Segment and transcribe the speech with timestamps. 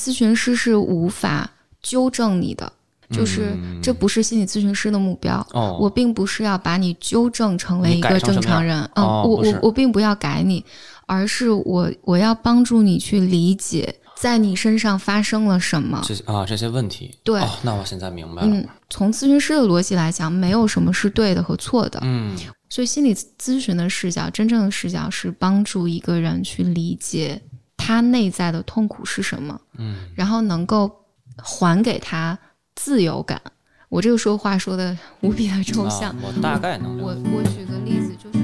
[0.00, 1.50] 咨询师是无法
[1.82, 2.72] 纠正你的，
[3.10, 5.46] 就是这不是心理咨询师的目标。
[5.52, 10.64] 哦，我并不是要把你纠正成为一个正常人，嗯，哦我我我并不要改你，
[11.06, 16.00] 而是我我要帮助你去理解在你身上发生了什么。
[16.04, 18.48] 这些啊这些问题，对哦，那我现在明白了。
[18.48, 22.00] 嗯，从咨询师的逻辑来讲，没有什么是对的和错的。
[22.02, 22.36] 嗯
[22.72, 27.42] 所以心理咨询的视角，真正的视角是帮助一个人去理解
[27.90, 30.88] 他内在的痛苦是什么，嗯，然后能够
[31.36, 32.38] 还给他
[32.76, 33.42] 自由感。
[33.88, 37.08] 我这个说话说的无比的抽象，啊我大概能我。
[37.08, 38.38] 我举个例子，就是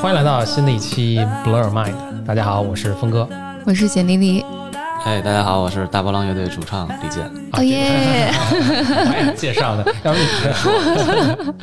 [0.00, 3.28] 欢迎来到新的一期 Blur Mind，大家好，我是峰哥。
[3.66, 4.42] 我是简丽丽，
[5.04, 7.30] 哎，大家好，我是大波浪乐队主唱李健。
[7.52, 8.32] 哦耶！
[9.36, 10.72] 介绍的，要不你先说。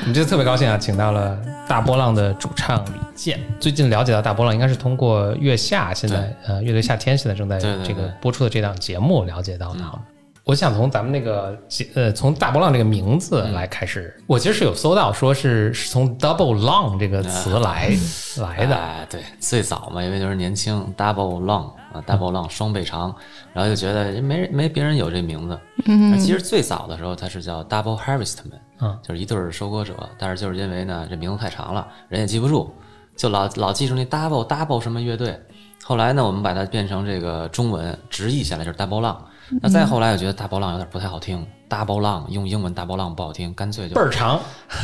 [0.00, 1.36] 我们这次特别高兴啊，请到了
[1.66, 3.40] 大波浪的主唱李健。
[3.58, 9.98] 最近了解到大波浪，应该是通过月下现在呃乐队夏天现在正在这个播出的这档节目了解到的哈。
[10.44, 11.58] 我想从咱们那个
[11.94, 17.90] 呃，从大波浪这个名字来开始，我其实是有搜到，说是是从 double long 这个词来、
[18.36, 18.76] 来的。
[18.76, 23.14] 哎，对，最早嘛，因为就是年轻，double long 啊，double long 双倍长，
[23.54, 25.58] 然后就觉得没人没别人有这名字。
[25.86, 32.70] 嗯，其实最早的时候它是叫 double harvestman，嗯，就是一对儿收割者，但是就是因为呢这名字太长了，人也记不住，
[33.16, 35.40] 就老老记住那 double double 什么乐队。
[35.82, 39.16] 后来呢，我们把它变成这个中文直译下来就是 double long。
[39.60, 44.40] 那再后来，我觉得大波浪有点不太好听，double long 用英文大波浪不好听，干脆就倍儿长，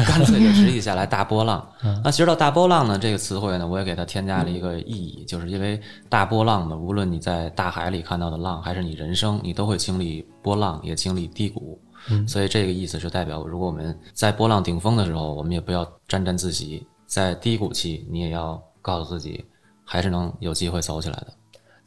[0.07, 1.67] 干脆就直译下来大波浪。
[2.05, 11.81] 那其实到大波浪呢这个词汇呢，我也给它添加了一个意义，就是因为大波浪呢，无论你在大海里看到的浪，还是你人生，你都会经历波浪，也经历低谷。
[12.27, 19.45] 所以这个意思是代表，如果我们在波浪顶峰的时候，我们也不要沾沾自喜；在低谷期，你也要告诉自己，
[19.85, 21.27] 还是能有机会走起来的。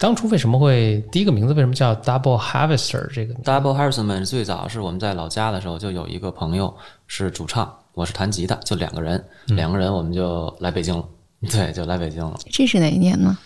[0.04, 6.76] 当初为什么会第一个名字为什么叫 double harvester 这个？Double Harrison 最早是我们在老家的时候，就有一个朋友
[7.08, 11.06] 是主唱，我是弹吉他，就两个人，两个人我们就来北京了。
[11.50, 12.38] 对，就来北京了。
[12.52, 13.38] 这是哪一年呢？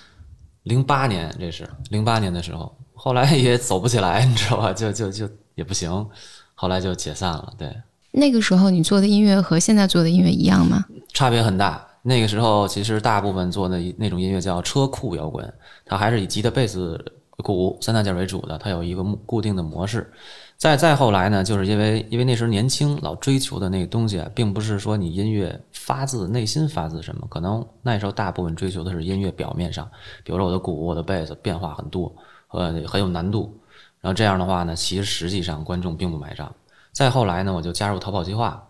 [0.63, 4.73] 零八年，这是零八年的时候，后来也走不起来， 你知道吧？
[4.73, 6.07] 就就就也不行，
[6.55, 7.53] 后来就解散了。
[7.55, 7.71] 对，
[8.13, 10.83] 那个时候你做的音乐和现在做的音乐一样吗？
[11.13, 11.86] 差别很大。
[12.07, 15.53] 那个时候其实大部分做那那种音乐叫车库摇滚，
[15.85, 16.97] 它还是以吉他、贝斯、
[17.43, 20.09] 鼓三大件为主的，它有一个固定的模式。
[20.55, 29.85] 再再后来呢，就是因为因为那时候年轻，老追求的那个东西啊，并不是说你音乐发自内心发自什么，可能那时候大部分追求的是音乐表面上，
[30.23, 32.15] 比如说我的鼓、我的贝斯变化很多，
[32.51, 33.53] 呃，很有难度。
[33.99, 36.49] 然后这样的话呢，其实实际上观众并不买账。
[36.93, 38.66] 再后来呢，我就加入逃跑计划，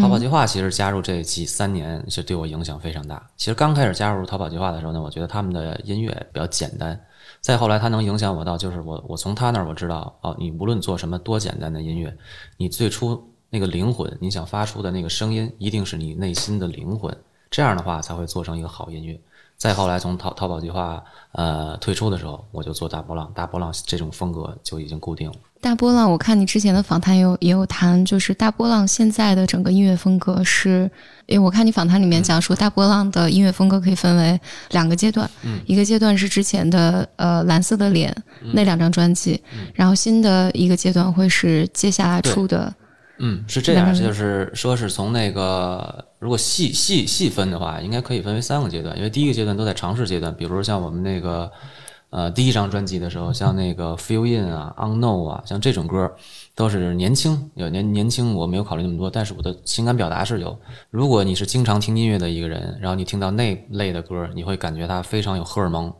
[0.00, 3.26] 逃跑计划其实加入这几三年是对我影响非常大。
[3.36, 6.98] 其实刚开始加入逃跑计划的时候呢，我觉得他们的音乐比较简单。
[7.40, 12.14] 再后来，他能影响我到，就是我我从他那儿我知道，哦，你无论做什么多简单的音乐，
[12.58, 17.16] 你最初那个灵魂，你想发出的那个声音，一定是你内心的灵魂，
[17.50, 19.18] 这样的话才会做成一个好音乐。
[19.60, 25.36] 再后来，从淘淘宝计划呃退出的时候，我就做大波浪，大波浪这种风格就已经固定了。
[25.60, 30.90] 大波浪，我看你之前的访谈有也有谈，就是大波浪现在的整个音乐风格是，
[31.26, 35.60] 因为我看你访谈里面讲说，大波浪的音乐风格可以分为两个阶段，嗯。
[35.66, 38.16] 一个阶段是之前的呃蓝色的脸、
[38.54, 39.42] 那两张专辑，
[39.74, 42.72] 然后新的一个阶段会是接下来出的，
[43.18, 51.50] 嗯，是这样，就是说是从那个如果细细细分的话，应该可以分为三个阶段，因为第一个阶段都在尝试阶段，比如像我们那个
[52.10, 56.14] 呃第一张专辑的时候，像那个 Feel In 啊、Unknown 啊，像这种歌
[56.54, 60.56] 都是年轻，有年年轻我没有考虑那么多，但是我的情感表达是有。
[60.90, 65.92] 如果你是经常听音乐的一个人，然后你听到那类的歌，你会感觉它非常有荷尔蒙。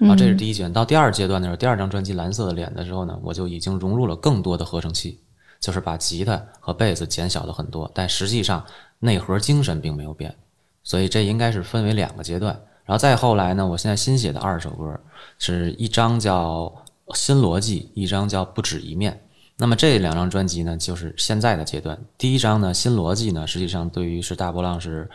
[0.00, 0.72] 啊，这是第一阶段。
[0.72, 5.20] 到第二阶段的时候，第二张专辑《蓝色的脸》的时候呢，我就已经融入了更多的合成器，
[5.60, 8.64] 就是把吉他和贝斯减小了很多，但实际上
[9.00, 10.34] 内核精神并没有变，
[10.82, 12.58] 所以这应该是分为两个阶段。
[12.84, 15.00] 然后再后来呢，我现在新写的二首歌
[15.38, 16.72] 是一张叫
[17.16, 19.12] 《新逻辑》，一张叫《不止一面》。
[19.56, 21.98] 那么这两张专辑呢，就是现在的阶段。
[22.18, 25.08] 第一张呢，《新逻辑》呢，实际上对于是大波浪是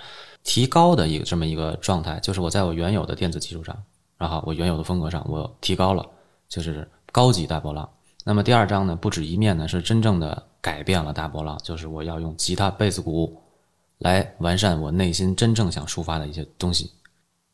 [0.43, 3.75] 提高的一个这么一个状态，就是我在我原有的电子基础上，
[4.17, 6.05] 然后我原有的风格上，我提高了，
[6.47, 7.87] 就是高级大波浪。
[8.23, 13.39] 那么第二张呢，不止一面呢，是真正的改变了大波浪，就是我要用吉他、贝斯、鼓
[14.00, 16.92] 来完善我内心真正想抒发的一些东西。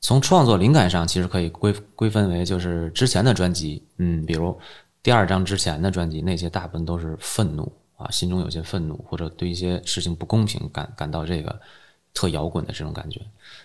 [0.02, 4.56] 从创作灵感上，其实可以归归分为就是之前的专辑，嗯，比如
[5.02, 11.60] 第二张之前的专辑，那些大部分都是愤怒啊，心中有些愤怒，或者对一些事情不公平感感到这个
[12.14, 13.20] 特摇滚的这种感觉。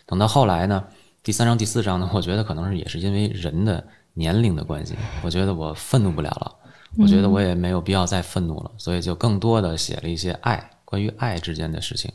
[0.06, 0.82] 等到后来呢，
[1.22, 6.56] 第三张、第四张呢，我觉得可能是也是因为人的年龄的关系，我觉得我愤怒不了了，
[6.96, 12.10] 我觉得我也没有必要再愤怒了，所以就更多的写了一些爱，关于爱之间的事情。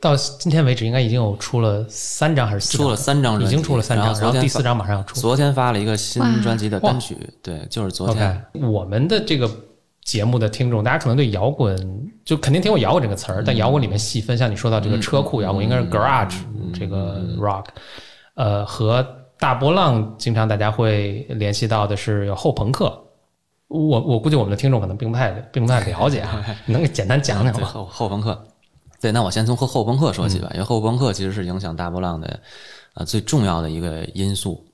[0.00, 2.86] 到今天为止，应该已经有出了三张还是四张？
[2.86, 5.20] 出了三张，已经出了三张，然后然后第四张马上要出。
[5.20, 8.44] 昨天发了一个新专辑的单曲，对，就是昨 OK，天。
[8.70, 9.50] 我们的这个
[10.04, 11.76] 节目的听众，大家可能对摇滚
[12.24, 16.36] 就肯定听过摇滚这个词儿，但摇滚里面细分，像你说到这个车库摇滚，应该是 garage
[16.72, 17.64] 这个 rock，
[18.34, 19.04] 呃，和
[19.40, 22.96] 大波浪经常大家会联系到的是有后朋克。
[23.66, 27.66] 我我估计我们的听众可能并不太并不太了解啊， 你能给简单讲讲吗？
[27.66, 28.46] 后后朋克，
[29.00, 32.40] 对，那我先从后后朋克说起吧，因为后朋克其实是影响大波浪的
[32.94, 34.64] 呃最重要的一个因素。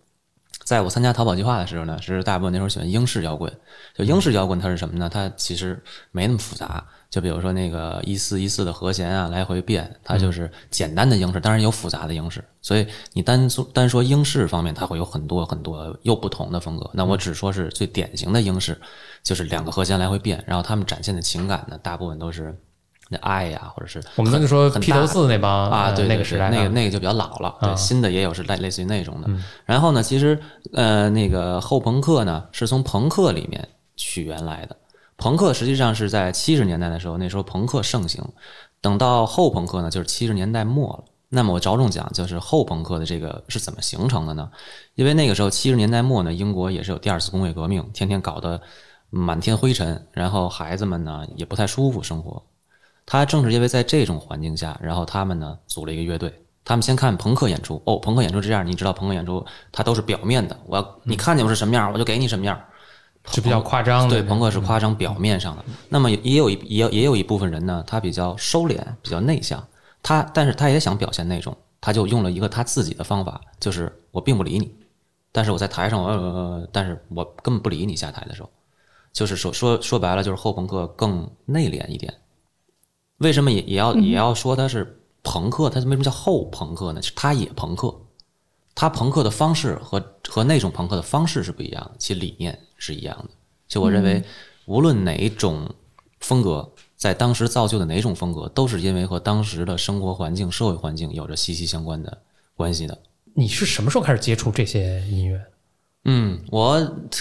[0.64, 3.52] 在我参加淘宝计划的时候呢，是大部分那时候喜欢英式摇滚。
[3.94, 5.10] 就英式摇滚它是什么呢？
[5.12, 5.78] 它其实
[6.10, 6.82] 没那么复杂。
[7.10, 12.42] 就比如说那个一四一四的和弦啊，来回变，它就是简单的英式，当然有复杂的英式。
[12.62, 16.90] 所以你单说单说英式方面，它会有很多很多又不同的风格。
[16.94, 18.80] 那我只说是最典型的英式，
[19.22, 22.58] 就是两个和弦来回变，然后他们展现的情感呢，大部分都是
[23.10, 29.28] 那爱呀、或者是我们那就说披头四那帮啊，呃对，那个时代那个啊那个就比较老了，对，啊新的也有是类类似于那种的。
[29.64, 30.40] 然后呢，其实
[30.72, 34.76] 呃，那个后朋克呢，是从朋克里面取源来的。
[35.16, 38.22] 朋克实际上是在七十年代的时候，那时候朋克盛行。
[38.80, 41.04] 等到后朋克呢，就是七十年代末了。
[41.28, 44.50] 那么我着重讲，就是后朋克的这个是怎么形成的呢？
[44.94, 48.60] 因为那个时候七十年代末呢，英国也是有第二次工业革命，天天搞得
[49.10, 52.42] 满天灰尘，然后孩子们呢也不太舒服生活。
[53.06, 56.32] 他正是因为在这种环境下，然后他们呢组了一个乐队。
[56.64, 62.58] 他们先看朋克演出，哦，朋克演出这样，你知道朋克演出它都是表面的，我要你看见我是什么样，我就给你什么样。
[63.30, 64.20] 是比较夸张的。
[64.20, 65.64] 对，朋克是夸张表面上的。
[65.88, 69.66] 那么也也有一也有也有一部分人呢，他比较收敛，比较内向，
[70.02, 74.74] 他但是他也想表现那种，他就用了一个他自己的方法，就是我并不理你，
[75.32, 78.50] 但是我在台上，呃，但是我根本不理你下台的时候，
[79.12, 82.12] 就是说说说白了，就是后朋克更内敛一点。
[83.18, 85.70] 为什么也也要也要说他是朋克？
[85.70, 87.00] 他为什么叫后朋克呢？
[87.00, 87.94] 是他也朋克，
[88.74, 93.30] 他朋克的方式和和那种朋克的方式是不一样的，其理念是一样的。
[93.66, 94.22] 就我认为，
[94.66, 95.68] 无论哪种
[96.20, 102.22] 风格，在当时造就的哪种风格，都是因为和当时的生活环境、社会环境有着息息相关的
[102.54, 102.98] 关系的。
[103.34, 105.40] 你是什么时候开始接触这些音乐？
[106.04, 106.74] 嗯，我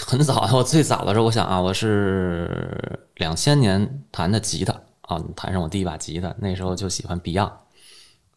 [0.04, 7.50] 很早，我最早的时候，我想啊，我是两千年弹的吉他啊，弹上我第一把吉他，那时候就喜欢 Beyond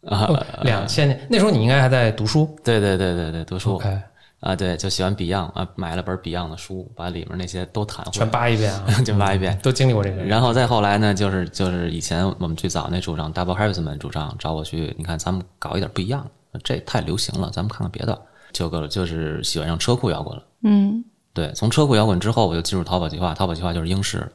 [0.06, 2.56] 啊，两千年那时候你应该还在读书。
[2.64, 4.00] 对对对对对，读书 OK，
[4.40, 9.58] 啊，对，就喜欢 Beyond 啊，买了本 Beyond 的书，把里面那些都弹全，扒一遍啊， 就扒一遍。
[9.64, 10.24] 都经历过这个。
[10.24, 16.24] 然后再后来呢，就是就是以前我们最早那主张 Double Harrison 主张找我去，你看咱们搞一点不一样
[16.54, 18.22] 的，这太流行了，咱们看看别的。
[18.54, 20.44] 就个就是喜欢上车库摇滚了。
[20.64, 21.04] 嗯
[21.34, 23.34] 对，从车库摇滚之后，我就进入淘宝计划。
[23.34, 24.28] 淘宝计划就是英式，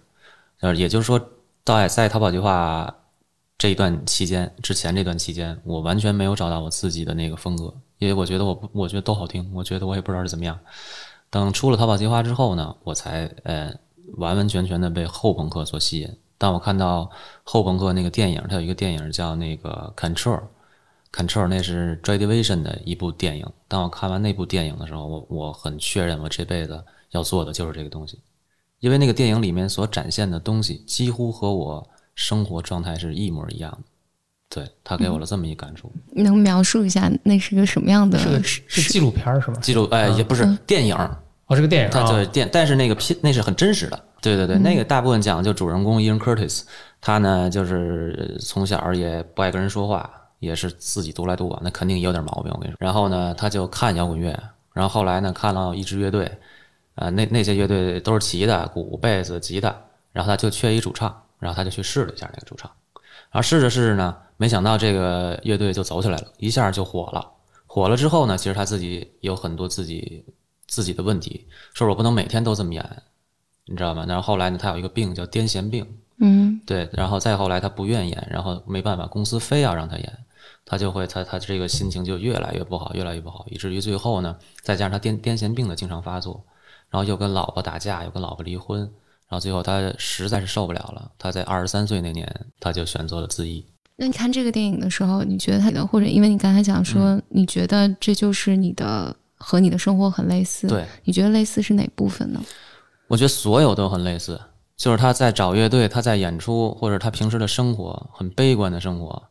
[0.61, 1.20] 呃，也就是说，
[1.64, 2.94] 在在逃跑计划
[3.56, 10.59] 这一段期间，之前这段期间，我完全没有找到我自己的那个风格，因为我觉得我不，我觉得都好听，我觉得我也不知道是怎么样。
[11.31, 13.73] 等出了逃跑计划之后呢，我才呃
[14.17, 16.17] 完完全全的被后朋克所吸引。
[16.37, 17.08] 当我看到
[17.44, 20.41] 后朋克那个电影，它有一个电影叫那个 Control。
[21.13, 23.46] Control 那是 Joy Division 的一部电影。
[23.69, 28.19] 当我看完那部电影的时候，我我很确认我这辈子要做的就是这个东西，
[28.82, 33.79] 因为那个电影里面所展现的东西几乎和我生活状态是一模一样的。
[34.48, 35.91] 对他给我了这么一感触。
[36.15, 38.43] 能描述一下那是个什么样的是个？
[38.43, 39.56] 是纪录片儿是吗？
[39.62, 40.96] 记录哎也不是电影，
[41.46, 41.93] 哦，是个电影啊。
[41.93, 43.98] 它对电，但是那个片那是很真实的。
[44.20, 46.62] 对对对，那个大部分讲的就主人公 Ian Curtis，
[47.01, 50.10] 他呢就是从小也不爱跟人说话，
[50.41, 52.53] 也是自己独来独往，那肯定也有点毛病。
[52.53, 54.39] 我跟你说，然后呢，他就看摇滚乐，
[54.74, 56.31] 然后后来呢看了一支乐队，
[56.94, 59.75] 啊、那那些乐队都是齐的，鼓、贝斯、吉他，
[60.13, 62.70] 然后他就缺一主唱，然后他就去试了一下那个主唱，
[63.31, 67.31] 然后试着试着呢，没想到这个乐队就走起来了，一下就火了。
[67.67, 70.22] 火了之后呢，其实他自己有很多自己
[70.67, 73.03] 自己的问题，说我不能每天都这么演，
[73.65, 74.05] 你知道吗？
[74.06, 75.87] 然后后来呢，他有一个病叫癫痫病，
[76.19, 80.19] 嗯对，然后再后来他不愿意演，然后没办法，公司非要让他演，
[80.67, 86.44] 他就会他他这个心情就越来越不好，越来越不好，以至于最后呢，再加上他癫癫痫病的经常发作，
[86.93, 93.65] 然后又跟老婆打架，又跟老婆离婚，然后最后他实在是受不了了，他在二十三岁那年他就选择了自缢。
[93.96, 102.41] 那你看这个电影的时候，你觉得他的，或者因为你刚才讲说，嗯你觉得这就是你的和你的生活很类似，对，你觉得类似是哪部分呢？
[103.08, 104.41] 我觉得所有都很类似，
[104.77, 109.22] 就是他在找乐队，他在演出，或者他平时的生活很悲观的生活，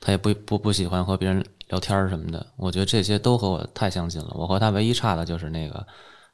[0.00, 2.46] 他也不不不喜欢和别人聊天儿什么的。
[2.56, 4.32] 我觉得这些都和我太相近了。
[4.34, 5.84] 我和他唯一差的就是那个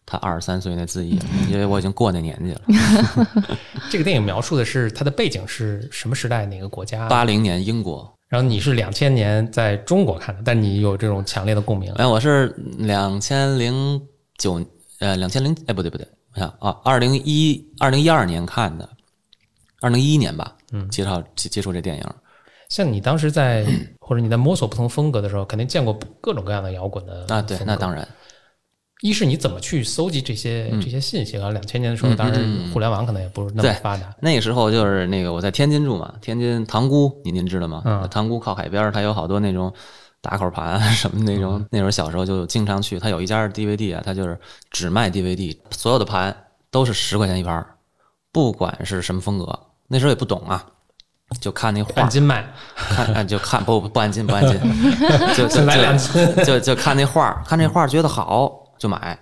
[0.04, 1.18] 他二十三岁那自缢，
[1.49, 2.61] 因为我已经过那年纪了。
[3.90, 7.09] 这个电影描述的是它的背景是什么时代，哪个国家？
[7.09, 11.92] 八零年英国，然后你是两千年在中国看的，但你有这种强烈的共鸣。
[11.94, 14.00] 哎，我是两千零
[14.38, 14.64] 九
[14.99, 18.88] 呃两千零哎不对不对，我想啊二零一二零一二年看的，
[19.80, 22.04] 二零一一年吧，嗯，介绍接接触这电影。
[22.68, 23.64] 像你当时在
[24.00, 28.06] 或者你在摸索不同风格的时候，肯定见过各种各样的摇滚的啊，对，那当然。
[29.02, 31.50] 一是你怎么去搜集这些这些信息啊？
[31.50, 32.40] 两千年的时候，当然
[32.73, 34.14] 互联网可能也不是那么发达。
[34.21, 37.82] 那个时候就是那个我在天津住嘛，天津塘沽，您您知道吗？
[37.85, 39.73] 嗯，塘沽靠海边，它有好多那种
[40.21, 41.66] 打口盘什么那种。
[41.71, 44.38] 那时候小时候就经常去，它有一家 DVD 啊，它就是
[44.71, 46.35] 只卖 DVD，所有的盘
[46.71, 47.66] 都是十块钱一盘，
[48.30, 49.59] 不管是什么风格。
[49.88, 50.64] 那时候也不懂啊。
[51.40, 52.44] 就看那画，按斤卖，
[52.76, 54.61] 看就看不不按斤不按斤，
[55.35, 59.17] 就就就就看那画，看那画觉得好就买，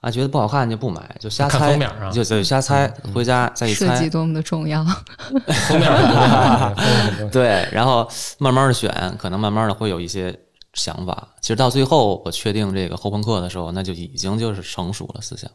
[0.00, 1.74] 啊觉得不好看就不买，就瞎猜，
[2.12, 3.86] 就就瞎猜，回家再一猜。
[3.86, 4.84] 设计多么的重要，
[5.68, 7.30] 封面很重要。
[7.30, 8.06] 对，然后
[8.38, 10.38] 慢慢的选，可能慢慢的会有一些
[10.74, 11.28] 想法。
[11.40, 15.50] 其实到最后我确定这个后朋克的时候，那就已经就是成熟了思想。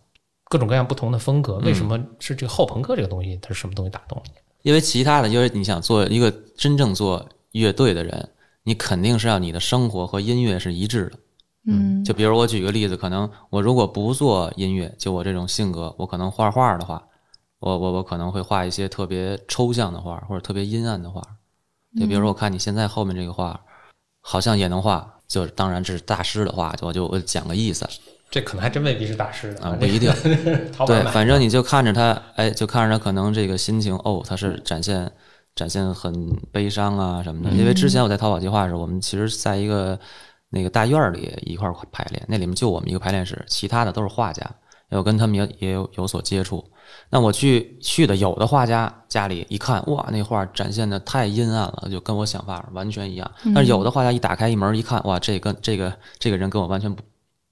[0.49, 3.37] 各种各样不同的风格，为什么是这个后朋克这个东西？
[3.43, 4.33] 它是什么东西打动了你？
[4.63, 8.29] 因为其他的，因为你想做一个真正做乐队的人，
[8.63, 11.17] 你肯定是要你的生活和音乐是一致的。
[11.67, 17.03] 嗯，就比如我举个例子，可能我如果不做音乐，就我这种性格，我可能画画的话，
[17.59, 21.21] 我我我可能会画一些特别抽象的画，或者特别阴暗的画。
[21.99, 23.59] 就比如说，我看你现在后面这个画，
[24.21, 27.87] 好像也能画，就当然这是大师的画，我就我讲个意思。
[28.31, 30.09] 这可能还真未必是大师的啊，不一定。
[30.87, 35.11] 对，反正你就看着他，哎，就看着他可能这个心情，哦，他是展现
[35.53, 37.51] 展现很悲伤啊什么的。
[37.51, 39.99] 因为之前我在淘宝计划的时候，我们其实在一个
[40.51, 44.47] 那个大院里一块排练，那里面就我们一个排练室，其他的都是画家，
[44.89, 46.63] 我跟他们也也有有所接触。
[47.09, 53.31] 那我去去的有的画家家里一看，哇，那画展现的太阴暗了，就跟我想法完全一样。
[53.55, 57.01] 但是有的画家一打开一门一看，哇，这跟这个这个人跟我完全不。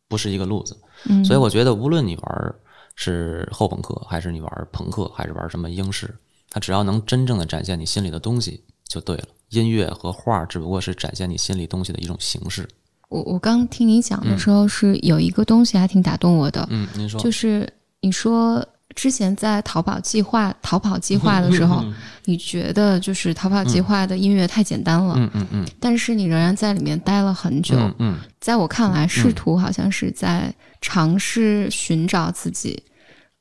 [0.09, 0.75] 不是一个路子，
[1.23, 2.55] 所以我觉得无论你玩
[2.95, 6.17] 是后朋克，还是你玩朋克，还是玩什么英式，
[6.49, 9.25] 它只要能真正的展现你心里的东西就对了。
[9.49, 12.67] 音乐和画只不过是展现你心里东西的一种形式。
[13.09, 18.65] 我我刚听你讲的时候是有一个东西还挺打动我的，嗯，您说，就是你说。
[18.95, 21.85] 之前在淘宝计划淘宝计划的时候，
[22.25, 32.81] 你觉得就是淘宝计划的音乐太简单了，嗯嗯嗯，但是你仍然在里面待了很久，嗯，在我看来，试图好像是在尝试寻找自己，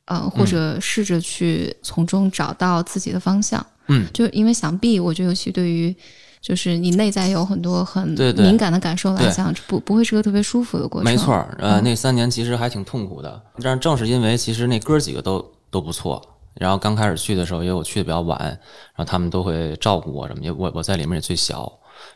[0.04, 5.96] 呃，或者试着去从中找到自己的方向，嗯，就因为想必，我觉得尤其对于。
[6.40, 11.10] 就是你内在有很多很敏感的感受来讲，不不会是个特别舒服的过程。
[11.10, 13.42] 没错，呃，那三年其实还挺痛苦的。
[13.62, 16.22] 但是正是因为其实那哥几个都都不错，
[16.54, 18.58] 然后刚开始去的时候，因为我去的比较晚，然
[18.96, 21.70] 后他们都会照顾我什么，也我我在里面也最小。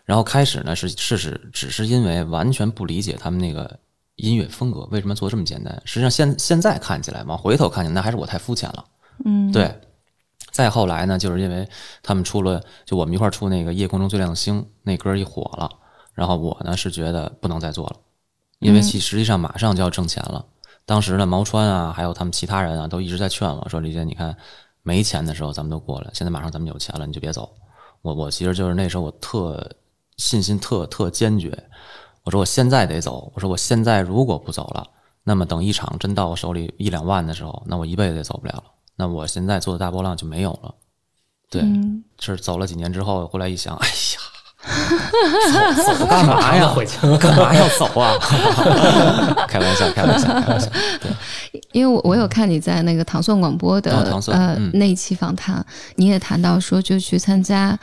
[0.05, 3.79] 然后开始呢是是是只是因为完全不理解他们那个
[4.15, 5.83] 音乐风格为什么做这么简单。
[5.85, 8.85] 实际上现现在看起来，往回头看起来，那还是我太肤浅了。
[9.25, 9.75] 嗯，对。
[10.53, 11.69] 再后来呢，就是因为
[12.03, 15.69] 他们出了，就我们一块儿出那个《夜空中最亮的星》那歌一火了，
[16.15, 17.97] 然后我呢是觉得不能再做了，
[18.61, 20.45] 因为其实际上马上就要挣钱了。
[20.85, 24.37] 当时呢，毛川啊，还有他们其他人啊，都一直在劝我说：“李姐，你看
[24.83, 27.51] 没钱的时候咱们都过来，现在马上咱们有钱了，你就别走。”
[28.03, 29.71] 我我其实就是那时候我特
[30.17, 31.57] 信心特特坚决，
[32.25, 34.87] 我说我现在得走，我说我现在如果不走了，
[35.23, 38.65] 那么等一场真到我手里一两万的时候，那我一辈子也走不了了。
[38.97, 40.75] 那我现在做的大波浪就没有了，
[41.51, 41.63] 对，
[42.19, 46.75] 是走了几年之后，后来一想，哎呀， 走走干嘛呀？
[47.19, 48.17] 干嘛 要走啊？
[49.49, 50.69] 开玩笑，开玩笑，开玩笑。
[51.01, 51.11] 对，
[51.73, 53.91] 因为我我有看你在那个唐宋广播的
[54.29, 55.65] 呃那一期访谈，
[55.97, 57.79] 你也谈到说就去参加。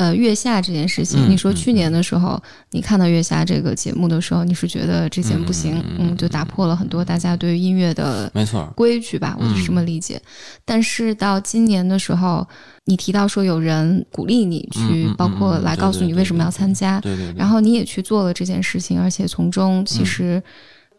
[0.00, 10.18] 呃，月下这件事情，你说去年的时候，你看到月下这个节目的时候，你是觉得这件不行，嗯，就打破了很多大家对于音乐的没错规矩吧，我是这么理解。
[10.64, 12.48] 但是到今年的时候，
[12.86, 20.42] 你提到说有人鼓励你去，包括来告诉你为什么要参加，对对，然后你也去做了这件事情，而且从中其实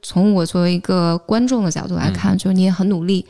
[0.04, 3.26] 从我作为一个观众的角度来看，就是你也很努力。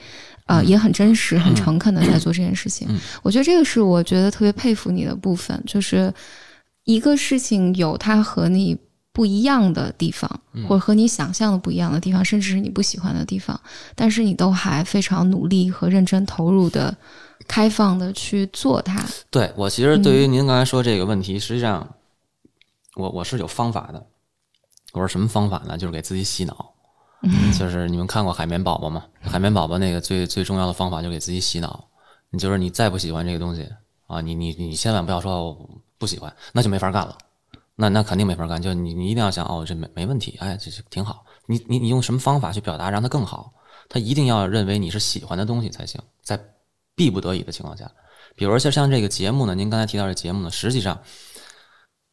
[0.46, 2.88] 呃，也很真实、很诚恳的在做这件事情。
[3.22, 6.14] 我觉得这个是我觉得特别佩服你的部分，就是
[6.84, 8.78] 一个事情有它和你
[9.14, 10.30] 不一样的地方，
[10.68, 13.60] 或者和你想象的不一样的地方，甚至是你不喜欢的地方，
[13.96, 16.96] 但是你都还非常努力和认真投入的、
[17.48, 19.06] 开放的去做它。
[19.30, 21.96] 对我其实对于您刚才说这个问题，实际上
[22.96, 24.06] 我我是有方法的。
[24.94, 25.78] 我说什么方法呢？
[25.78, 26.71] 就是给自己洗脑。
[27.58, 29.06] 就是你们看过海绵宝宝吗？
[29.22, 31.88] 海绵宝宝那个最最重要的方法就给自己洗脑。
[32.30, 33.68] 你就是你再不喜欢这个东西
[34.08, 37.18] 啊，你你你千万不要说我不喜欢，那就没法干了。
[37.76, 41.26] 那那肯定没法干，就你你一定要想哦，这没没问题，哎，这是挺好。
[41.46, 43.52] 你你你用什么方法去表达让它更好？
[43.90, 46.40] 他一定要认为你是喜欢的东西才行，在
[46.96, 47.92] 逼不得已的情况下，
[48.36, 50.98] 比如说像像这个节目呢，您刚才提到这节目呢，实际上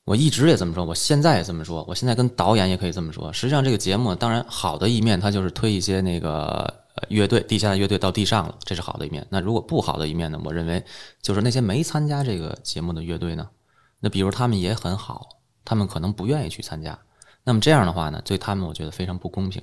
[0.08, 3.30] 我一直也这么说，我现在也这么说，我现在跟导演也可以这么说。
[3.30, 9.26] 实际上这个节目当然好的一面，它就是推一些那个乐队，地下的乐队到地上了，这是好的一面。
[9.28, 10.40] 那如果不好的一面呢？
[10.42, 10.82] 我认为
[11.20, 13.46] 就是那些没参加这个节目的乐队呢，
[14.00, 15.28] 那比如他们也很好。
[15.62, 16.98] 他们可能不愿意去参加，
[17.44, 19.62] 那么这样的话呢，对他们我觉得非常不公平。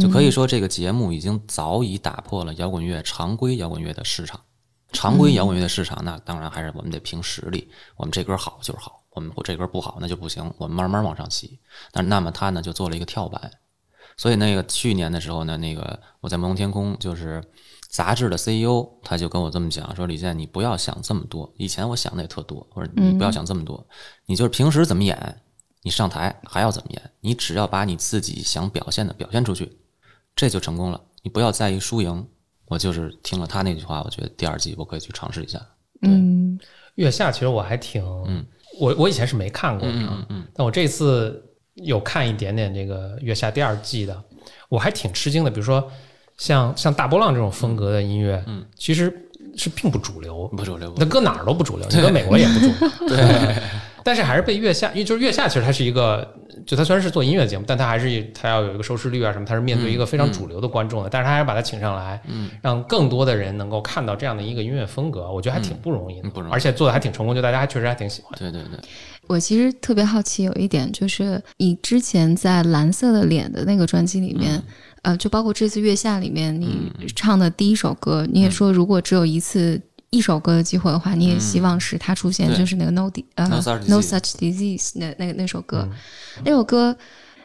[0.00, 4.40] 就可以说，这个节目已经早已打破了摇滚乐常规摇滚乐的市场。
[4.92, 7.70] 常规摇滚乐的市场，那当然还是我们得凭实力。
[7.96, 10.52] 我们这歌好就是好，我们这歌不好那就不行。
[10.58, 11.58] 我们慢慢往上骑。
[11.90, 13.50] 但那么他呢，就做了一个跳板。
[14.16, 17.42] 所以那个去年的时候呢，那个我在朦胧天空就是。
[17.94, 21.54] 杂志的 CEO 他就跟我这么讲说：“李健，你不要想这么多。
[21.56, 23.86] 以前我想的也特多，或者你不要想这么多，
[24.26, 25.40] 你就是平时怎么演，
[25.82, 29.78] 你上台还要怎么演，你只要把你自己想表现的表现出去，
[30.34, 31.00] 这就成功了。
[31.22, 32.26] 你不要在意输赢。”
[32.66, 35.64] 我就是听了他那句话，我觉得第二季我可以去尝试一下。
[36.02, 36.58] 嗯，
[36.96, 38.44] 月下其实我还挺，嗯，
[38.78, 39.94] 我我以前是没看过的，
[40.28, 41.42] 嗯，但我这次
[41.74, 44.22] 有看一点点这个月下第二季的，
[44.68, 45.50] 我还挺吃惊的。
[45.50, 45.90] 比如说。
[46.36, 49.04] 像像大波浪这种风格的音乐，嗯，其实
[49.56, 53.56] 是并不主流，不主流，那搁哪儿都不主流，你搁美国也不主流， 对。
[54.04, 56.24] 但是还是被月下，因为就是月下，其实它是一个，
[56.66, 68.38] 就它虽然是做音乐节目，但它还是它要有一个收视率啊什么，它是面对一个非常主流的观众的，但是它还是把它请上来，嗯，让更多的人能够看到这样的一个音乐风格，我觉得还挺不容易的，不容易，而且做的还挺成功，就大家还确实还挺喜欢。
[68.38, 68.78] 对对对，
[69.26, 74.62] 我其实特别好奇有一点，就是你之前在蓝色的脸的那个专辑里面。
[75.04, 79.78] 呃，就包括这次月下里面你唱的第一首歌，你也说如果只有一次
[80.14, 85.88] 一首歌的机会的话，你也希望是它出现，就是那个 No 呃 No Such Disease 那那个那首歌，
[86.44, 86.96] 那首歌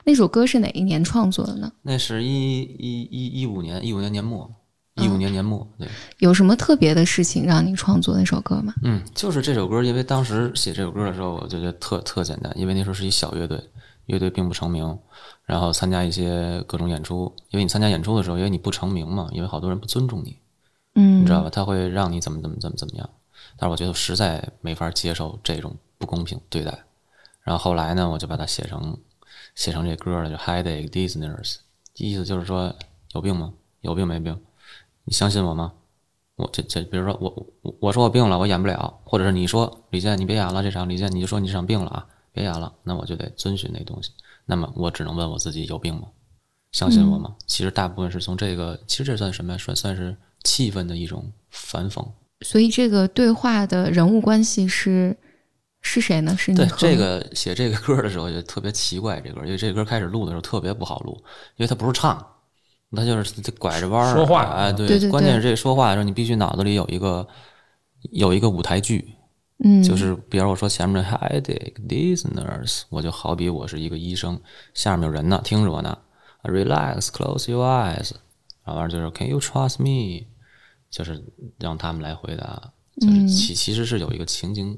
[0.04, 1.72] 那首歌是哪一年创作的呢？
[1.82, 4.50] 那是一一一一五年一五年年末，
[4.96, 5.68] 一五年年末。
[5.78, 5.88] 对，
[6.20, 8.74] 有什么特别的事情让你创作那首歌吗？
[8.84, 13.62] 嗯，就是这首歌，因为当时写这首歌的时候，我就觉得特特简单，因为那时候是一小乐队，
[14.06, 14.98] 乐队并不成名。
[15.46, 20.38] 然后参加一些各种演出，因为你参加演出的时候，因为你不成名嘛，因为好多人不尊重你，
[21.00, 21.50] 嗯，你知道吧？
[21.50, 23.10] 他会让你怎么怎么怎么怎么样。
[23.58, 26.78] 但是我觉得实在没法接受这种不公平对待。
[27.44, 28.98] 然后后来呢，我就把它写成
[29.56, 31.58] 写成这歌了，就 Headache Dizziness，
[31.96, 32.76] 意思就是说
[33.14, 33.54] 有病吗？
[33.82, 34.38] 有病没病？
[35.06, 35.74] 你相信我吗？
[36.36, 44.12] 我这这，比如说我我我说我病了，我演不了，或者是你说李健你别演了这场，李健你就说你这场病了啊，别演了，那我就得遵循那东西。
[44.46, 46.08] 那么我只能问我自己有病吗？
[46.72, 47.36] 相信我吗？
[47.48, 49.58] 其实大部分是从这个，其实这算什么呀？
[49.58, 52.06] 算算是气氛的一种反讽。
[52.42, 55.16] 所以这个对话的人物关系是
[55.82, 56.36] 是谁呢？
[56.38, 61.18] 是你对这个写这个歌的时候就特别奇怪，这歌因为这歌开始录的时候特别不好录，
[61.58, 62.26] 因为它不是唱，
[62.96, 64.44] 它就是拐着弯儿说话。
[64.44, 67.28] 哎，对，关键是这说话的时候你必须脑子里有一个
[68.12, 69.14] 有一个舞台剧。
[69.62, 74.40] 嗯，就是比如我说前面的 headache dizziness，我就好比我是一个医生，
[74.74, 75.98] 下面有人呢，听着我呢
[76.44, 78.12] ，relax close your eyes，
[78.76, 80.26] 然后就是 can you trust me，
[80.90, 81.24] 就是
[81.58, 84.78] 让他们来回答，就是其其实是有一个情景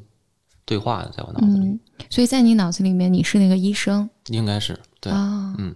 [0.65, 5.75] 对话的在我脑子里，所以在你脑子里面你是那个医生，应该是对啊，嗯，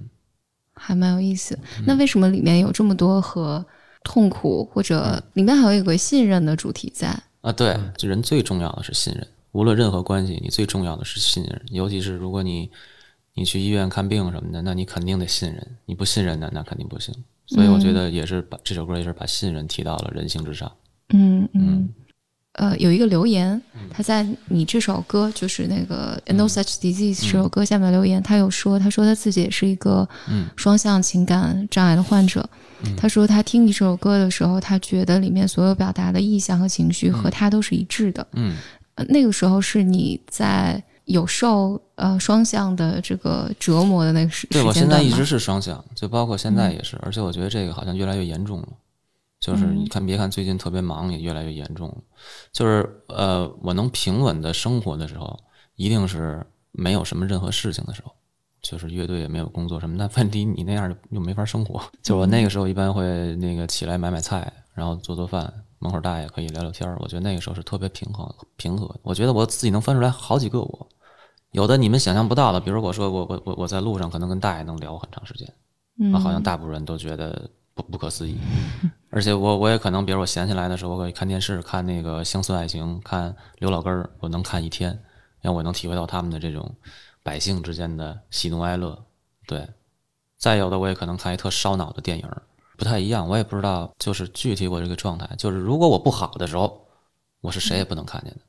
[0.73, 1.57] 还蛮有意思。
[1.85, 3.65] 那为什么里面有这么多和
[4.03, 7.07] 痛苦或者里面还有一个信任的主题在？
[7.41, 9.27] 啊，对，就人最重要的是信任。
[9.51, 11.61] 无论任何关系，你最重要的是信任。
[11.69, 12.69] 尤其是如果你
[13.33, 15.77] 你去医院看病什么的，那你肯定得信任。
[15.85, 17.13] 你不信任的，那肯定不行。
[17.47, 20.71] 所以我觉得也是把这首歌也是把信任提到了人性之上。
[21.13, 21.89] 嗯嗯。
[22.53, 30.07] 呃，有一个留言，他在你这首歌就是那个《No Such Disease》这首歌下面留言，他有说，他说他自己也是一个
[30.55, 32.49] 双向情感障碍的患者。
[32.95, 38.25] 他说他听你这首歌的时候，他觉得里面所有表达的意象和情绪和他都是一致的。
[38.31, 38.55] 嗯，
[39.09, 48.67] 那个时候是你在有受呃双向的这个折磨的那个时对我现在一直是双向，就包括现在也是，而且我觉得这个好像越来越严重了。
[49.39, 51.95] 就是你看，别看最近特别忙，也越来越严重了。
[52.51, 55.39] 就是呃，我能平稳的生活的时候，
[55.75, 58.11] 一定是没有什么任何事情的时候。
[58.63, 59.95] 就是乐队也没有工作什么。
[59.99, 61.79] 但问题你那样又没法生活。
[62.01, 65.53] 就我那个时候一般会那个起来买买菜，然后做做饭，
[65.85, 66.97] 门口大爷可以聊聊天儿。
[66.99, 68.93] 我觉得那个时候是特别平衡平和。
[69.03, 70.87] 我觉得我自己能分出来好几个我，
[71.51, 75.47] 有的你们想象不到的，比如我说我我我我在路上可能跟大爷能聊很长时间，
[76.13, 78.37] 啊，好像大部分人都觉得不不可思议。
[79.11, 84.99] 而且我我也可能，比如我闲下来的时候，我可以看电视，看那个《乡村爱情》，看刘老根儿，我能看一天，
[85.41, 86.75] 让我能体会到他们的这种。
[87.23, 89.03] 百姓之间的喜怒哀乐，
[89.47, 89.67] 对，
[90.37, 92.29] 再有的我也可能看一特烧脑的电影，
[92.77, 93.27] 不太一样。
[93.27, 96.85] 我也不知道，就是具体我这个状态，就是如果我不好的时候，
[97.41, 98.39] 我是谁也不能看见的，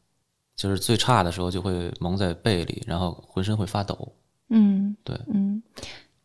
[0.57, 4.13] 就是最差的时候就会蒙在被里，然后浑身会发抖。
[4.51, 5.63] 嗯，对，嗯，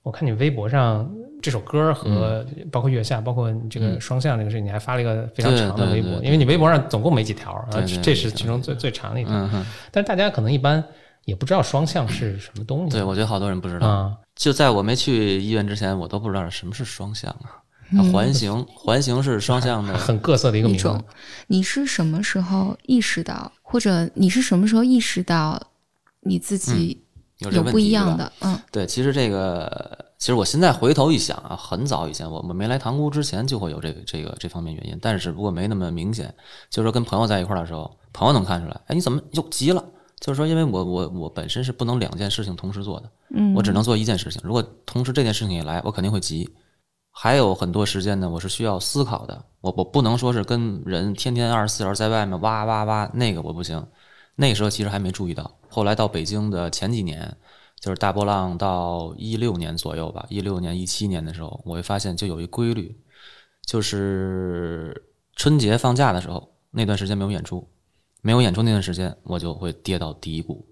[0.04, 1.10] 我看你微博上
[1.42, 7.68] 这首歌和包括月下，包括你这个双向这个事情，你还发了一个非常长的微博，因为你微博上总共没几条，
[8.04, 9.34] 这是其中最最长的一条。
[9.92, 10.84] 但是大家可能一般。
[11.26, 12.90] 也不知道双向是什么东西。
[12.90, 14.12] 对，我觉得好多人不知道。
[14.36, 17.62] 就在我没去医院之前，我都不知道什么是双向啊。
[18.12, 21.04] 环形，环形是双向的，很各色的一个名种。
[21.48, 25.62] 你是什么时候意识到，或者你是什么时候意识到
[26.22, 27.04] 你自己
[27.40, 28.32] 有不一样的？
[28.42, 36.34] 嗯，对，其实这个，其实我现在回头一想啊，很早以前，我们没来塘沽之前就会有这个这个这方面原因，但是不过没那么明显。
[36.70, 39.84] 就是说跟朋友在一块儿的时候，朋友能看出来，哎，你怎么又急了？
[40.20, 44.40] 就是说，因为我我我本身是不能两件事情同时做的，嗯，我只能做一件事情。
[44.44, 46.48] 如果同时这件事情也来，我肯定会急。
[47.12, 49.46] 还有很多时间呢，我是需要思考的。
[49.62, 53.86] 我我不能说是跟人天天二十四小时在外面哇哇哇，那个我不行。
[54.36, 55.60] 那时候其实还没注意到。
[55.70, 57.38] 后来到北京的前几年，
[57.80, 62.98] 就是大波浪到一六年左右吧，一六年一七年的时候，我会发现就有一规律，
[63.66, 67.68] 就是春节放假的时候，那段时间没有演出。
[68.24, 70.64] 没有演出那段时间，我就会跌到低谷，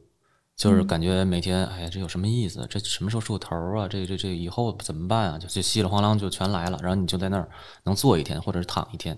[0.59, 2.67] 就是感觉每天，哎呀，这有什么意思？
[2.69, 3.87] 这什么时候出头啊？
[3.87, 5.37] 这这这以后怎么办啊？
[5.37, 7.49] 就就稀里哗啦就全来了，然后你就在那儿
[7.85, 9.17] 能坐一天，或者是躺一天。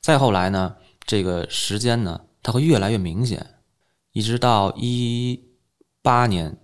[0.00, 3.44] 再后来呢，这个时间呢，它会越来越明显，
[4.12, 5.42] 一直到一
[6.00, 6.56] 八年、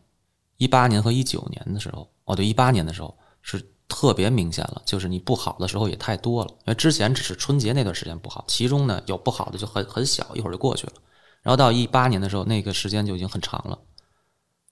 [0.58, 3.74] 一八年和一九年的时候，哦，对，一八年的时候是。
[3.90, 6.50] 特别明显了，就是你不好的时候也太多了。
[6.50, 10.92] 因为之前只是春节那段时间不好，其中呢有不好的就很很小，一会儿就过去了。
[11.40, 13.78] 然后到一八年的时候，那个时间就已经很长了。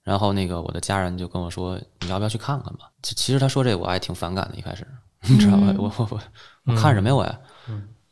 [0.06, 4.86] 然后那个我的家人就跟我说：“你要不要去看看吧？”其其实他说这我还挺反感的，一开始
[5.22, 5.74] 你知道吧？
[5.76, 6.20] 我我我
[6.66, 7.40] 我看什么呀我呀？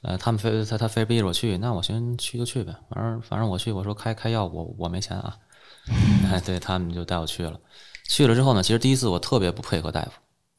[0.03, 2.75] 呃，他们非他他非逼着我去，那我寻去就去呗。
[2.91, 5.37] 反正反正我去，我说开开药我我没钱啊。
[6.29, 7.61] 哎，对他们就带我去了。
[8.09, 10.11] 去了之后呢，其实第一次我特别不配合大夫。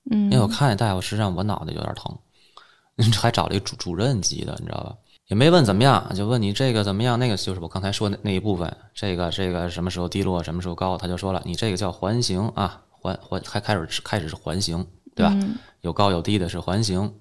[0.09, 2.17] 嗯，因为我看见大夫，实际上我脑袋有点疼，
[3.21, 4.95] 还找了一主主任级的，你知道吧？
[5.27, 7.17] 也没问怎么样，就问你这个怎么样？
[7.17, 10.97] 那个就是我刚才说的那一部分，这个这个什么时候低落，什么时候高？
[10.97, 14.85] 他就说了，你这个叫环形啊，环环还开始开始是环形，
[15.15, 15.35] 对吧？
[15.81, 17.11] 有高有低的是环形。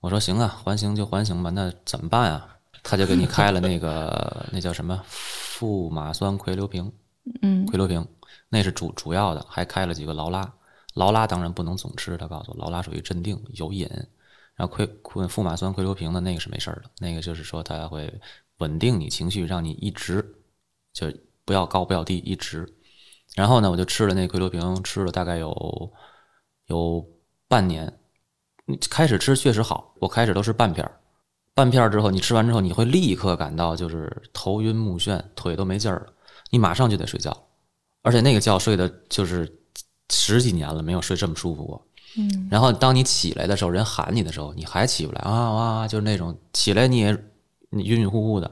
[0.00, 2.46] 我说行啊，环形就环形吧，那怎么办啊？
[2.84, 6.92] 他就给你开了那个 那叫什么富马酸喹硫平，
[7.42, 8.06] 嗯，喹硫平
[8.48, 10.48] 那是主主要的，还开了几个劳拉。
[10.94, 13.88] 劳拉当然不能总吃，他告诉我，劳拉属于镇定有瘾，
[14.58, 18.12] 然后喹喹富马酸喹硫平的那个是没事儿的，那个就是说它会
[18.58, 20.34] 稳定你情绪，让你一直
[20.92, 21.06] 就
[21.44, 22.68] 不要高不要低，一直。
[23.36, 25.92] 然后呢，我就吃了那喹硫平，吃了大概有
[26.66, 27.08] 有
[27.46, 28.00] 半年，
[28.90, 31.00] 开始吃确实好，我开始都是半片儿，
[31.54, 36.12] 半片儿之后你吃完之后，你会立刻感到就是头晕目眩，腿都没劲儿了，
[36.50, 37.46] 你马上就得睡觉，
[38.02, 39.54] 而且那个觉睡的就是。
[40.10, 41.86] 十几年了，没有睡这么舒服过。
[42.16, 45.88] 嗯，然后当你起来的时候，人喊你的时候，你还起不来啊啊！
[45.88, 47.12] 就是那种起来你也
[47.70, 48.50] 你晕晕乎乎的。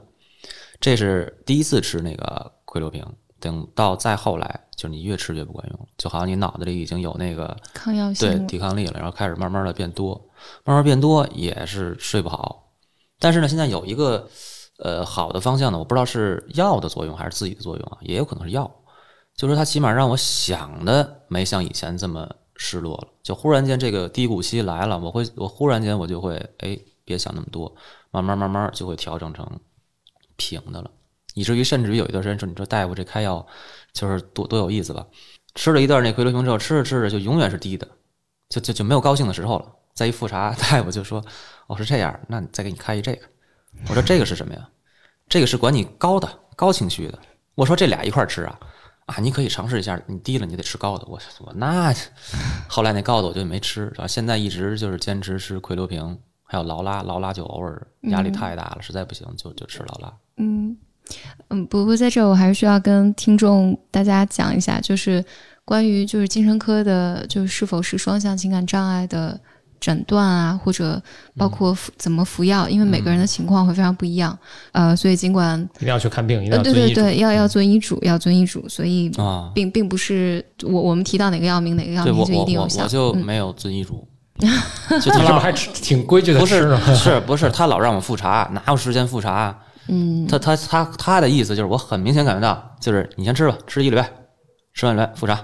[0.79, 3.03] 这是第一次吃那个喹硫平，
[3.39, 10.13] 等到再后来，就是你越吃越不管用，就好像你脑子里已经有那个抗药性，对抵抗力了，然后开始慢慢的变多，
[10.63, 12.71] 慢慢变多也是睡不好。
[13.19, 14.29] 但是呢，现在有一个
[14.77, 18.71] 呃好的方向呢，我不知道是药的作用还是自己的作用啊，也有可能是药。
[19.35, 27.75] 就是它起码让我想的没像以前这么失落了，就忽然间这个低谷期来了，我会我忽然间我就会哎别想那么多，
[28.09, 29.45] 慢慢慢慢就会调整成
[30.37, 30.89] 平的了，
[31.33, 33.45] 以至于甚至于有一段时间说你说大夫这开药
[33.91, 35.05] 就是多多有意思吧，
[35.55, 37.85] 吃了一段那喹硫平之后吃着吃着就永远是低的，
[38.47, 39.73] 就就就没有高兴的时候了。
[39.93, 41.21] 再一复查 大夫就说
[41.67, 43.23] 哦是这样，那你再给你开一这个，
[43.89, 44.69] 我说这个是什么呀？
[45.27, 47.19] 这个是管你高的高情绪的，
[47.55, 48.57] 我说这俩一块吃啊。
[49.07, 51.05] 啊，你可以尝试一下，你低了你得吃高的。
[51.07, 51.93] 我我那
[52.67, 60.13] 后来那高的我就没吃，然后现在一直就是坚持吃喹硫平，还有劳拉，劳拉就偶尔压力太大了，实在不行就就吃劳拉。
[60.35, 60.77] 嗯
[61.47, 65.23] 嗯，不过在这我还是需要跟听众大家讲一下，就是
[65.63, 69.39] 关于就是精神科的，就是是否是双向情感障碍的。
[69.79, 71.01] 诊断啊，或者
[71.37, 74.37] 包括服怎么服药，因为每个人的情况会非常不一样，
[74.71, 84.07] 呃，所以尽管一定要去看病，一定要对对对，要要遵医嘱，要遵医嘱，所以啊，并并不是我我们提到哪个药名哪个药名就一定有效，我就没有遵医嘱，
[85.01, 89.57] 就他老还挺规矩的，不是是不是他老让我复查，哪有时间复查？
[89.89, 94.09] 嗯，他他他他的意思就是我很明显感觉到，就是你先吃吧，吃一礼拜，
[94.73, 95.39] 吃完礼拜复查。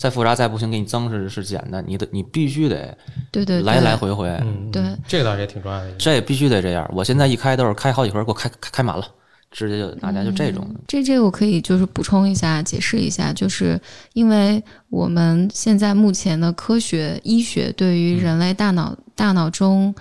[0.00, 2.96] 再复杂再不行，给你增是是减的，你的你必须得
[3.30, 4.26] 对对来来回回，
[4.72, 5.92] 对这个倒是也挺重要的。
[5.98, 6.90] 这必须得这样。
[6.94, 9.04] 我现在一开都是开好几盒，给我开开满了，
[9.50, 10.66] 直接就大家就这种。
[10.88, 13.78] 这这个我可以就是补充一下，解释一下，就是
[14.14, 19.94] 因为我们现在目前的科学医学对于人类大脑大脑中，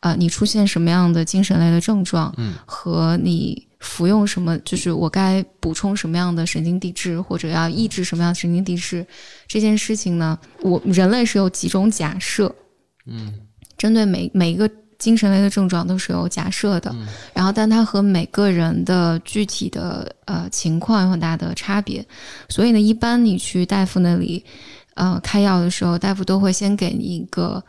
[0.00, 3.68] 呃，你出现什么样的精神类的症状，嗯，和你。
[3.84, 9.06] 服用什么，就是我该补充什么样的神经递质，或者要抑制什么样的神经递质，
[9.46, 10.38] 这件事情呢？
[10.62, 12.52] 我人类是有几种假设，
[13.06, 13.32] 嗯，
[13.76, 14.68] 针对每每一个
[14.98, 16.94] 精神类的症状都是有假设的，
[17.34, 22.04] 然后但它和每个人的具体的呃情况有很大的差别，
[22.48, 24.42] 所以呢，一般你去大夫那里，
[24.94, 27.62] 呃，开药的时候，大夫都会先给你一个。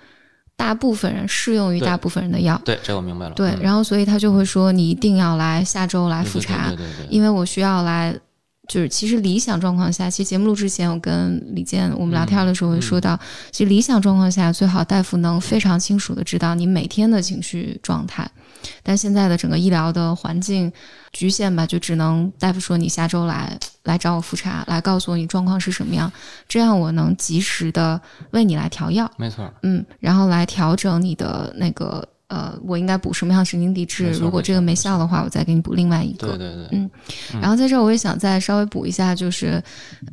[0.58, 3.34] 大部分人适用于大部分人的药，对，这我明白了。
[3.36, 8.18] 对，然后所以他就会说你一定要来下周来复查，对对对，因为我需要来，
[8.68, 13.20] 就是其实理想状况下，其实节目录之前我跟李健我们聊天的时候会说到，
[13.52, 18.30] 其实理想状况下最好大夫能非常清楚的知道你每天的情绪状态。
[18.84, 20.71] 但现在的整个医疗的环境
[21.12, 26.12] 局限吧，就只能大夫说你下周来来找我复查，来告诉我你状况是什么样，
[26.47, 27.99] 这样我能及时的
[28.32, 29.10] 为你来调药。
[29.17, 32.08] 没错，嗯，然后来调整你的那个。
[32.28, 34.12] 呃，我应该补什么样的神经递质？
[34.14, 36.30] 如果这个没效的话，我再给你补另外一个。
[36.30, 36.90] 对对对，嗯。
[37.40, 39.62] 然后在这儿，我也想再稍微补一下，就是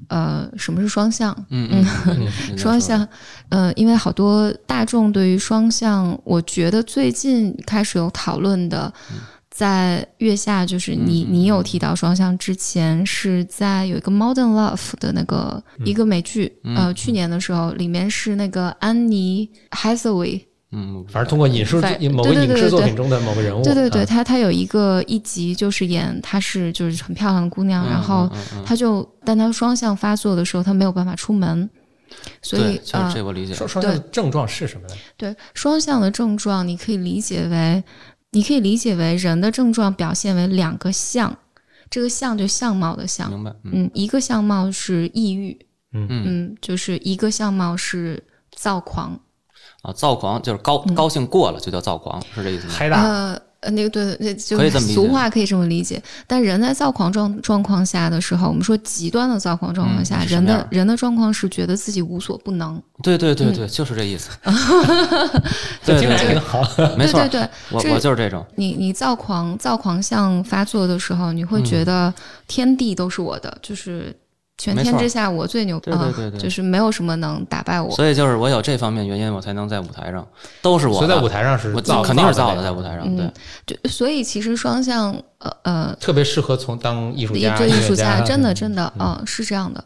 [0.09, 1.35] 呃，什么是双向？
[1.49, 3.07] 嗯嗯， 双向。
[3.49, 8.93] 呃，因为好多大众对于双向，我觉得最近开始有讨论的，
[9.51, 20.43] 在月下，就是你你有提到双向之前，是在有一个 Modern Love 的那个一个美剧，呃，去年的时候，里面是那个安妮 Hathaway。
[20.75, 21.77] 嗯，反正通过影视
[22.09, 28.27] 某个影视作品中的某个人物，对对对，他他有一个一集就是演她是就是很漂亮的姑娘，然后
[28.65, 31.69] 他就但他双向发作的时候，他没有办法出门，
[32.41, 33.53] 所以啊，这我理解。
[33.53, 34.95] 双双向的症状是什么呢？
[35.19, 37.85] 对，双向的症状你可以理解为，
[38.31, 41.37] 你可以理解为人的症状表现为两个相，
[41.91, 43.55] 这个相就相貌的相，明白？
[43.65, 45.55] 嗯，一个相貌是抑郁，
[45.93, 48.23] 嗯嗯，就是一个相貌是
[48.57, 49.21] 躁狂。
[49.83, 52.73] 啊，躁狂就是高高兴过了就叫躁狂，是这意思吗？
[52.77, 53.03] 嗨大
[53.61, 56.03] 呃，那个对，那就是俗话可以这么理解。
[56.27, 62.81] 但人在躁狂状状况下的时候，我们说极端的躁狂状况下，人的人的状况是觉得自己无所不能。
[63.05, 64.31] 对对对对，就是这意思。
[65.85, 66.63] 对对对，好，
[66.97, 68.45] 没错，对对，我我就是这种。
[68.57, 72.13] 你你躁狂躁狂相发作的时候，你会觉得
[72.49, 74.17] 天地都是我的，就是。
[74.63, 76.15] 全天之下，我最牛啊！
[76.39, 77.91] 就是没有什么能打败我。
[77.97, 80.25] 所以就是我有这方面原因，我才能在舞台上，
[80.61, 80.95] 都是我。
[80.95, 83.17] 所以在舞台上是造，肯定是造的，在舞台上。
[83.17, 83.29] 对，
[83.67, 87.59] 就所以其实双向，呃呃，特别适合从当艺术家。
[87.67, 89.85] 艺术家真的真的，嗯，是这样的。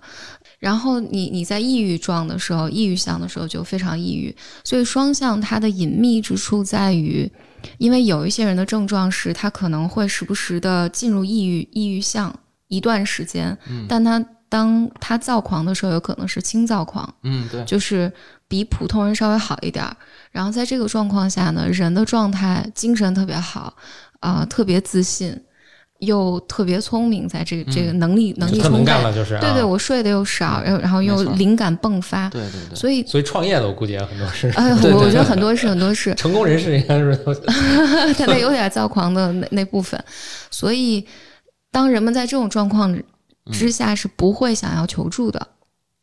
[0.58, 4.36] 然后你你在抑郁状的时候，抑郁相的时候就非常抑郁。
[4.62, 7.30] 所以双向它的隐秘之处在于，
[7.78, 12.34] 因为有一些人的症状是他可能会时不时的进入抑郁抑郁相
[12.68, 13.56] 一段时间，
[13.88, 14.22] 但他。
[14.56, 18.10] 当他躁狂的时候，有可能是轻躁狂，嗯，对，就是
[18.48, 19.94] 比普通人稍微好一点儿。
[20.32, 23.76] 然后在这个状况下呢，人的状态精神特别好，
[24.20, 25.38] 啊，特别自信，
[25.98, 36.14] 又特别聪明，在这个这个能力能力充沛了，就是对对，我睡得又少，然后然后又灵感迸发，对对对，所以所以创业的我估计也很多是，哎，我觉得很多是很多是。
[36.14, 37.14] 成功人士应该是
[38.16, 40.02] 他得有点躁狂的那那部分，
[40.50, 41.06] 所以
[41.70, 42.98] 当人们在这种状况。
[43.52, 45.48] 之下是不会想要求助的，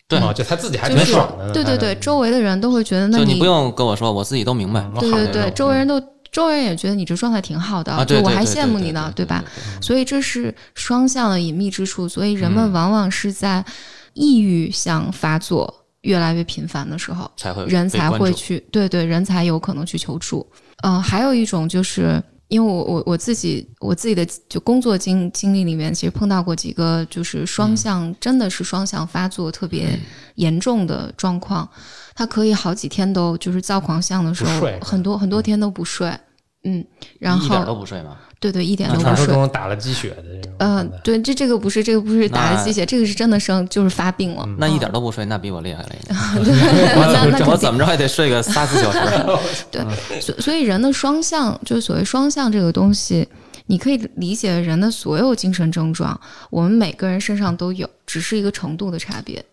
[0.08, 6.02] 对，就他自己还挺爽的，对对对，周围的人都会觉得，那你不用跟我说，我自己都明白，对对对，周围人都，
[6.32, 9.44] 周围人也觉得你这状态挺好的，就我还羡慕你呢，对吧？
[9.82, 13.64] 所以这是双向的隐秘之处，所以人们往往是在
[14.14, 20.46] 抑郁想发作越来越频繁的时候，才会人才会去，对对，人才有可能去求助。
[20.84, 22.24] 嗯，还有一种就是。
[22.54, 30.00] 因为我我我自己我自己的就工作经经历里面，其实碰到过几个就是双向，真的是双向发作特别
[30.36, 31.68] 严重的状况，
[32.14, 36.16] 他可以好几天都就是躁狂相的时候，很多很多天都不睡，
[36.64, 36.86] 嗯，
[37.18, 38.18] 然后一点都不睡吗？
[38.44, 39.16] 对对，一点都不睡。
[39.16, 40.52] 传说中打了鸡血的这种。
[40.58, 44.46] 嗯，对，这这个不是这个不是打了鸡血，这个是真的生就是发病了。
[44.58, 45.90] 那一点都不睡，那比我厉害了。
[46.44, 49.00] 对，我怎么着也得睡个三四小时。
[49.72, 49.82] 对，
[50.20, 53.26] 所所以人的双向就是所谓双向这个东西，
[53.68, 59.44] 你可以理解人的所有精神症状，我们每个人身上都有，只是一个程度的差别。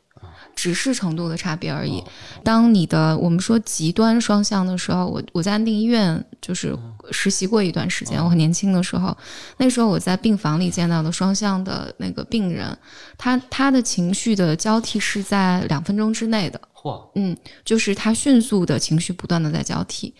[0.55, 2.03] 只是程度的差别而已。
[2.45, 6.77] 当你的我们说极端双向的时候，我我在安定医院就是
[7.11, 8.23] 实习过一段时间。
[8.23, 9.17] 我很年轻的时候，
[9.57, 12.77] 那时候我在病房里见到的双向的那个病人，
[13.17, 16.61] 他他的情绪的交替是在两分钟之内的。
[16.75, 20.15] 嚯，嗯，就是他迅速的情绪不断的在交替。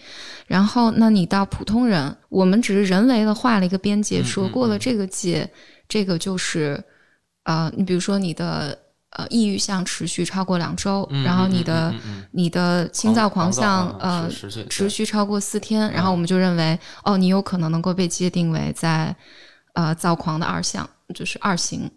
[0.47, 5.51] 然后，那你到普通人，我们只是人为的画了一个边界，说过了这个界，
[5.89, 6.83] 这个就是
[7.45, 8.79] 啊，你比如说你的。
[9.11, 11.93] 呃，抑郁项持续超过两周，然后你的
[12.31, 14.31] 你的轻躁狂象呃
[14.69, 19.15] 持续超过四天，然后我们就认为哦，你有可能能够被界定为在
[19.75, 21.91] 呃躁狂的二项，就是二型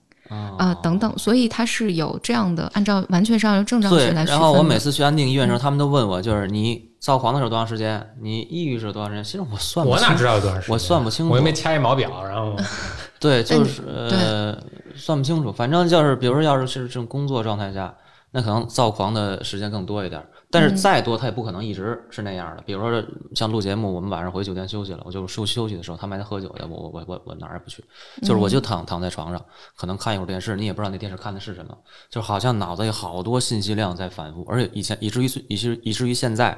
[0.59, 4.39] 呃等等，所以它是有这样的，按照完全是按照症状学来区分。
[4.39, 8.05] 然后我每次去安定医院的时候，他们都问我，就是你躁狂的时候多长时间？
[8.21, 9.23] 你抑郁是多长时间？
[9.23, 10.73] 其实我算我哪知道多长时间？
[10.73, 12.55] 我算不清楚，我又没掐一毛表，然后
[13.19, 14.57] 对，就是呃。
[14.95, 17.91] 算不清楚，反正就是，比如说，要是是这种工作状态下，
[18.33, 20.21] 那可能躁狂的时间更多一点。
[20.51, 22.61] 但是再多，他也不可能一直是那样的。
[22.63, 27.83] 比如说，像录节目，我们晚上回酒店休息了，我就休休息的时候，他们还在喝酒的，我我我我我哪儿也不去，
[28.21, 29.43] 就是我就躺躺在床上，
[29.75, 31.75] 可能看一会儿电视，你也不知道那电视看的是什么，
[32.09, 36.55] 就好像脑子有好多信息量在反复，而且以前以至于以至于以至于现在，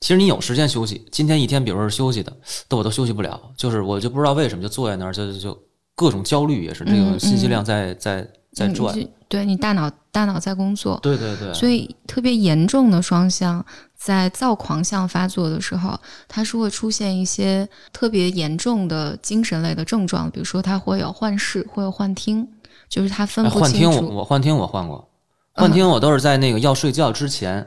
[0.00, 2.32] 其实你有时间休息，今天一天，比如说是休息的，
[2.68, 5.58] 都我都休息不了，就是我就不知道为什么就坐在那儿就就就。
[5.96, 8.96] 各种焦虑也是这个信息量在在在转，
[9.28, 13.64] 对你大脑大脑在工作，对对对，所以特别严重的双向
[13.96, 22.46] 在躁狂向发作的时候，它是会出现一些特别严重的精神类的症状，比如说他会有幻视，会有幻听，
[22.88, 23.90] 就是他分不清楚。
[23.90, 25.08] 幻听我幻听我幻过，
[25.52, 27.64] 幻听我都是在那个要睡觉之前，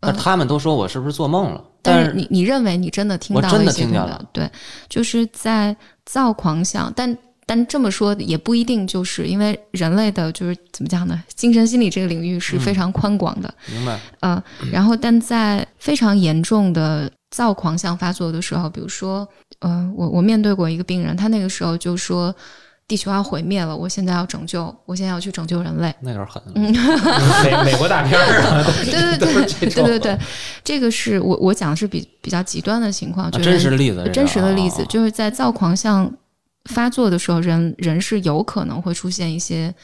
[0.00, 1.62] 但他们都说我是不是做梦了？
[1.82, 4.24] 但是你你认为你真的听到了真的听了？
[4.32, 4.50] 对，
[4.88, 5.76] 就是在
[6.06, 7.18] 躁狂向，但。
[7.48, 11.22] 但这么说也不一定，就是因为人类的就是怎么讲呢？
[11.36, 13.54] 精神心理这个领域是非常宽广的。
[13.72, 13.96] 明白。
[14.18, 19.26] 呃，然后但在非常严重的躁狂向发作的时候，比如说，
[19.60, 22.34] 呃，我我面对过一个病人，他那个时候就说，
[22.88, 25.94] 地球要毁灭了，我现在要拯救，我现在要去拯救人类。
[26.00, 26.42] 那有点狠。
[26.56, 26.72] 嗯，
[27.44, 28.64] 美美国大片儿啊。
[28.84, 30.18] 对对对对对对，
[30.64, 36.12] 这个是我我讲的是比比较极端的情况，真实的例子，真实的例子就是在躁狂向。
[36.66, 39.74] 发作的时候，人人是有可能会出现一些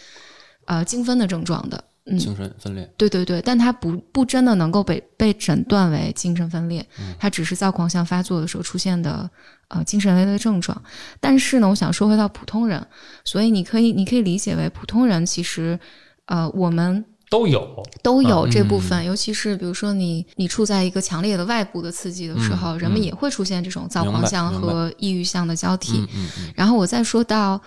[0.66, 6.86] 呃精分的症状的，嗯，精神分裂，对对对，但他不不真的能够被被诊断为精神分裂，
[7.18, 9.28] 他只是躁狂向发作的时候出现的
[9.68, 10.82] 呃精神类的症状。
[11.20, 12.86] 但是呢，我想说回到普通人，
[13.24, 15.78] 所以你可以你可以理解为普通人其实
[16.26, 17.04] 呃我们。
[17.32, 26.06] 都有，都有这部分，尤其是比如说你你处在一个强烈的外部的刺激的时候，人们也会出现这种躁狂相和抑郁相的交替。
[26.54, 27.58] 然后我再说到，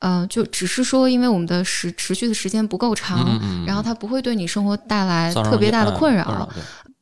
[0.00, 6.48] 呃，就只是说，因为我们的时持续的时间不够长，然后它不会对你生活带来特别大的困扰。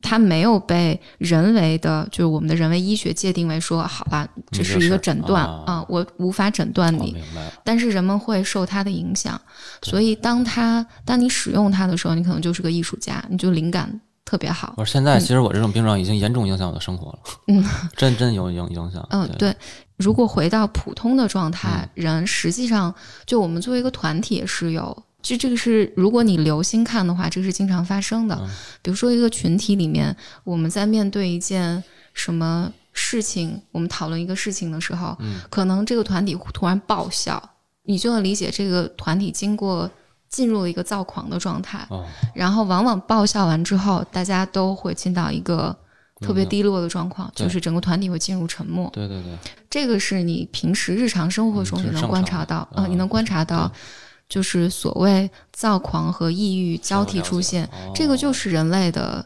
[0.01, 7.15] 它没有被人为的，就是我们的人为医学界定为说，好吧，这是一个诊断啊，我无法诊断你。
[7.63, 9.39] 但是人们会受它的影响，
[9.83, 14.73] 所以当它当你使用它的时候，你可能就是个艺术家，你就灵感特别好。
[14.77, 17.63] 我现在其实我这种病状已经严重影响我的生活了，嗯，
[17.95, 19.07] 真真有影影响。
[19.11, 19.55] 嗯，对。
[19.97, 22.93] 如果回到普通的状态，人实际上
[23.27, 25.03] 就我们作为一个团体也是有。
[25.21, 28.35] 就这个是，如果你留心看的话，这个是经常发生的。
[28.81, 35.15] 比如说，一个群体里面，我们在面对一件什么事情，我们讨论一个事情的时候，
[35.49, 37.41] 可能这个团体突然爆笑，
[37.83, 39.89] 你就能理解这个团体经过
[40.27, 41.87] 进入了一个躁狂的状态。
[42.33, 45.75] 然后，往往爆笑完之后，大家都会进到一个
[46.19, 48.89] 特别低落的状况，就是整个团体会进入沉默。
[48.91, 49.37] 对对对，
[49.69, 53.71] 这个是你平时日常生活中你能观察到，啊，你能观察到。
[54.31, 59.25] 就是所谓躁狂和抑郁交替出现，这个就是人类的，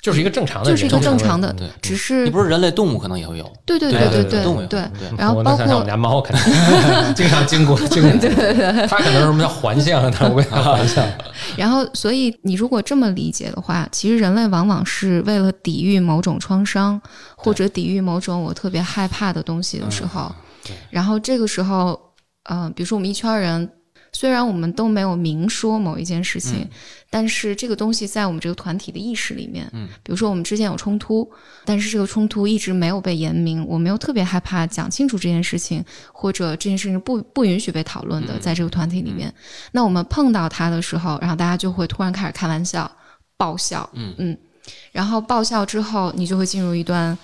[0.00, 1.52] 就是一个正常的，就是一个正常的，
[1.82, 6.44] 只是你不是人类，动物可能也会有，对对对对对对，然后包括我们家猫，肯定。
[7.16, 11.04] 经常经过，经常 对对对，它可能什么叫环向，它为啥 环向？
[11.56, 17.00] 然后，所以你如果这么理解的话，其实人类往往是为了抵御某种创伤，
[17.36, 20.32] 或者抵御某种我特别害怕的东西的时候，
[20.90, 21.98] 然后这个时候，
[22.44, 23.68] 嗯，比如说我们一圈人。
[24.14, 26.66] 虽然我们都没有明说某一件事情，
[27.10, 31.30] 但是这个东西在我们这个团体的意识里面，嗯，比如说我们之间有冲突，
[31.64, 39.34] 但是这个冲突一直没有被言明，我没有特别害怕讲清楚这件事情，或者这件事情不不允许被讨论的，在这个团体里面，
[39.72, 42.90] 那我们碰到他的时候，然后大家就会突然开始开玩笑、
[43.36, 44.14] 爆笑，嗯。
[44.18, 44.38] 嗯，
[44.92, 47.18] 然后爆笑之后，你就会进入一段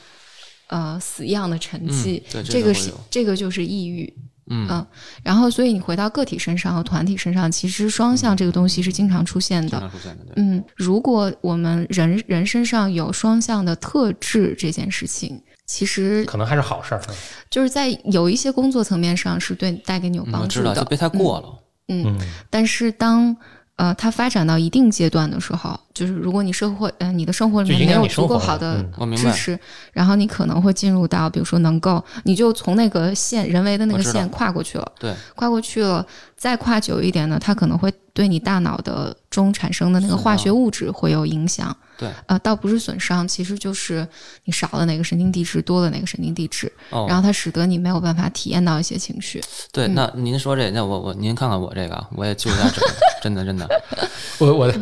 [0.66, 4.12] 呃死样的沉寂，这个是这个就是抑郁。
[4.50, 4.86] 嗯，
[5.22, 9.80] 然后所以你回到个体身上和团体身上，其实双向这个东西是经常出现的。
[9.90, 10.34] 出现的，对。
[10.36, 17.00] 嗯，如果我们人人身上有双向的特质，这件事情其实可能还是好事儿。
[17.48, 21.48] 就是在有一些工作层面上是对带给你有帮助的，知道就别太过了。
[21.88, 22.18] 嗯，
[22.50, 23.36] 但是当。
[23.80, 28.84] 呃，它发展到一定阶段的时候，就是如果你社会，呃，你的生活里面没有足够好的
[29.16, 29.58] 支持，
[29.90, 36.04] 然后你可能会进入到，比如说能够，你就从那个线人为的那个线跨过去了，对，跨过去了，
[36.36, 41.74] 再跨久一点呢，它可能会对你大脑的中产生的那个化学物质会有影响。
[41.96, 44.06] 对，呃，倒不是损伤，其实就是
[44.44, 49.38] 你少了哪个神经递质，多了哪个神经递质，然后它使得你没有办法体验到一些情绪。
[49.70, 52.80] 对，那您说这，那我我您看看我这个，我也就一下这，
[53.22, 53.68] 真的真的。
[54.40, 54.72] 我我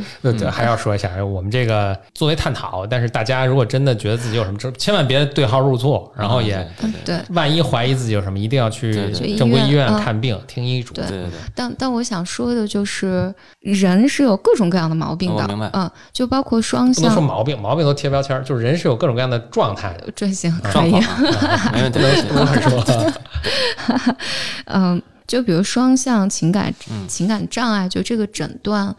[0.49, 6.65] 还要说一下，我们这个作为探讨，但是大家如果真的觉得自己有什么，千万别对号入座，然后也
[7.05, 10.95] 对，万一怀疑自己有什么，一定要去正规医院看病，听医嘱。
[10.95, 11.31] 对对对。
[11.53, 17.13] 但但我想说的就是，人是有各种各样的毛病的，嗯，就包括双向。
[17.13, 20.09] 说毛病，毛病都贴标签就是人是有各种各样的状态的。
[20.17, 20.93] 这行可以，
[21.73, 23.13] 没问题， 不能说。
[24.67, 26.75] 嗯，就比如双向情感
[27.07, 28.95] 情感障碍，就这个诊断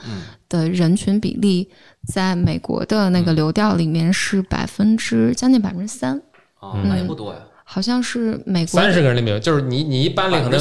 [0.47, 1.69] 的人群比例，
[2.07, 6.21] 在美国的那个流调里面是百分之将近百分之三。
[6.59, 7.39] 哦，那也不多呀。
[7.71, 10.59] 好像是美国三十个人里面，就是你你一班里可能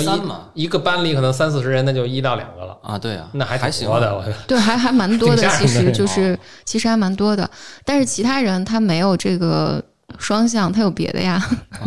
[0.55, 2.99] 一一个班里可能三四十人，那就一到两个了啊。
[2.99, 7.51] 对啊，那还还行的，我对还还蛮多的， 其实就是其实还蛮多的。
[7.83, 9.83] 但是其他人他没有这个
[10.19, 11.43] 双向，他有别的呀。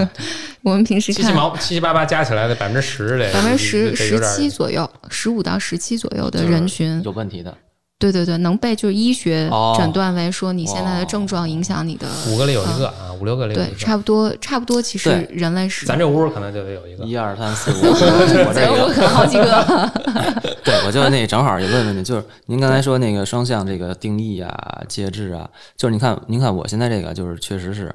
[0.64, 7.56] 我们平时七七毛七七八八加起来的百分之十嘞，百分之十十七左右，十五到十七左右的人群有问题的。
[8.02, 9.48] 对对对，能被就是医学
[9.78, 17.06] 诊断为说你现在的症状影响你的五个里有一个啊，五六个里对，差不多差不多，其实人类是咱这屋可能就得有一个。
[17.06, 19.92] 一二三四五， 我这屋可能好几个。
[20.64, 27.94] 对，我就那正好也问问你，就是您刚才说那个双向这个定义啊、介质啊，就是你看，您看我现在这个就是确实是，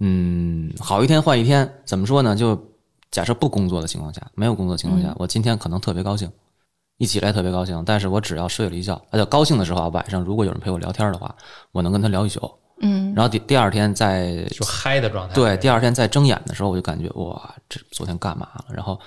[0.00, 2.34] 嗯，好一天坏一天，怎么说呢？
[2.34, 2.58] 就
[3.10, 6.30] 假设不工作的情况下，没有工作情况下，我今天可能特别高兴。
[6.98, 11.34] 一起来特别高兴，但是我只要睡了一觉，而且高兴的时候啊，晚上如果有人陪我聊天的话，
[11.72, 12.50] 我能跟他聊一宿。
[12.84, 15.34] 嗯，然后第第二天在就嗨的状态。
[15.34, 18.64] 对，第二天在睁眼的时候，我就感觉哇，这昨天干嘛了？
[18.74, 18.98] 然后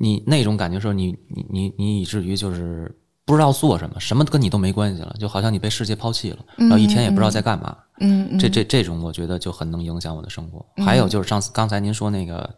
[0.00, 2.92] 你那种感觉说，你你你你以至于就是
[3.24, 7.76] 不知道做什么，什么跟你都没关系了，就好像你被世界抛弃了，然后一天也不知道在干嘛。
[8.00, 10.66] 嗯，这这这种我觉得就很能影响我的生活。
[10.84, 12.50] 还有就是上次刚才您说那个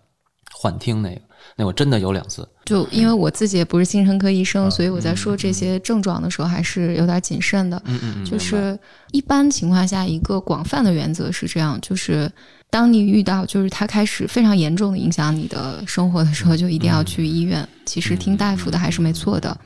[0.62, 1.20] 幻听那个。
[1.56, 7.82] 那我真的有两次，就因为我自己也不是精神科医生，所以我在说这些症状的时候还是有点谨慎的。
[7.84, 8.78] 嗯嗯嗯，就是
[9.10, 12.30] 一般情况下，一个广泛的原则是这样：就是
[12.70, 17.68] 当你遇到就是他开始非常严重的影响你的生活的时候，就一定要去医院。
[17.84, 19.58] 其实听大夫的还是没错的。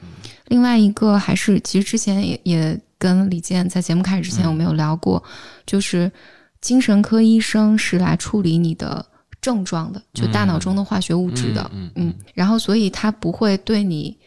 [0.47, 5.23] 另外一个还是，其实之前也也跟李健在节目开始之前我们有聊过，
[5.67, 6.11] 就是
[6.63, 9.05] 精神科医生是来处理你的。
[9.47, 14.19] 症状的，就大脑中的化学物质的，嗯，然后所以它不会对你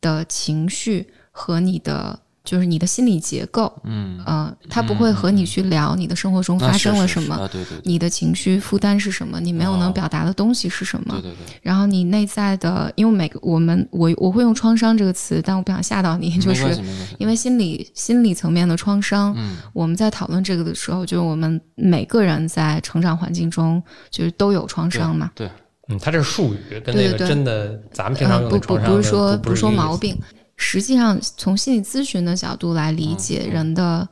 [0.00, 2.23] 的情绪和你的。
[2.44, 11.58] 就是你的心理结构，嗯呃，他不会和你去聊你的生活中发生了什么，对对，你的情绪负担是什么，你没有能表达的东西是什么，对对对。
[11.62, 16.78] 然后你内在的，因为每个我们我我会用创伤这个词，但我不想吓到你，就是
[17.18, 25.50] 因为心理心理层面的创伤，嗯，我们在讨论这个的时候，就是我们每个人在成长环境中就是都有创伤嘛，对，
[25.88, 30.14] 嗯，它这是术语，跟那个真的咱们平常用的创伤不是说不是说毛病。
[30.56, 34.08] 实际上，从心理咨询的角度来理解人的，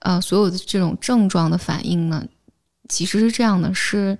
[0.00, 2.26] 呃，所有的这种症状的反应呢，
[2.88, 4.18] 其实是这样的：是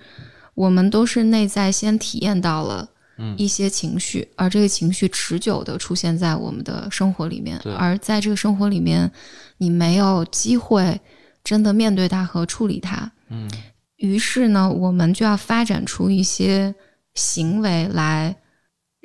[0.54, 2.88] 我们都是内在先体验到了
[3.36, 9.10] 一些情绪，而这个情绪持久的出现在我们的生活里面，而在这个生活里面，
[9.58, 11.00] 你没有机会
[11.42, 13.10] 真的面对它和处理它。
[13.30, 13.50] 嗯，
[13.96, 16.72] 于是呢，我们就要发展出一些
[17.14, 18.36] 行为来。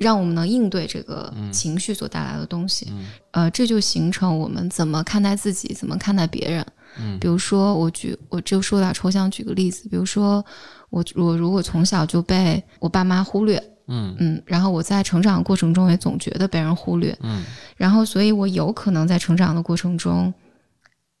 [0.00, 2.90] 让我们能应对这个情绪所带来的东西，
[3.32, 6.66] 呃，这就形成我们怎么看待自己，怎么看待别人。
[6.98, 10.42] 嗯，比如说，我举我就说点抽象，举个例子，比如说
[10.88, 14.16] 我我如果从小就被我爸妈忽略，嗯。
[14.18, 17.44] 嗯，然后我在成长的过程中也总觉得被人忽略，嗯，
[17.76, 20.32] 然后所以我有可能在成长的过程中，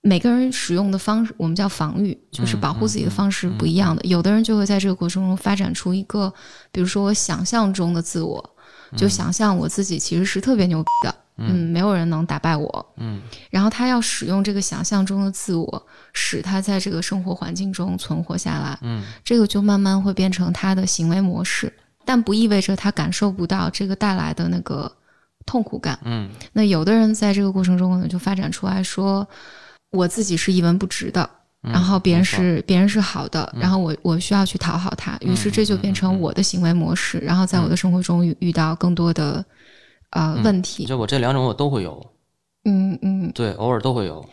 [0.00, 4.02] 每个人使用的方式，我们叫防御，就是保护自己的方式不一样的。
[4.04, 6.32] 有的人就会在这个过程中发展出一个，
[6.72, 8.56] 比如说我想象中的自我，
[8.96, 21.72] 就想象我自己其实是特别牛逼的，嗯，没有人能打败我，嗯，然后他要使用这个想象中的自我，使他在这个生活环境中存活下来，嗯，这个就慢慢会变成他的行为模式，
[22.04, 24.90] 但不意味着他感受不到这个带来的那个
[25.46, 29.26] 痛苦感，嗯，那有的人在这个过程中可能就发展出来说，
[29.92, 31.30] 我自己是一文不值的。
[31.62, 39.44] 然后别人是别人是好的，然后我我需要去讨好他，于是这就变成我的行为模式，然后在我的生活中遇遇到更多的
[40.10, 40.86] 呃问题。
[40.86, 42.04] 就我这两种我都会有，
[42.64, 44.26] 嗯嗯，对，偶尔都会有。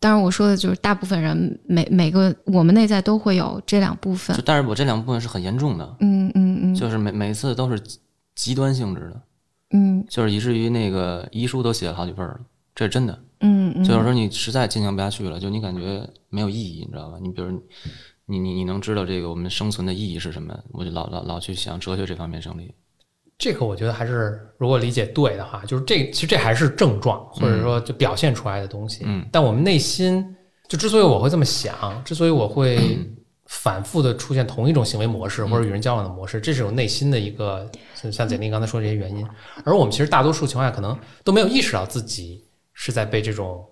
[0.00, 7.80] 当然我说的就是大部分人每每个我们内在都会有这两部分，但是我这两部分是很严重的，嗯嗯嗯，就是每每次都是
[8.34, 9.22] 极端性质的，
[9.70, 12.38] 嗯，就是以至于那个遗书都写了好几份了，
[12.74, 13.18] 这是真的。
[13.40, 17.18] 嗯嗯，就是说你实在进行不下去了，就你感觉没有意义，你知道吧？
[17.20, 17.50] 你比如
[18.26, 20.58] 你你你能知道这个我们生存的意义是什么？
[20.72, 22.74] 我就老老老去想哲学这方面胜利。
[23.38, 29.02] 这个我觉得还是如果理解对的话，就是这其实这还是症状，或者说就表现出来的东西。
[29.04, 30.24] 嗯，但我们内心
[30.66, 32.98] 就之所以我会这么想，之所以我会
[33.44, 37.70] 反复的出现同一种行为模式或者与人交往的模式，这是有内心的一个
[38.10, 39.24] 像简历刚才说这些原因。
[39.64, 42.42] 而我们其实大多数情况下可能都没有意识到自己。
[42.78, 43.66] 是在被这种，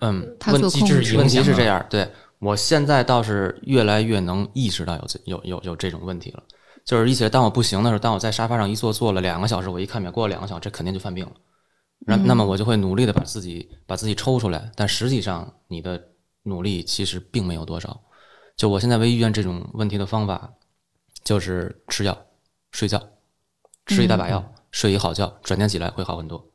[0.00, 6.42] 嗯，问机制问题是这样，对我现在倒是越来越能意识到有有有有这种问题了，
[6.84, 11.32] 就是一起来当我不行的时候，当我在沙发上一坐坐了两个小时，我一看表过了两个小时，这肯定就犯病了，
[12.00, 16.02] 那那么我就会努力的把自己把自己抽出来，但实际上你的
[16.42, 18.00] 努力其实并没有多少，
[18.56, 20.52] 就我现在唯一遇见这种问题的方法，
[21.22, 22.18] 就是吃药、
[22.72, 23.00] 睡觉，
[23.86, 26.49] 吃一大把药，睡一好觉，转天起来会好很多。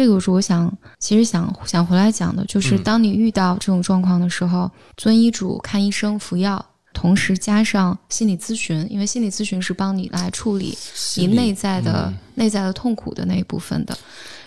[0.00, 10.76] 这个是我想，其实想想回来讲的，就是当你遇到这种状况的时候，遵医嘱看医生服药，同时加上心理咨询，因为心理咨询是帮你来处理
[11.16, 13.96] 你内在的内在的痛苦的那一部分的。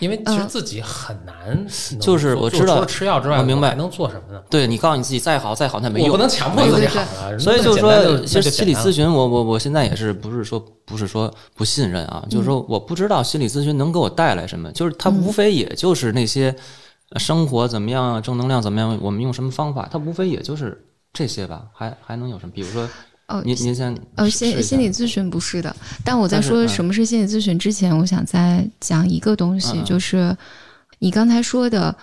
[0.00, 1.66] 因为其实自己很难，
[2.00, 4.42] 就是我知道吃药之外，我明白能做什么呢？
[4.50, 7.38] 对你告诉你自己再好再好，那没用，我不能强迫自己好啊。
[7.38, 16.54] 所以就是说，其实心理咨询，我我我现在也是不是说不是说不信任啊，就是说我不知道心理咨询能给我带来什么，就是它无非也就是那些
[17.16, 20.84] 生活怎么样，正能量怎么样，我们用什么方法，它无非也就是
[21.14, 22.52] 这些吧，还还能有什么？
[22.54, 22.86] 比如说。
[23.26, 30.36] 哦，您您先呃，心心理咨询不是的，但我在说什么是心理咨询之前，我想再讲一个东西，就是
[30.98, 31.96] 你刚才说的，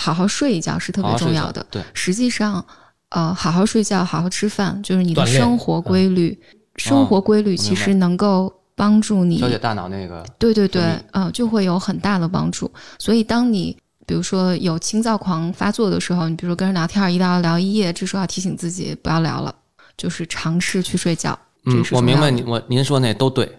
[0.00, 1.64] 好好睡一觉是特别重要的。
[1.70, 2.64] 对，实际上，
[3.10, 6.40] 呃，好好睡觉，好好吃饭，就是你的生活规律，
[6.76, 10.24] 生活规律其实能够帮助你调节大脑那个。
[10.38, 10.82] 对对对，
[11.12, 12.72] 嗯，就会有很大的帮助。
[12.98, 13.76] 所以，当你
[14.08, 19.54] 比如说有清躁狂发作的时候，你比如说跟人聊天，一聊聊一夜，这时候要提醒自己不要聊了。
[19.98, 21.36] 就是尝试去睡觉。
[21.64, 23.50] 嗯，我明白你我您说那都对，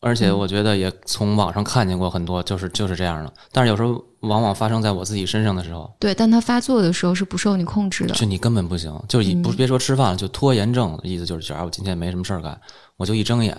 [0.00, 3.30] 而且我觉得也从网上看见过很多，就是就是这样的。
[3.52, 12.58] 但是有时候往往发生在我自己身上的时候，对，但他发作的时候是不受你控制的，就你根本不行，就一不别说吃饭了，就拖延症，意思就是假如我今天没什么事儿干，
[12.96, 13.54] 我就一睁眼，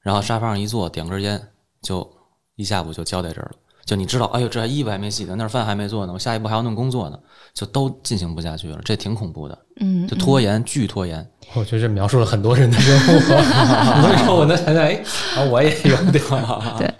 [0.00, 1.48] 然后沙发上一坐，点根烟，
[1.82, 2.08] 就
[2.54, 3.56] 一下午就交代这儿了。
[3.86, 7.16] 就你知道，哎呦，这还衣服还没洗呢，那饭还没做呢，我下一步还要弄工作呢，
[7.54, 9.56] 就都进行不下去了，这挺恐怖的。
[9.80, 11.24] 嗯，就拖延，巨拖延。
[11.54, 13.12] 我觉得这描述了很多人的生活。
[14.02, 15.00] 所以说，我能想想，哎，
[15.48, 16.20] 我也有点。
[16.76, 16.92] 对，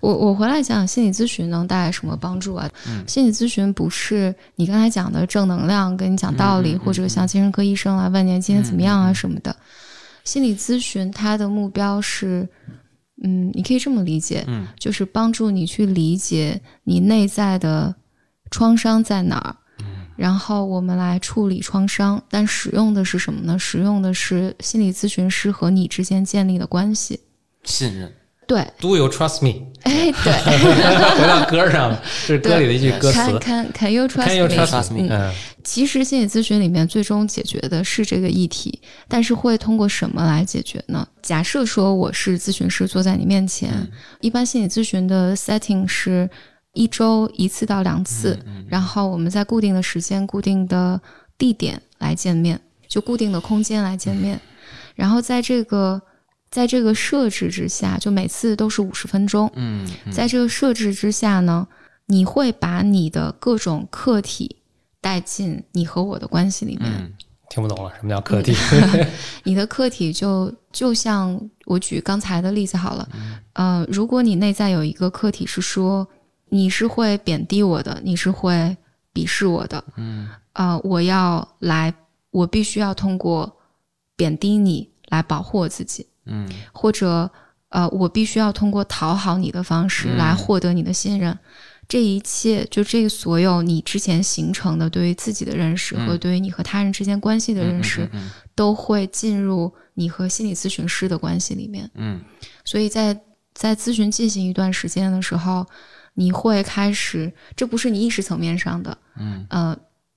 [0.00, 2.68] 我我回来讲心理咨询能带来什么帮助啊？
[3.06, 9.54] 心理咨询不是你刚才讲的正能量，跟你讲道理，或者像精神科医生来问你今天怎么样啊什么的。
[10.24, 12.48] 心理咨询它的目标是。
[13.22, 17.94] 嗯，你可以这么理解，嗯，就是帮助你去理解你内在的
[18.50, 23.58] 创伤在哪儿，嗯，然后我们来处理创伤，但使用的是什么呢？
[23.58, 27.20] 使用的是心理咨询师和你之间建立的关系，
[27.64, 28.12] 信任。
[28.48, 29.66] 对，Do you trust me？
[29.82, 30.32] 哎，对，
[31.20, 33.18] 回到歌上了，这是歌里的一句歌词。
[33.38, 35.06] Can Can Can you trust me？
[35.10, 35.30] 嗯，
[35.62, 41.06] 其实心理咨询里面最终解决的是这个议题，但是会通过什么来解决呢？
[41.20, 43.70] 假设说我是咨询师坐在你面前，
[44.22, 46.28] 一般心理咨询的 setting 是
[46.72, 50.98] 一周一次到两次，然后我们在固定的时间、固定的
[51.36, 54.40] 地点来见面，就固定的空间来见面，
[54.94, 56.00] 然后在这个。
[56.50, 59.50] 在这个设置之下，就每次都是五十分钟。
[59.54, 61.66] 嗯，在这个设置之下呢，
[62.06, 64.56] 你会把你的各种客体
[65.00, 67.12] 带进你和我的关系里面。
[67.50, 68.54] 听不懂了，什么叫客体？
[69.44, 73.08] 你的客体就就像我举刚才的例子好了，
[73.54, 76.06] 呃，如果你内在有一个客体是说
[76.50, 78.76] 你是会贬低我的，你是会
[79.14, 81.92] 鄙视我的，嗯，呃，我要来，
[82.30, 83.50] 我必须要通过
[84.14, 87.30] 贬低你来保护我自己，嗯，或者
[87.70, 91.36] 呃，我必须要通过讨好你的方式来获得你的信任。
[91.88, 98.06] 这一切，就这所有你之前形成的对于自己的认识和对于你和他人之间关系的认识，
[98.54, 101.90] 都会进入你和心理咨询师的关系里面。
[101.94, 102.20] 嗯，
[102.62, 103.18] 所以在
[103.54, 105.66] 在咨询进行一段时间的时候，
[106.12, 109.46] 你会开始，这不是你意识层面上的，嗯。
[109.48, 109.76] 呃，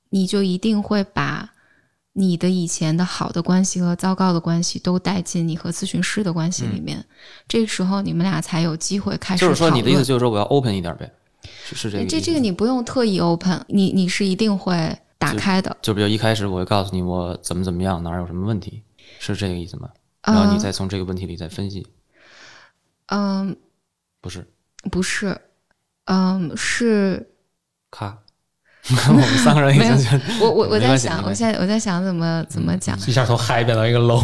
[0.09, 1.49] 你就一定会把
[2.13, 7.03] 你的以前的好的关系和糟糕的关系都带进你和咨询师的关系里面。
[7.47, 9.41] 这个时候，你们俩才有机会开始。
[9.41, 11.11] 就是说，你的意思就是说，我要 open 一点呗。
[11.65, 15.75] 是是这个，这这个你不用特意 open，你你是一定会打开的。
[15.81, 18.83] 就比如一开始我会告诉你我怎么怎么样，哪儿有什么问题，
[19.19, 19.89] 是这个意思吗？
[20.23, 21.87] 然后你再从这个问题里再分析。
[23.07, 23.55] 嗯，
[24.21, 24.47] 不是，
[24.91, 25.41] 不是，
[26.05, 27.27] 嗯，是。
[27.89, 28.19] 咔，
[29.09, 34.23] 我们三个人已经我我我在想，我现在我在想怎么怎么讲，一下从嗨变到一个 low。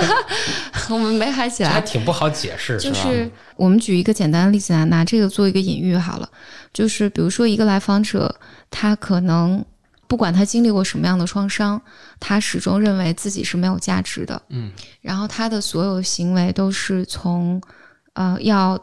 [0.90, 2.78] 我们没嗨起来，还挺不好解释。
[2.78, 6.28] 就是我们举一个简单的例子来，拿这个做一个隐喻好了。
[6.72, 8.34] 就是比如说，一个来访者，
[8.70, 9.62] 他可能
[10.06, 11.80] 不管他经历过什么样的创伤，
[12.18, 14.40] 他始终认为自己是没有价值的。
[14.48, 14.72] 嗯，
[15.02, 17.60] 然后他的所有行为都是从
[18.14, 18.78] 呃要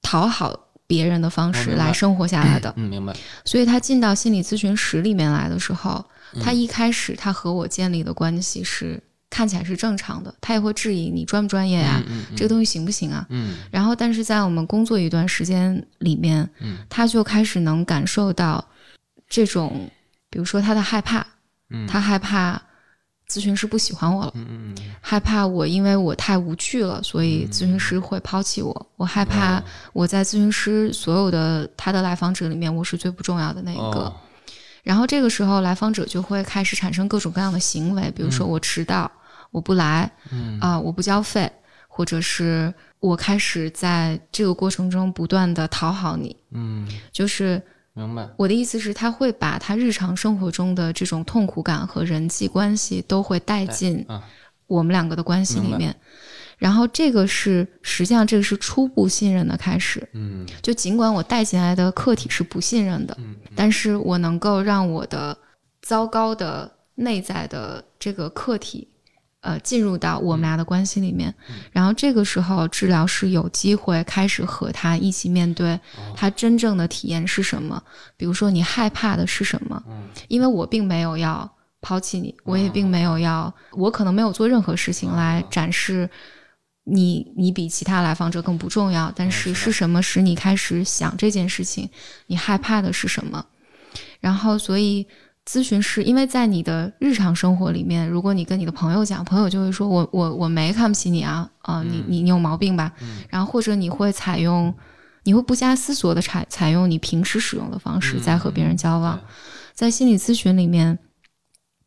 [0.00, 0.56] 讨好
[0.86, 2.72] 别人的方式来生活下来的。
[2.76, 3.14] 嗯，明白。
[3.44, 6.04] 所以他进到心理咨询室里面来的时候，
[6.42, 9.02] 他一开始他和我建立的关系是。
[9.34, 12.02] 看起来是正常的，他也会质疑你专不专业呀？
[12.36, 13.24] 这个东西行不行啊？
[13.30, 18.62] 嗯，然后，但是在我们工作一段时间里面，嗯，他就开始能感受到
[19.30, 19.90] 这种，
[20.28, 21.26] 比如说他的害怕，
[21.70, 22.60] 嗯，他害怕
[23.28, 24.34] 咨询师不喜欢我了，
[25.00, 29.62] 害怕我因为我太无趣了，所以咨询师会抛弃我，我害怕
[29.92, 34.12] 我在咨询师所有的他的来访者里面，我是最不重要的那一个。
[34.82, 39.10] 然后这个时候，来访者就会开始产生各种各样的行为，比如说我迟到。
[39.50, 40.58] 我不来，嗯。
[40.60, 41.52] 啊，我不交费，
[41.86, 47.60] 或者是我开始在这个过程中不断的讨好你，嗯，就是
[47.94, 48.28] 明白。
[48.36, 54.06] 我的意思是，他会把他日常生活中的这种痛苦感和人际关系都会带进
[54.66, 55.94] 我们两个的关系里面，
[56.56, 65.36] 然后这个是实际上这个是初步信任的开始，嗯，就尽管我带进来的客体是不信任的，嗯，但是我能够让我的
[65.82, 68.88] 糟糕的内在的这个客体。
[69.42, 71.34] 呃，进入到我们俩的关系里面，
[71.72, 75.78] 然后这个时候治疗师有机会开始和他一起面对
[76.16, 77.82] 他真正的体验是什么。
[78.16, 79.82] 比如说，你害怕的是什么？
[80.28, 86.08] 因为我并没有要抛弃你，我也并没有要，我可能没有做任何事情来展示
[86.84, 89.12] 你，你比其他来访者更不重要。
[89.16, 91.90] 但是是什么使你开始想这件事情？
[92.28, 93.44] 你害怕的是什么？
[94.20, 95.04] 然后，所以。
[95.44, 102.92] 咨询师，因为在你的日常生活里面，如果你跟你的朋友讲，朋友就会说：“我我我没看不起你啊，啊，你你你有毛病吧？”
[103.28, 104.72] 然后或者你会采用，
[105.24, 109.20] 你会不加思索的采采用你平时使用的方式在和别人交往。
[109.74, 111.00] 在心理咨询里面，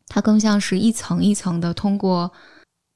[0.06, 2.30] 它更像是一层一层的通过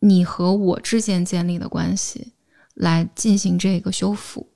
[0.00, 2.34] 你和我之间建立的关系
[2.74, 4.46] 来进行这个修复，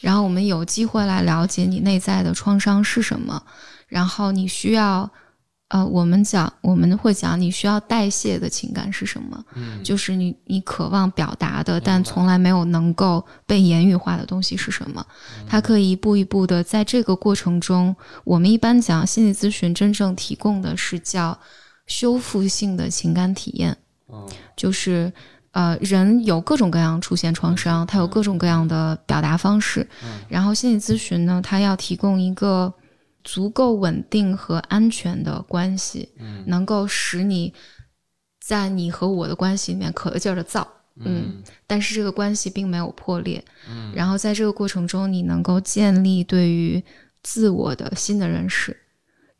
[0.00, 3.44] 然后我们有机会来了解你内在的创伤是什么，
[3.86, 5.12] 然后你需要。
[5.74, 9.44] 呃，我们讲，我们会讲，你需要代谢的情感是什么？
[9.56, 15.04] 嗯，就是你你渴望表达的，但从来没有能够被言语化的东西是什么？
[15.48, 21.36] 它可以一步一步的在这个过程中，我们一般讲心理咨询真正提供的是叫
[21.88, 23.76] 修复性的情感体验。
[24.54, 25.12] 就是
[25.50, 29.84] 呃，人有各种各样出现创伤，他有各种各样的表达方式。
[30.28, 32.72] 然后心理咨询呢，它要提供一个。
[33.24, 36.10] 足够稳定和安全的关系，
[36.46, 37.52] 能够使你
[38.38, 46.84] 在你和我的关系里面可劲儿的造，嗯，但是这个关系并没有破裂，嗯，然后在这个过程中，你能够建立对于
[47.22, 48.76] 自我的新的认识，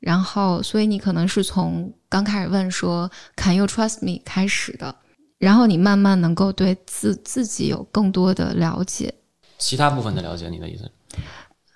[0.01, 4.97] 然后，所以你可能是从刚开始问说 “Can you trust me” 开始的，
[5.37, 9.12] 然后你慢慢能够对自自己有更多的了解，
[9.59, 10.91] 其他部分的了解，你的意思？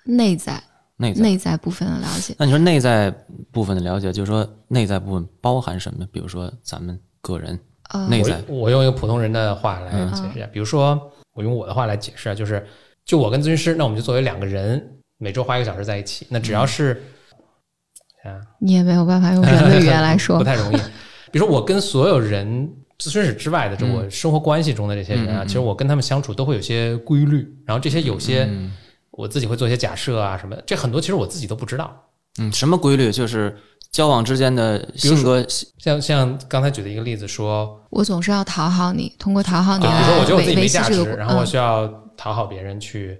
[0.05, 0.63] 内在。
[1.01, 3.09] 内内在部分的了解，那你说内在
[3.51, 6.05] 部分的了解，就是说内在部分包含什么？
[6.11, 7.57] 比如说咱们个人
[7.91, 10.99] 呃内在，我用一个普通人的话来解释一下，比如说
[11.33, 12.67] 我用我的话来解释啊，就是
[13.05, 14.85] 就我跟咨询师，那我们就作为两个人，
[15.17, 17.01] 每周花一个小时在一起，那只要是，
[18.59, 20.77] 你也没有办法用人的语言来说， 不太容易。
[21.31, 28.49] 比如说我跟所有人咨询室之外的，这我生活关系中的这些人啊，其实我跟他们相处都会有些规律，然后这些有些
[29.19, 31.93] 我自己会做一些假设啊什么，这很多其实我自己都不知道。
[32.39, 33.11] 嗯，什么规律？
[33.11, 33.55] 就是
[33.91, 35.45] 交往之间的性格，
[35.77, 43.19] 像像刚才举的一个例子，说我总是要讨好你，通过讨好你，比如说我觉得我自己没价值，然后我需要讨好别人去。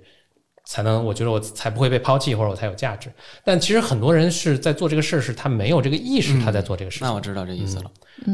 [0.71, 3.11] 才能，我觉得我才不会被抛弃，或者我才有价值。
[3.43, 7.07] 但其实很多人是在做这个事儿，是他没有这个意识，他在做这个事情。
[7.07, 7.85] 那我知道这意思了。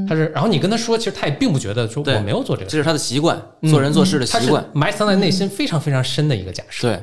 [0.05, 6.89] 他是，然后你跟他说，其实他也并不觉得说我没有做这个，这是他的习惯，做人做事的习惯，埋藏在内心非常非常深的一个假设。
[6.89, 7.01] 对。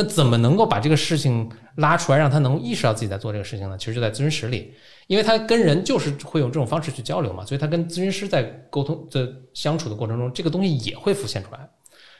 [0.00, 3.76] 那怎么能够把这个事情拉出来，让他能意识到自己在做这个事情呢？
[3.76, 4.72] 其实就在咨询室里，
[5.06, 11.68] 因为他跟人就是会用这种方式去交流嘛，所以他跟咨询师在沟通的相处的过程中，这个东西也会浮现出来。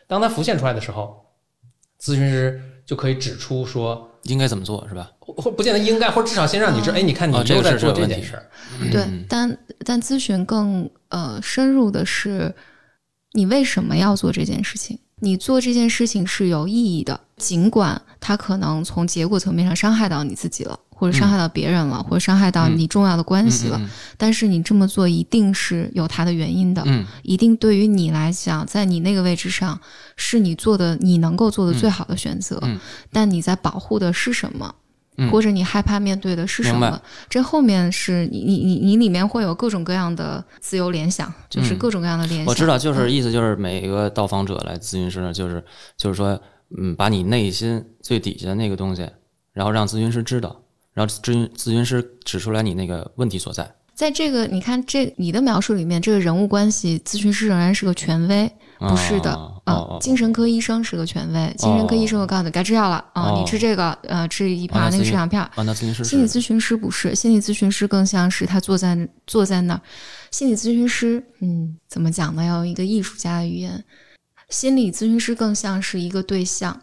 [0.07, 1.25] 当他浮现出来的时候，
[2.01, 2.61] 咨询师。
[2.87, 5.13] 就可以指出说应该怎么做是吧？
[5.21, 8.51] 或不见得应该，或者至少先让你知道，哎，你看你都在做这件事儿。
[8.91, 12.53] 对，但但咨询更呃深入的是，
[13.35, 14.99] 你为什么要做这件事情？
[15.21, 20.79] 你做这件事情是有意义的，尽管它可能从结果层面上伤害到你自己了。
[21.01, 23.81] 或者伤害到别人了，或者伤害到你重要的关系了，
[24.19, 26.85] 但是你这么做一定是有它的原因的，
[27.23, 29.81] 一定对于你来讲，在你那个位置上
[30.17, 32.61] 是你做的你能够做的最好的选择。
[33.11, 34.75] 但你在保护的是什么，
[35.33, 37.01] 或者你害怕面对的是什么？
[37.31, 42.47] 这后面是你你你你里面会有各种各样的自由联想，就是各种各样的联想。
[42.47, 45.65] 我知道，就是意思就是每一个到访者来咨询师呢，就是
[45.97, 46.39] 就是说，
[46.79, 49.09] 嗯，把你内心最底下的那个东西，
[49.53, 50.61] 然后让咨询师知道。
[50.93, 59.31] 然后咨询咨询师指出来你那个问题所在，在这个你看这你的描述里面，这个人物关系，咨询师仍然是个权威，不是的
[59.65, 59.99] 啊。
[60.01, 65.49] 精神科医生是个权威，精神科医生我告诉你该吃药了啊，你吃这个呃吃一片，那个吃两片。
[65.57, 69.81] 那咨询师心理咨询师不是，心理咨询师更像是他坐在坐在那儿。
[70.33, 72.45] 心理咨询师嗯，怎么讲呢？
[72.45, 73.85] 要用一个艺术家的语言，
[74.51, 76.83] 心理咨询师更像是一个对象，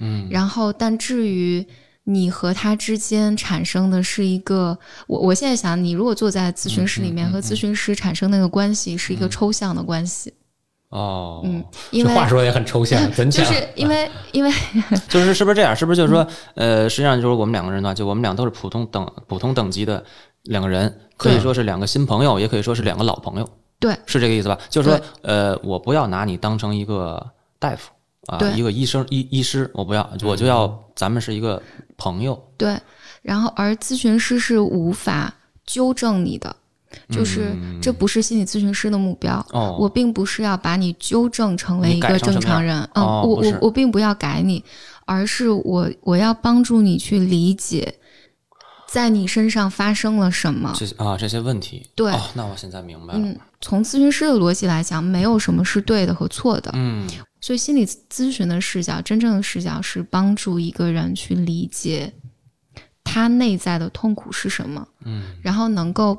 [0.00, 1.66] 嗯，然后但至于。
[2.04, 4.76] 你和他之间产生的是一个，
[5.06, 10.34] 我我现在想，你如果坐在咨询室里面和咨询师产生那个关系是一个抽象的关系。
[10.88, 14.50] 哦，嗯，因为话说的也很抽象，就是因为因为
[15.08, 15.76] 就是是不是这样？
[15.76, 16.26] 是不是就是说，
[16.56, 20.04] 呃，实际上就是我们两个人呢，就我们俩都是普通等普通等级的
[20.42, 23.48] 两个人，可以说是两个新朋友，也可以说是两个老朋友。
[23.82, 24.58] 对，是这个意思吧？
[24.70, 27.90] 就是说，呃，我不要拿你当成一个大夫。
[28.28, 31.60] 啊，一个医生医医师，我不要，我就要咱们是一个
[31.96, 32.40] 朋友。
[32.56, 32.78] 对，
[33.20, 35.34] 然后而咨询师是无法
[35.66, 36.54] 纠正你的，
[37.10, 37.52] 就是
[37.82, 39.44] 这不是心理咨询师的目标。
[39.50, 42.88] 哦，我并不是要把你纠正成为一个正常人。
[42.94, 44.62] 嗯，我我我并不要改你，
[45.04, 47.92] 而是我我要帮助你去理解，
[48.92, 50.70] 在你身上发生了什么。
[50.76, 51.88] 这些啊，这些问题。
[51.94, 53.20] 对，那我现在明白了。
[53.20, 56.70] 嗯，从咨询师的逻辑来讲，没有什么是对的和错的。
[56.74, 57.08] 嗯。
[57.40, 62.12] 所以，心理咨询的视角，真正的视角是帮助一个人去理解
[63.02, 66.16] 他内在的痛苦是什么，嗯，然后能够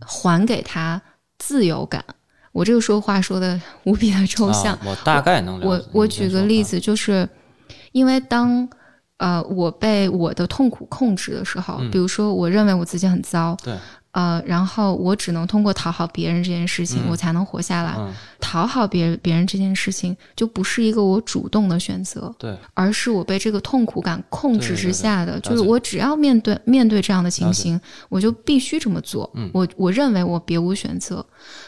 [0.00, 1.00] 还给他
[1.38, 2.02] 自由感。
[2.52, 5.60] 我这个说话说的无比的抽象，我大概能。
[5.60, 7.28] 我我举个例子，就是
[7.92, 8.66] 因为当
[9.18, 13.76] 呃我被我的痛苦控制的时候，比如说我认为我自己很糟，对。
[14.12, 17.94] 呃，然后我只能通过讨好别人这件事情，我才能活下来。
[18.40, 25.38] 讨好别别人这件事情，就不是一个我主动的选择，对，而是我被这个痛苦感控制之下的。
[25.40, 29.30] 就是我只要面对面对这样的情形，我就必须这么做。
[29.52, 31.24] 我我认为我别无选择。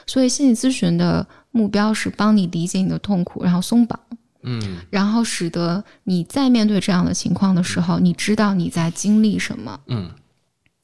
[0.07, 4.01] 所以心理咨询的目标是帮你理解你的痛苦，然后松绑，
[4.43, 10.11] 嗯，然后使得你在面对这样的情况的时候，你知道你在经历什么，嗯。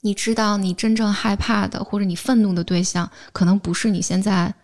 [0.03, 4.55] 你知道，你真正害怕的或者你愤怒的对象，可能不是你现在，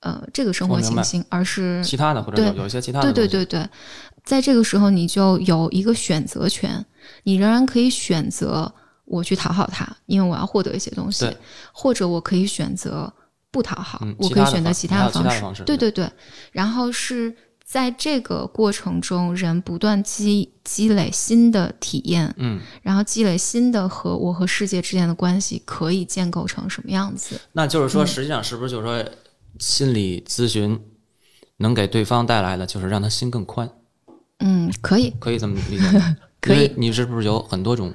[0.00, 3.10] 呃，这个生活情形，而是其他的，或者有一些其他的。
[3.10, 3.66] 对对对对，
[4.22, 6.84] 在这个时候，你就有一个选择权，
[7.22, 8.70] 你仍然可以选择
[9.06, 11.26] 我去讨好他，因为我要获得一些东西，
[11.72, 13.10] 或者我可以选择
[13.50, 15.62] 不讨好，我可以选择其他的方式。
[15.62, 16.06] 对对对，
[16.52, 17.34] 然后是。
[17.64, 27.40] 在这个过程中，人不断积积累新的体验，嗯，然后积累新的和我和世界之间的关系可以建构成什么样子？
[27.52, 29.04] 那就是说，实际上是不是就是说，
[29.58, 30.78] 心理咨询
[31.56, 33.68] 能给对方带来的就是让他心更宽？
[34.40, 35.84] 嗯，可以，可以这么理解。
[36.40, 37.92] 可以，你是不是有很多种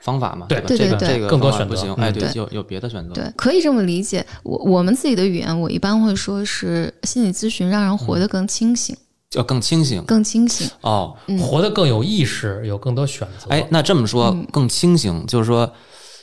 [0.00, 0.46] 方法嘛？
[0.48, 1.94] 对对对，这个更多选择不行。
[1.94, 3.14] 哎，对，有有别的选择。
[3.14, 4.26] 对，可以这么理解。
[4.42, 8.96] 我我们自己的语言，我一般会说是心理咨询让人活得更清醒。
[9.32, 13.48] 要更清醒，更清醒哦，活得更有意识，有更多选择。
[13.48, 15.72] 哎，那这么说更清醒，就是说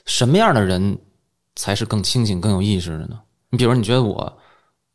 [0.06, 0.98] 什么样的人
[1.56, 3.20] 才是更清醒、更有意识的呢？
[3.50, 4.38] 你比如，你觉得我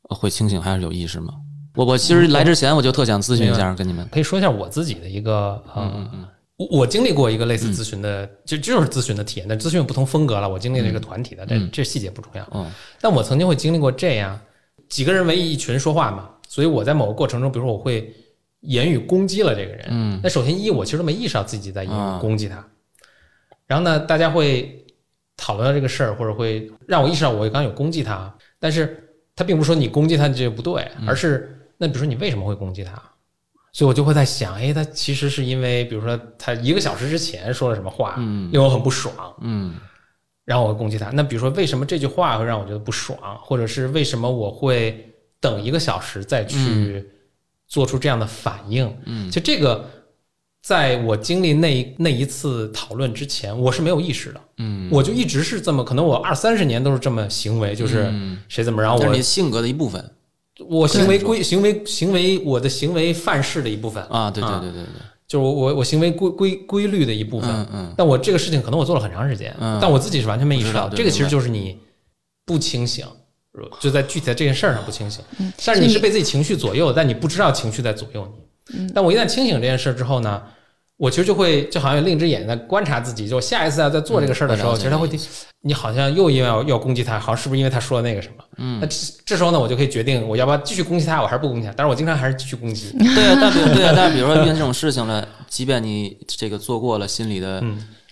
[0.03, 1.35] 会清醒还是有意识吗？
[1.75, 6.09] 我我其实来之前我就特想咨询一下，跟你们可以说一下我自己的一个呃，
[6.57, 10.49] 我我经历过一个类似咨询的，就就是咨询的体验，但咨询有不同风格了。
[10.49, 12.49] 我经历了一个团体的，但这细节不重要。
[12.53, 14.39] 嗯，但我曾经会经历过这样
[14.89, 18.15] 几个人围一群说话嘛，所以我在某个过程中，比如说我会
[18.61, 19.89] 言语攻击了这个人。
[19.91, 22.65] 嗯，那首先一，我其实没意识到自己在言语攻击他。
[23.67, 24.87] 然后呢，大家会
[25.37, 31.59] 讨论到这个事儿，或者会让我意识到我刚刚有攻击他，但是他并不是说你攻击他这不对，而是。
[31.77, 33.03] 那比如说你为什么会攻击他？
[33.73, 39.75] 所以我就会在想，哎，他其实是因为，比如说他一个小时之前说了什么话，嗯，令我很不爽，嗯，
[40.45, 41.11] 然后我会攻击他。
[41.11, 45.13] 那比如说为什么这句话会让我觉得不爽，或者是为什么我会
[45.45, 47.07] 等一个小时再去
[47.69, 48.91] 做出这样的反应？
[49.05, 49.85] 嗯，就这个，
[50.63, 58.11] 在我经历那那一次讨论之前，我是没有意识的，嗯，我就一直是这么，可能我二三十年都是这么行为，就是
[58.49, 60.03] 谁怎么着，我你性格的一部分。
[60.67, 67.51] 我行为规行为行为我的行为范式的一部分啊，对对对对对，就是我我我行为规规规律的一部分。
[67.51, 67.95] 嗯嗯。
[67.99, 70.89] 但我这个事情可能我做了很长时间，但我自己是完全没意识到。
[70.89, 71.77] 这个其实就是你
[72.47, 73.05] 不清醒，
[73.81, 75.23] 就在具体在这件事儿上不清醒。
[75.39, 75.53] 嗯。
[75.65, 78.79] 但是你是被自己情绪左右，但你不知道情绪在左右你。
[78.79, 78.91] 嗯。
[78.95, 80.43] 但我一旦清醒这件事之后呢？
[80.97, 85.11] 我其实就会就好像有另一只眼在观察自己，就下一次啊在做这个事儿的时候，其实他会，
[85.63, 88.45] 你好像又因为要要攻击他，好像是不是因为他说的那个什么？
[88.59, 88.97] 嗯，那这
[89.27, 91.75] 这时候呢，我就可以决定我要不要继续攻击他，我还是不攻击他。
[91.77, 92.97] 但是我经常还是继续攻击。
[92.97, 97.61] 对啊，但 对啊，但是比如说遇见这种事情了，即便你这个做过了心理的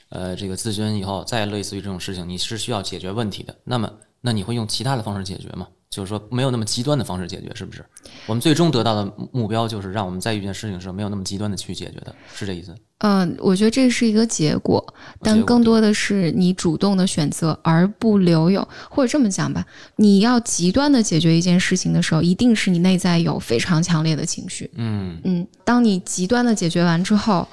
[0.09, 3.55] 呃这个咨询以后，再类似于这种事情，你是需要解决问题的。
[3.63, 3.89] 那么，
[4.23, 5.67] 那你会用其他的方式解决吗？
[5.91, 7.85] 就是说，没有那么极端的方式解决，是不是？
[8.25, 12.75] 我们最终得到的目标就是让我们在遇见事情的时候没有那么极端的去解决的，是这意思？
[13.01, 14.83] 嗯，我觉得这是一个结果，
[15.21, 19.67] 但更多的是你主动的选择而不留有，或者这么讲吧，
[19.97, 24.71] 你要极端的解决一件事情的时候，一定是你内在有非常强烈的情绪。
[24.77, 27.47] 嗯嗯，当你极端的解决完之后，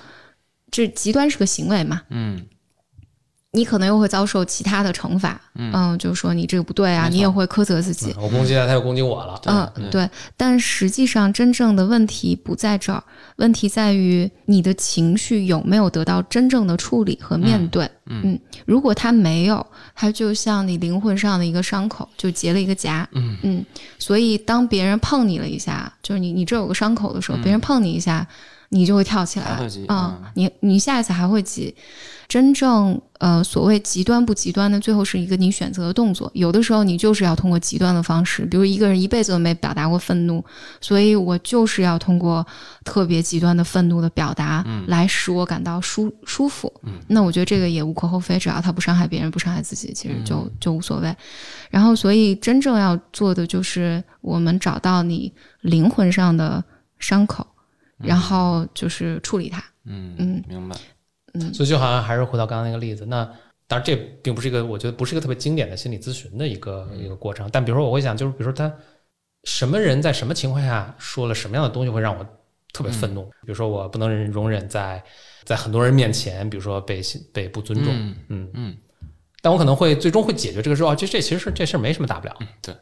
[0.72, 2.04] 这极端是个行为嘛？
[2.10, 2.46] 嗯。
[3.52, 8.14] 你可能又会遭受其他的惩罚，嗯，就是说你这个不对啊，你也会苛责自己。
[8.16, 9.42] 我攻击他，他又攻击我了。
[9.46, 10.08] 嗯，对。
[10.38, 13.04] 但实际上，真正的问题不在这儿，
[13.38, 17.90] 问题在于你的情绪有没有得到真正的处理和面对。
[18.06, 23.04] 嗯，如果他没有，他就像你灵魂上的一个伤口，就结了一个痂。
[23.14, 23.66] 嗯嗯。
[23.98, 28.28] 所以，当别人碰你了一下，就是你你这有个伤口的时候，别人碰你一下，
[28.70, 29.60] 你就会跳起来。
[29.88, 31.76] 嗯，你你下一次还会急。
[32.30, 36.30] 真正呃，所谓极端不极端的，最后是一个你选择的动作。
[36.36, 40.42] 有的时候你就是要通过极端的方式，比如一个人一辈子都没表达过愤怒，
[40.80, 42.46] 所以我就是要通过
[42.86, 46.72] 特别极端的愤怒的表达，来使我感到舒舒服。
[47.08, 51.14] 那我觉得这个也无可厚非，只要他不伤害别人，不伤害自己，其实就就无所谓。
[51.72, 56.64] 然后，所以真正要做的就是我们找到你灵魂上的
[57.00, 57.46] 伤口，
[57.98, 59.62] 然后就是处理它。
[59.86, 60.76] 嗯嗯，明白。
[61.34, 63.24] 嗯，所以就好像还是回到刚刚那个例子，那
[63.68, 67.50] 当然这并不是一个我觉得不是一个特别经典的心理咨询的一个一个过程。
[67.52, 68.74] 但比如说我会想，就是比如说他
[69.44, 72.26] 什么人在什么情况下说了什么样的东西会让我
[72.74, 73.24] 特别愤怒？
[73.42, 75.04] 比如说我不能容忍在
[75.44, 77.02] 在很多人面前，比如说被
[77.34, 77.94] 被不尊重，
[78.30, 78.78] 嗯嗯，
[79.42, 80.96] 但我可能会最终会解决这个事儿。
[80.96, 82.38] 就这其实是这事儿没什么大不了。
[82.62, 82.76] 对，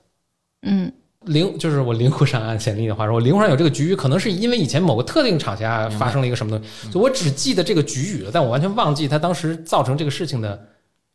[0.61, 0.91] 嗯。
[1.27, 10.59] 灵就是我灵魂上按潜力的话说，我灵魂上有这个局域，可能是因为以前某个特定场下发生了一个什么东西，就我只记得这个局域了，但我完全忘记它当时造成这个事情的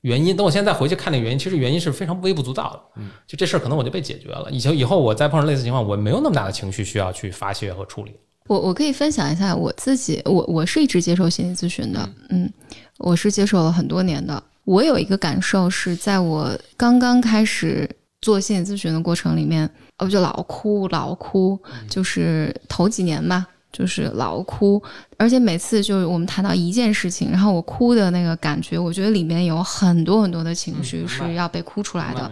[0.02, 0.36] 原因。
[0.36, 3.00] 等我现在再回去看那原因，其实原因是非常微不足道的。
[3.02, 4.48] 嗯，就这事儿可能我就被解决了。
[4.50, 8.12] 以前以后我再碰上类似情况，我没有那么大的情绪需要去发泄和处理。
[8.48, 12.52] 我我可以分享一下我自己，我我是一直接受心理咨询的，嗯，
[12.98, 14.42] 我是接受了很多年的。
[14.64, 17.88] 我有一个感受是在我刚刚开始
[18.20, 19.68] 做心理咨询的过程里面。
[20.02, 24.82] 我就老哭，老哭，就是头几年吧，就是老哭，
[25.16, 32.30] 而且每次就是我们谈到一件事情，然后我哭的那个感觉，我觉得里面有很多很多的情绪是要被哭出来的。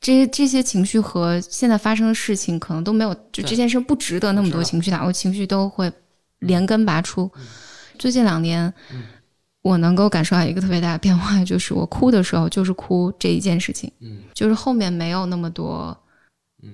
[0.00, 5.90] 这这些情绪和现在发生的事情可能都没有，就这件事不值得那么多情绪打，我情绪都会
[6.38, 7.28] 连根拔出。
[7.98, 8.72] 最近两年，
[9.62, 15.96] 我能够感受到一个特别大的变化，就是我哭的时候就是哭这一件事情，嗯，就是后面没有那么多。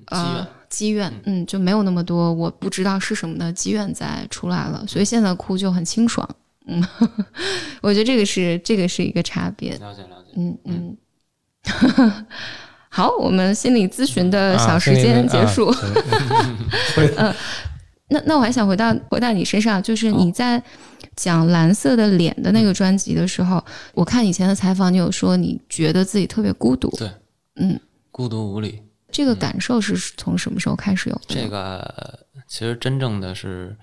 [0.07, 6.27] 呃，积怨，嗯，就没有那么多我不知道是什么的积怨在出来了，所以现在哭就很清爽，
[6.65, 6.83] 嗯，
[7.81, 10.97] 我觉得这个是这个是一个差别，了解了解，嗯嗯，
[12.89, 15.71] 好，我们心理咨询的小时间结束，
[17.17, 17.33] 嗯，
[18.09, 20.61] 那那我还想回到回到你身上，就是你在
[21.15, 23.63] 讲蓝色的脸的那个专辑的时候，
[23.93, 27.09] 我看以前的采访，你有说你觉得自己特别孤独，对。
[27.57, 27.79] 嗯，
[28.11, 28.81] 孤独无力。
[29.15, 31.21] 这个感受是从什么时候开始有的？
[31.29, 33.73] 这个其实真正的是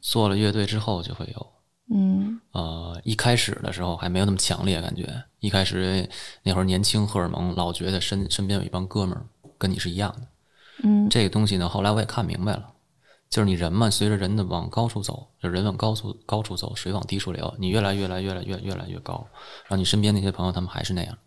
[0.00, 1.46] 做了乐队之后就会有。
[1.94, 5.22] 嗯，呃，一开始的时候还没有那么强烈感觉。
[5.40, 6.08] 一开始
[6.42, 9.26] 那会儿年轻，荷尔蒙老觉得身身边有一帮哥们儿
[9.58, 10.26] 跟你是一样的。
[10.82, 12.66] 嗯，这个东西呢，后来我也看明白了，
[13.28, 19.26] 就是你人嘛，随着人的往高处走，就人往高处高处走，水往低处流，你越来越来越来越越来越高，
[19.64, 21.18] 然后你身边那些朋友他们还是那样，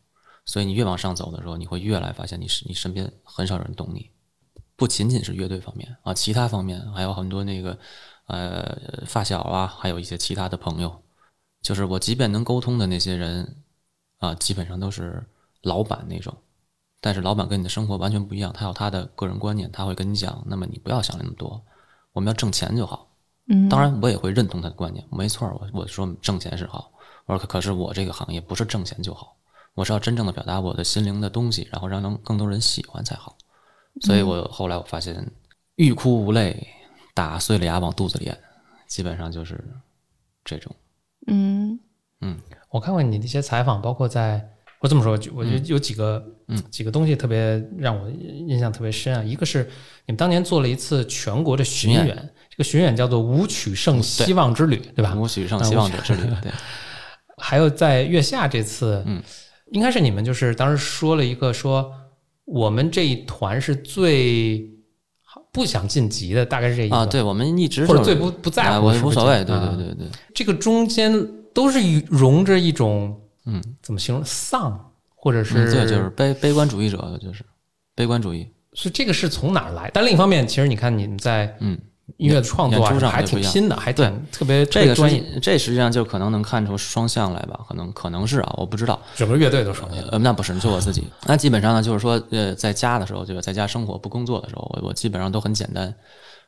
[0.48, 4.10] 所以你越往上走的时候，你会越来发现你是你身边很少人懂你，
[4.76, 7.78] 不仅仅是乐队方面啊，其他方面还有很多那个。
[8.30, 11.02] 呃，发小啊，还有一些其他的朋友，
[11.62, 13.64] 就是我即便能沟通的那些人，
[14.18, 15.26] 啊，基本上都是
[15.62, 16.36] 老板那种。
[17.00, 21.64] 但是老板跟你的生活完全不一样，他有他的个人观念，他会跟你讲，那么你不要想那么多，
[22.12, 23.10] 我们要挣钱就好。
[23.48, 26.92] 嗯，当然我也会认同他的观念，没错，我我说挣钱是好，
[27.28, 29.37] 我说可是我这个行业不是挣钱就好，
[29.78, 33.38] 我是要真正的表达我的心灵的东西，然后让能更多人喜欢才好。
[34.02, 35.32] 所以我后来我发现，
[35.76, 36.68] 欲哭无泪。
[37.14, 38.38] 打碎了牙往肚子里咽，
[38.88, 39.60] 基本上就是
[40.46, 40.72] 这种。
[41.26, 41.80] 嗯
[42.22, 42.38] 嗯，
[42.70, 44.48] 我看过你的一些采访，包括在
[44.82, 49.24] 我这么说，我觉得有几个嗯几个东西特别让我印象特别深啊。
[49.24, 49.64] 一个是
[50.06, 52.16] 你们当年做了一次全国的巡演，
[52.52, 55.16] 这个巡演叫做“舞曲胜希望之旅”，对吧？
[55.16, 56.22] 舞曲胜希望之旅。
[56.44, 56.52] 对。
[57.42, 59.24] 还有在月下这次，嗯，
[59.72, 61.92] 应该是你们就是当时说了一个说，
[62.46, 64.76] 我们这一团是最。
[65.52, 70.08] 不想晋级的大概是这意思啊，对我们一直或者最不不在乎，我无所谓，对对对对。
[70.34, 71.12] 这个中间
[71.52, 77.44] 都是融着一种，嗯，怎么形容丧，或者是对，就是悲悲观主义者，就是
[77.96, 78.48] 悲观主义。
[78.74, 79.90] 所以这个是从哪儿来？
[79.94, 81.78] 但另一方面，其实你看你们在嗯。
[82.16, 85.22] 音乐创作还挺新的，还对特别这个专业。
[85.42, 89.00] 这实际上就可能能看出双向来吧，可能可能是啊，我不知道。
[89.14, 90.02] 整个乐队都双向？
[90.08, 91.06] 呃，那不是，就我自己。
[91.26, 95.84] 那基本上呢，就是说，呃，在家的时候，就是在家生活不工作的时候，我我基本上都很简单。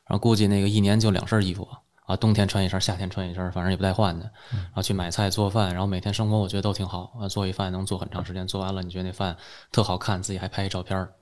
[0.06, 1.68] 然后估计那个一年就两身衣服
[2.06, 4.24] 啊，冬天穿一身，夏天穿一身，反正也不带换的。
[4.50, 9.36] 然后去买菜做饭，然后每天生活我觉得都挺好啊，做一饭能做很长时间，做完了你觉得那饭
[9.70, 11.12] 特好看，自己还拍一照片儿，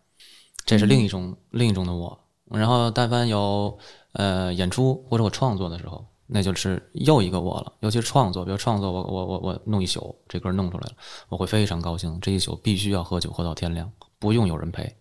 [0.64, 2.18] 这是另一种另一种的我。
[2.53, 3.76] 然后但凡有。
[4.12, 7.72] 呃，演出或者我创作的时候，那就是又一个我了。
[7.80, 10.92] 尤其是创作，比如创作，我我我我弄一宿，这歌弄出来了，
[11.28, 12.18] 我会非常高兴。
[12.20, 14.96] 这一宿必须要喝酒喝到天亮，不用有人陪，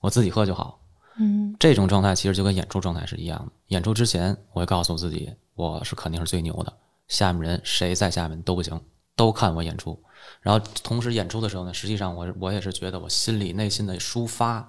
[0.00, 0.80] 我自己喝就好。
[1.16, 3.52] 嗯，这种状态其实就跟演出状态是一样的。
[3.68, 6.72] 演出之前，我会告诉自己，我是肯定是最牛的，
[7.08, 8.80] 下面人谁在下面都不行，
[9.14, 10.00] 都看我演出。
[10.40, 14.66] 然后同时演出的时候呢，实际上我我也是觉得我心里内心的抒发。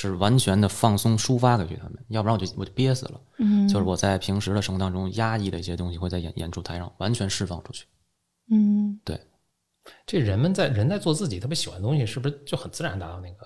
[0.00, 3.20] 是完全的放松抒发给去他们，要不然我就我就憋死了。
[3.38, 7.84] 嗯，就是我在平时的生活当中压抑的一些东西，会在演演出台上完全释放出去。
[8.48, 9.20] 嗯，对，
[10.06, 13.44] 这人们在人在做自己特别喜欢的东西，是不是就很自然达到那个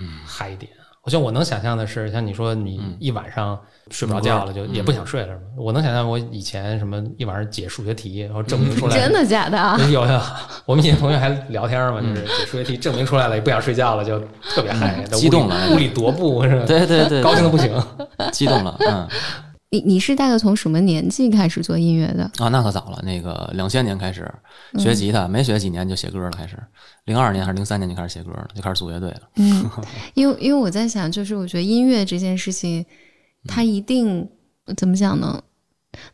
[0.00, 0.72] 嗯嗨点？
[1.04, 3.58] 我像我能想象的是，像你说你一晚上
[3.90, 5.40] 睡不着觉了，就也不想睡了，是吗？
[5.58, 9.76] 我能想象我以前什么一晚上解数学题，然后证明出来，真的假的？
[9.92, 10.20] 有有，
[10.64, 14.18] 我们以前同学还聊天嘛，就是解数学题证明出来了，也不想睡觉了，就
[14.54, 16.64] 特别嗨，激动了，屋里踱步是吧？
[16.66, 17.70] 对对对，高兴的不行，
[18.32, 19.06] 激动了，嗯。
[19.74, 22.48] 你你是大概从什么年纪开始做音乐的啊？
[22.48, 24.32] 那可早了，那个两千年开始
[24.78, 26.56] 学吉他，没学几年就写歌了，开始
[27.06, 29.22] 零二年还是零三年就开始写歌了，就开始组乐队了。
[29.34, 29.68] 嗯，
[30.14, 32.86] 因为因为我在想，就是我觉得音乐这件事情，
[33.48, 34.28] 它一定
[34.76, 35.42] 怎么讲呢？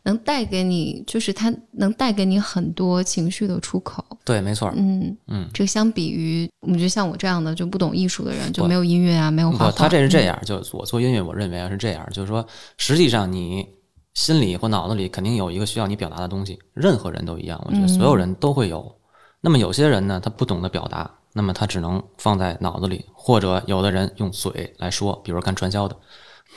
[0.03, 4.03] 能带给你，就是它能带给你很多情绪的出口。
[4.23, 4.71] 对，没错。
[4.75, 9.71] 嗯嗯，这相比于，我觉得像我这样的就不懂艺术的人，就没有音乐啊，没有画画。
[9.71, 12.45] 他这是这样，就我做音乐，我认为啊是这样，就是说，
[12.77, 13.65] 实际上你
[14.13, 18.93] 心里或脑子里肯定有一个需要你表达的东西，任何人都一样，我觉得所有人都会有。
[19.39, 25.95] 那么有些人呢，他不懂得表达，那么他只能放在脑子里，或者有的人用嘴来说，比如干传销的，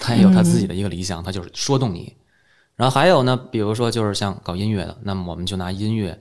[0.00, 2.14] 他也有他自己的一个理想，他就是说动你。
[2.76, 6.18] 然后还有呢，比如说就是像搞音乐的，那么我们就拿音乐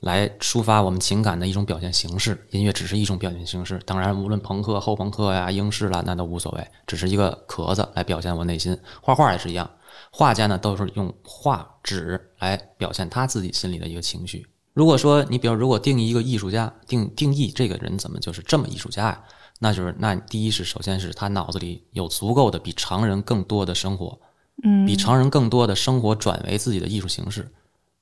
[0.00, 2.46] 来抒发我们情感的一种表现形式。
[2.50, 8.78] 音乐只是一种表现形式，当然无论朋克、后朋克呀、英式啦，那都无所谓，只是一个壳子来表现我内心。
[9.00, 9.70] 画画也是一样，
[10.10, 14.46] 画家呢都是用画纸来表现他自己心里的一个情绪。
[14.74, 19.24] 如果说你比如如果定义一个艺术家，定定义这个人怎么就是这么艺术家呀？
[19.60, 24.18] 那就是那第一是首先是他脑子里有足够的比常人更多的生活。
[24.62, 27.50] 嗯，比常人更多的生活转为自己的艺术形式，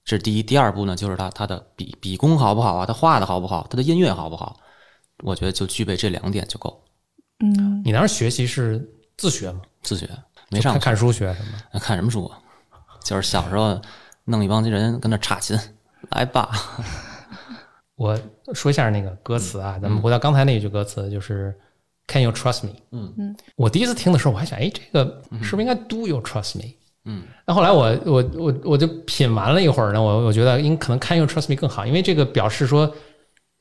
[0.04, 0.42] 这是第一。
[0.42, 2.86] 第二步呢，就是他他的笔笔工好不好啊？
[2.86, 3.66] 他画的好不好？
[3.68, 4.56] 他的音乐好不好？
[5.22, 6.84] 我觉得就具备这两点就够。
[7.40, 9.62] 嗯，你当时学习是自学吗？
[9.82, 10.08] 自学，
[10.50, 11.78] 没上看书学什么？
[11.80, 12.38] 看什么书啊？
[13.02, 13.80] 就是小时候
[14.24, 15.58] 弄一帮人跟那插琴，
[16.10, 16.50] 来吧。
[17.96, 18.18] 我
[18.54, 21.56] 说一下那个歌词啊，咱们回到刚才那一句歌词，就是
[22.06, 22.72] Can you trust me？
[22.92, 26.64] 嗯嗯，我第一次听的时候，我还想，哎，这个是不是应该 Do you trust me？
[27.06, 32.90] 嗯，那后来我我我我就品完了一会儿呢，我我觉得应可能 Can you trust me 更好，因为这个表示说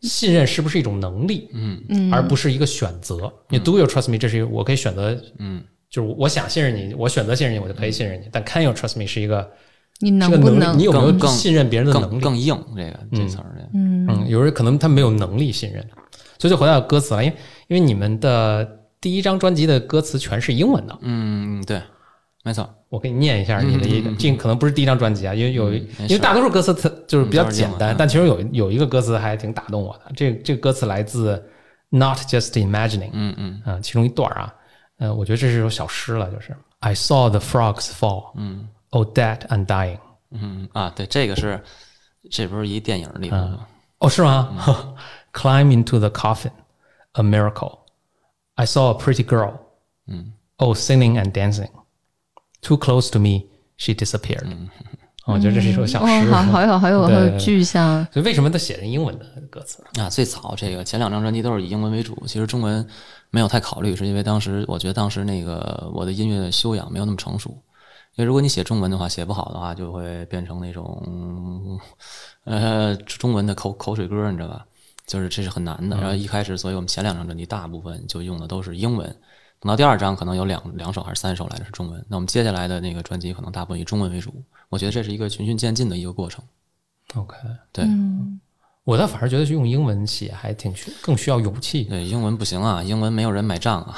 [0.02, 3.32] 信任是不是一种能力，嗯嗯，而不是一个选择。
[3.50, 4.18] 你 Do you trust me？
[4.18, 8.26] 这是我可以选择，嗯，就是我想信任你，我选择信任你，我就可以信任你。
[8.32, 9.50] 但 Can you trust me 是一个
[10.00, 12.22] 你能不能你有没有更更信任别人的能力？
[12.22, 15.86] 更更硬这个这词儿，嗯嗯，有人可能他没有能力信任，
[16.40, 17.36] 所以就回到歌词了，因为
[17.68, 21.82] 因为你们的第一张专辑的歌词全是英文的，嗯，对，
[22.44, 31.42] 没错，我给你念一下你的一个，这可能不是第一张专辑啊，因为有嗯没因为大多数歌词它就是比较简单，但其实有有一个歌词还挺打动我的，这这个歌词来自
[31.90, 33.62] Not Just Imagining，嗯嗯。
[33.66, 34.54] 啊，其中一段啊，
[34.98, 38.68] 呃，我觉得这是首小诗了，就是 I saw the frogs fall, 嗯。
[38.90, 39.98] Oh dead and dying，
[40.32, 41.60] 嗯啊，对，这个是
[42.30, 43.66] 这不是一电影里头吗？
[43.98, 44.96] 哦，是吗？
[45.34, 46.52] Climb into the coffin,
[47.14, 47.80] a miracle.
[48.56, 49.54] I saw a pretty girl.
[50.08, 51.70] 嗯 Oh, singing and dancing.
[52.62, 53.48] Too close to me,
[53.78, 54.48] she disappeared.
[55.26, 56.28] 哦我觉得这是一首小诗。
[56.28, 59.82] 哦，好好有好有好有具象，所以为什么他写的英文的歌词？
[59.98, 62.86] 啊，最早这个前两张专辑都是以英文为主，其实中文
[63.30, 67.50] 没有太考虑，是因为当时我觉得当时那个我的音乐修养没有那么成熟。
[68.16, 71.80] 因为如果你写中文的话，写不好的话，就会变成那种
[72.44, 74.66] 呃中文的口口水歌，你知道吧？
[75.06, 75.98] 就是这是很难的。
[75.98, 79.08] 然后一开始，所以我们前两张专辑大部分就用的都是英文，
[79.60, 82.06] 等到第二张可能有两两首还是三首来的是中文。
[82.10, 84.34] 那我们接下来的那个专辑可能大部分以中文为主。
[84.70, 86.44] 我觉得这是一个循序渐进的一个过程。
[87.16, 87.36] OK，
[87.72, 88.40] 对嗯
[88.86, 91.86] 我倒反而觉得用英文写还挺需更需要勇气。
[91.86, 93.98] 对，英文不行啊，英文没有人买账啊。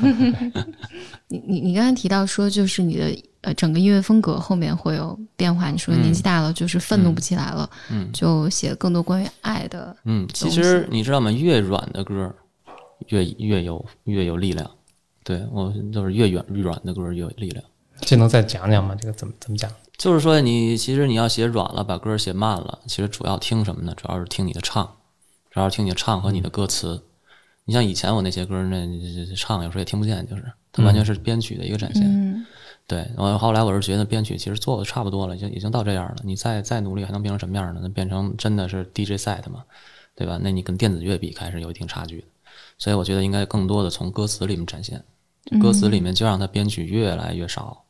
[1.28, 3.10] 你你你刚才提到说，就是你的
[3.46, 5.70] 呃整个音乐风格后面会有变化。
[5.70, 9.96] 你说年纪大了，就是愤怒不起来了，嗯就写更多关于爱的。
[10.04, 11.30] 嗯，其实你知道吗？
[11.30, 12.34] 越软的歌，
[13.08, 14.68] 越越有越有力量。
[15.22, 17.64] 对我就是越软越软的歌越有力量。
[18.00, 18.96] 这能再讲讲吗？
[19.00, 19.70] 这个怎么怎么讲？
[19.96, 23.94] 就是说你其实你要写软了，把歌写慢了，其实主要听什么呢？
[23.96, 24.84] 主要是听你的唱，
[25.50, 27.00] 主要是听你的唱和你的歌词。
[27.64, 28.76] 你像以前我那些歌，那
[29.36, 32.04] 唱有时候也听不见，就是它完全是编曲的一个展现。
[32.04, 32.44] 嗯
[32.86, 36.16] 对，我后来我是觉得编曲其实做的差不多了，已经已经到这样了。
[36.22, 37.80] 你再再努力还能变成什么样呢？
[37.82, 39.64] 那变成真的是 DJ set 嘛，
[40.14, 40.38] 对吧？
[40.40, 42.26] 那你跟电子乐比还是有一定差距的。
[42.78, 45.02] 所以我觉得应该更多的从歌词里面展现，
[45.60, 47.84] 歌词里面就让它编曲越来越少，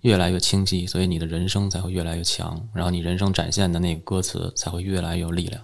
[0.00, 5.62] 越来越清晰，所以你的人生才会越来越强，然后你人生展现的那个歌词才会越来越有力量。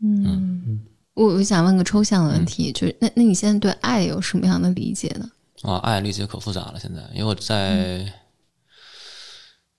[0.00, 0.80] 嗯，
[1.14, 5.28] 我我想问个抽象的问题，就是那那你现在对爱有什么样的理解呢？
[5.62, 6.78] 啊，爱理解可复杂了。
[6.78, 8.12] 现在，因为我在、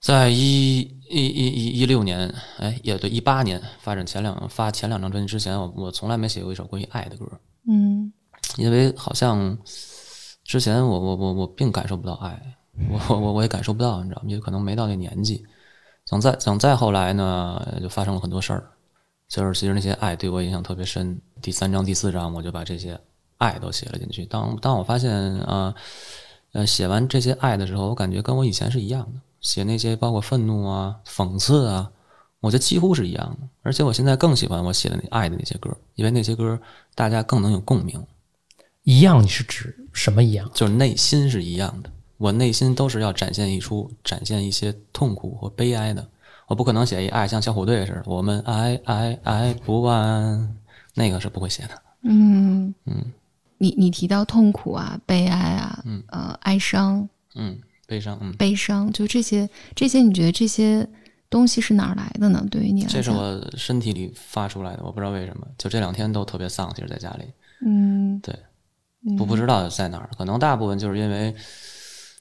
[0.00, 0.80] 在一
[1.10, 7.26] 一一一一六年，哎，也对，一八年发展前两发前两张专辑之前，我我从来没写过一首关于爱的歌，
[7.68, 8.12] 嗯
[8.56, 9.56] 因为好像
[10.44, 12.40] 之前我我我我并感受不到爱，
[12.90, 14.28] 我我我也感受不到，你知道吗？
[14.28, 15.44] 也可能没到那年纪。
[16.06, 18.70] 等再等再后来呢，就发生了很多事儿，
[19.26, 21.18] 就是其实那些爱对我影响特别深。
[21.40, 23.00] 第三章、第四章，我就把这些
[23.38, 24.24] 爱都写了进去。
[24.26, 25.74] 当当我发现啊，
[26.52, 29.20] 呃，写完这些爱的时候，我感觉跟我以前是一样的。
[29.40, 31.90] 写那些包括愤怒啊、讽刺啊，
[32.40, 33.48] 我觉得几乎是一样的。
[33.62, 36.58] 而且我现在更喜欢我写的那爱的那些歌，因为那些歌
[36.94, 38.02] 大家更能有共鸣，
[38.84, 40.50] 一样，你是指什么一样？
[40.54, 41.90] 就是内心是一样的。
[42.16, 46.06] 我内心都是要展现一出展现一些痛苦和悲哀的。
[46.46, 50.56] 我不可能写一爱像小虎队似的，我们爱爱爱不完，
[50.94, 51.82] 那个是不会写的。
[52.02, 53.12] 嗯嗯
[53.64, 60.86] 你你提到痛苦啊、悲哀啊、嗯呃哀伤、嗯，悲伤，嗯，悲伤，就这些这些，你觉得这些
[61.30, 62.46] 东西是哪儿来的呢？
[62.50, 67.24] 对于你来这是，我身体里发出来的，我不知道为什么，就这两天都特别丧，其实在家里。
[67.64, 68.36] 嗯对，
[69.16, 71.34] 不不知道在哪儿，可能大部分就是因为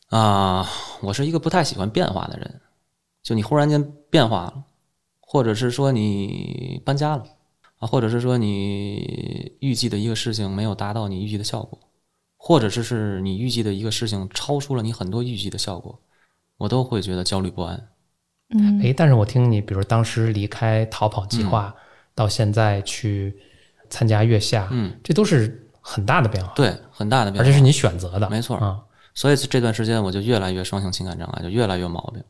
[0.09, 0.65] 啊、
[1.01, 2.61] 我是一个不太喜欢变化的人，
[3.21, 4.63] 就你忽然间变化了，
[5.19, 7.25] 或者是说你搬家了
[7.83, 11.77] 啊，或者是说你预计的一个事情没有达到你预计的效果，
[12.37, 15.99] 或者是是你预计的一个事情超出了你很多预计的效果，
[16.57, 17.89] 我都会觉得焦虑不安。
[18.55, 21.75] 嗯诶，但是我听你，比如当时离开逃跑计划，
[22.15, 23.35] 到现在去
[23.89, 28.79] 参加月下，嗯，这都是很大的变化，对，很大的变化，而且是你选择的，没错啊。
[29.13, 32.23] 所以这段时间我就越来越双向情感障碍，就越来越毛病。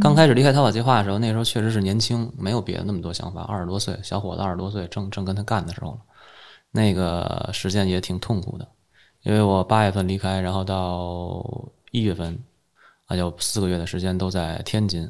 [0.00, 5.98] 刚开始离开淘宝计划的时候，那时候确实是年轻，没有别的那么多想法，二十多岁，小伙子二十多岁，正正跟他干的时候了。
[6.70, 8.66] 那个时间也挺痛苦的，
[9.22, 11.44] 因为我八月份离开，然后到
[11.92, 12.38] 一月份，
[13.06, 15.08] 啊，有四个月的时间都在天津，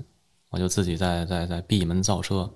[0.51, 2.51] 我就自己在在在闭门造车，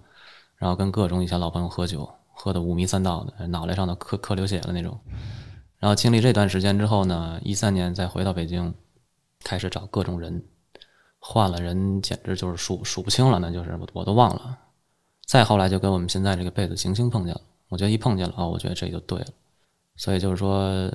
[0.57, 4.99] 然后跟各种以前老朋友喝酒，喝的五迷三道的，脑袋上都磕磕流血了那种。
[5.79, 8.75] 然后经历这段时间之后呢，一三年再回到北京，
[9.43, 10.45] 开始找各种人，
[11.31, 14.59] 换了人简直就是数数不清了，那就是我我都忘了。
[15.27, 19.27] 再后来就跟我们现在这个贝子行星碰见了，我觉得一碰见了哦，我觉得这就对了。
[19.97, 20.91] 所以就是说，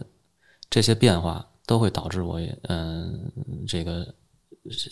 [0.72, 3.32] 这些变化都会导致我，嗯，
[3.68, 4.12] 这个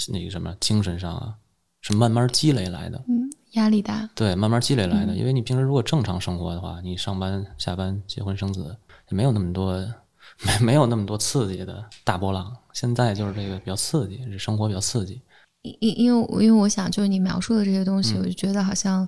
[0.10, 1.34] 那个什么精神上啊，
[1.82, 3.04] 是慢慢积累来的。
[3.08, 4.08] 嗯，压力大。
[4.14, 5.16] 对，慢慢积累来的。
[5.16, 8.78] 因为你平时如果正常生活的话，你上班、下班、结婚、生子，
[9.10, 9.74] 也没有那么多，
[10.46, 12.56] 没没有那么多刺激的大波浪。
[12.74, 15.20] 现在就是这个比较刺激，这生活比较刺激。
[15.62, 19.08] 因因因为因为我想，就是你描述的这些东西，我就觉得好像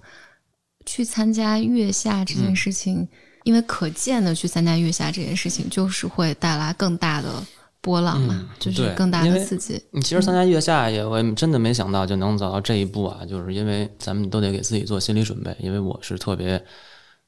[0.85, 3.07] 去参加月下这件事情，
[3.43, 7.30] 因为可见的去参加月下这件事情，就是会带来更大的
[7.81, 9.81] 波浪嘛，就是更大的刺激。
[9.91, 13.25] 你其实参加月下也，我真的没想到就能走到这一步啊！
[13.25, 16.63] 就是因为咱们都得给自己做心理准备，因为我是特别。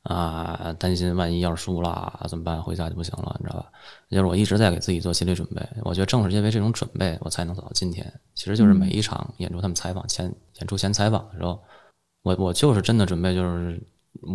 [0.06, 2.62] 啊，担心万一要是输了怎么办？
[2.62, 3.72] 回家就不行了，你知道吧？
[4.10, 5.68] 就是我一直在给自己做心理准备。
[5.82, 8.06] 我觉得正是因为这种准备，我才能走到今天。
[8.36, 10.26] 其实就是每一场演出，他们采访前
[10.60, 11.60] 演出前采访的时候，
[12.22, 13.82] 我我就是真的准备，就是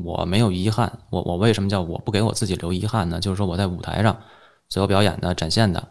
[0.04, 0.90] 我没有遗憾。
[1.08, 3.20] 我我为什么叫我不给我自己留遗憾呢？
[3.20, 4.20] 就是说我在舞台上
[4.68, 5.88] 所有表演的、展现的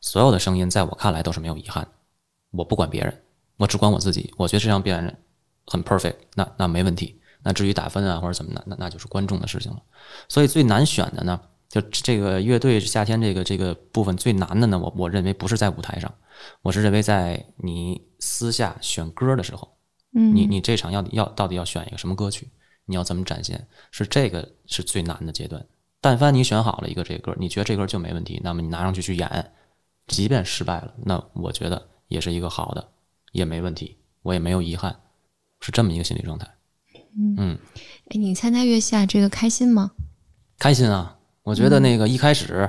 [0.00, 1.86] 所有的声音，在我看来都是没有遗憾。
[2.52, 3.22] 我不管别人，
[3.58, 4.32] 我只管我自己。
[4.38, 5.18] 我觉得这场表演
[5.66, 7.19] 很 perfect，那那没问题。
[7.42, 9.82] 那至于打分啊或者怎么的，那那就是观众的事情了。
[10.28, 16.12] 所以最难选的呢，就这个乐队夏天这个这个部分最难的呢，我我认为不是在舞台上，
[16.62, 19.76] 我是认为在你私下选歌的时候，
[20.14, 22.48] 嗯，你你这场要要到底要选一个什么歌曲，
[22.84, 25.64] 你要怎么展现，是这个是最难的阶段。
[26.00, 29.52] 但凡你选好了一个这歌，你觉得这歌就没问题，那么你拿上去去演，
[30.06, 32.88] 即便失败了，那我觉得也是一个好的，
[33.32, 34.98] 也没问题，我也没有遗憾，
[35.60, 36.48] 是这么一个心理状态。
[37.16, 37.58] 嗯，
[38.06, 39.92] 哎，你参加月下这个开心吗？
[40.58, 41.16] 开心啊！
[41.42, 42.68] 我觉得那个一开始，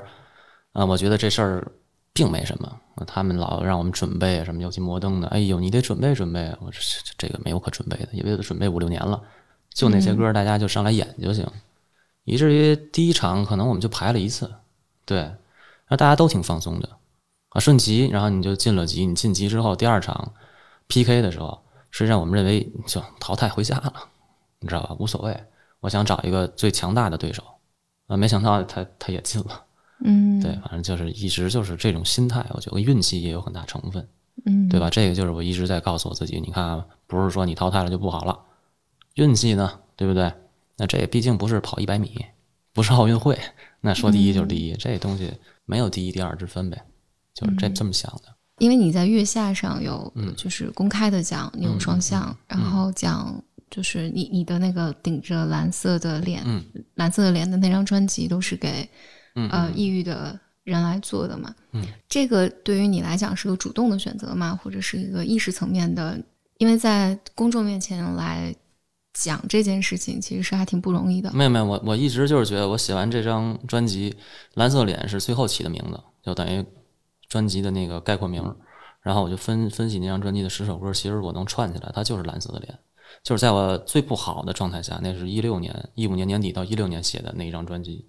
[0.71, 1.71] 啊，我觉得这事儿
[2.13, 2.77] 并没什么。
[3.07, 6.53] 他们老让我们准备什么，尤其摩登的，哎呦，你得准备准备。
[6.59, 6.79] 我这
[7.17, 9.21] 这个没有可准备的，因为都准备五六年了，
[9.73, 11.45] 就那些歌，大家就上来演就行。
[12.23, 14.51] 以至于第一场可能我们就排了一次，
[15.05, 15.37] 对，然
[15.87, 16.89] 后大家都挺放松的
[17.49, 19.05] 啊，顺级，然后你就进了级。
[19.05, 20.33] 你晋级之后，第二场
[20.87, 23.93] PK 的时候，实际上我们认为就淘汰回家了。
[24.61, 24.95] 你知道吧？
[24.99, 25.35] 无所谓，
[25.79, 27.43] 我想找一个最强大的对手，
[28.05, 29.63] 啊，没想到他他也进了，
[30.05, 34.07] 嗯，对，反正就是一直就是这种心态，我觉得运气也有很大成分，
[34.45, 34.87] 嗯，对吧？
[34.91, 38.39] 这个就是我一直在告诉我自己，你看，不是说你淘汰了就不好了，
[39.15, 40.31] 运气呢，对不对？
[40.77, 42.23] 那这也毕竟不是跑一百米，
[42.71, 43.35] 不是奥运会，
[43.79, 45.33] 那说第一就是第一，这东西
[45.65, 46.85] 没有第一第二之分呗，
[47.33, 48.35] 就是这这么想的。
[48.59, 53.43] 因为你在月下上有，就是公开的讲你有双向，然后讲。
[53.71, 56.43] 就是你你的那个顶着蓝色的脸，
[56.95, 58.87] 蓝色的脸的那张专辑都是给
[59.49, 61.55] 呃抑郁的人来做的嘛？
[61.71, 64.59] 嗯，这个对于你来讲是个主动的选择嘛？
[64.61, 66.21] 或者是一个意识层面的？
[66.57, 68.53] 因为在公众面前来
[69.13, 71.31] 讲这件事情，其实是还挺不容易的。
[71.33, 74.13] 没有没有，我我一直就是觉得，我写完这张专辑，
[74.55, 76.63] 蓝色脸是最后起的名字，就等于
[77.27, 78.43] 专辑的那个概括名。
[79.01, 82.77] 然后我就分分析那张专辑的十首歌，其实我能串起来，它就是蓝色的脸。
[83.23, 88.03] 就是在我最不好的状态下，那是一六年、一五年年底到一六年写的那一张专辑，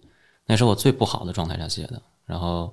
[0.46, 2.00] 那是我最不好的状态下写的。
[2.24, 2.72] 然后，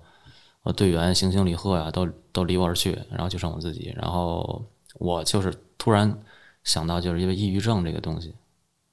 [0.64, 3.94] 我队员星星李贺呀，都都离我而去，然后就剩我自己。
[3.98, 6.18] 然后我就是突然
[6.64, 8.34] 想到，就是因为抑郁症这个东西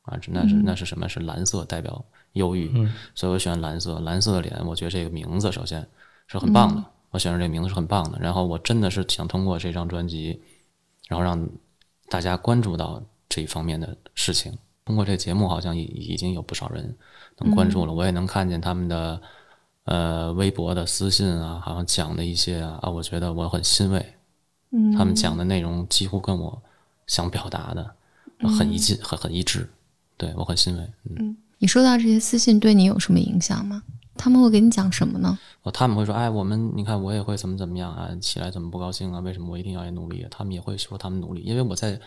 [0.03, 1.09] 啊，那是那是什么？
[1.09, 2.69] 是蓝色代表忧郁，
[3.15, 4.01] 所以我选蓝色。
[4.01, 5.87] 蓝色的脸，我觉得这个名字首先
[6.27, 8.19] 是很棒的，我选上这名字是很棒的。
[8.21, 10.43] 然后我真的是想通过这张专辑，
[11.07, 11.49] 然后让
[12.09, 13.01] 大家关注到。
[13.29, 16.97] 这一方面的事情，通过这节目好像已已经有不少人
[17.39, 17.93] 能关注了。
[17.93, 19.21] 我也能看见他们的
[19.85, 24.15] 呃微博的私信啊，好像讲的一些啊，我觉得我很欣慰。
[24.71, 26.63] 嗯，他们讲的内容几乎跟我
[27.07, 27.95] 想表达的
[28.59, 29.69] 很一致，很很一致。
[30.17, 30.93] 对我很欣慰。
[31.05, 33.83] 嗯，你收到这些私信对你有什么影响吗？
[34.17, 35.37] 他们会给你讲什么呢？
[35.63, 39.21] 哦，他们会说：“哎，我们你看我也会怎么怎么样啊，起来怎么不高兴啊？
[39.21, 42.01] 为什么我一定要也努力？”他们也会说他们努力，因为我在。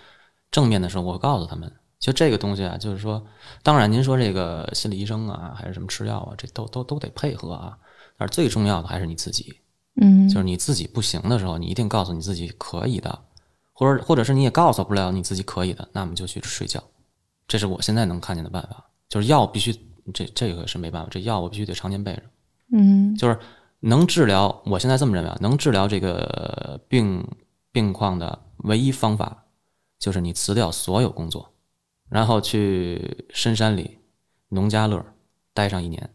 [0.52, 3.24] 正面的时候，我会告诉他们，就这个东西啊，就是说，
[3.62, 7.78] 当然您说这个心理医生啊，还是什么吃药啊，这都都都得配合啊。
[8.18, 9.62] 但是最重要的还是你自己，
[10.02, 13.20] 嗯，就是你自己不行的时候，你一定告诉你自己可以的，
[13.74, 16.84] 或者或者是你也告诉不了你自己可以的，那么就去睡觉。
[17.48, 18.86] 这是我现在能看见的办法。
[19.08, 19.74] 就是药必须，
[20.14, 22.22] 这这个是没办法，这药我必须得常年备着。
[22.74, 23.38] 嗯，就是
[23.80, 27.26] 能治疗，我现在这么认为啊，能治疗这个病
[27.72, 29.46] 病况的唯一方法。
[30.00, 31.52] 就是你辞掉所有工作，
[32.08, 34.00] 然后去深山里
[34.48, 35.06] 农家乐
[35.54, 36.10] 待上一年，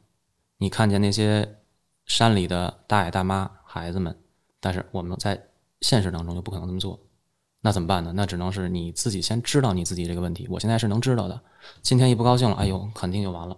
[0.59, 1.59] 你看见那些
[2.07, 4.19] 山里的大爷大妈、孩子们，
[4.59, 5.41] 但是我们在
[5.83, 6.99] 现实当中就不可能这么做，
[7.61, 8.13] 那怎么办呢？
[8.15, 10.47] 那只能是你自己先知道你自己这个问题。
[10.51, 11.39] 我现在是能知道的，
[11.83, 13.57] 今天一不高兴了，哎呦，肯定就完了。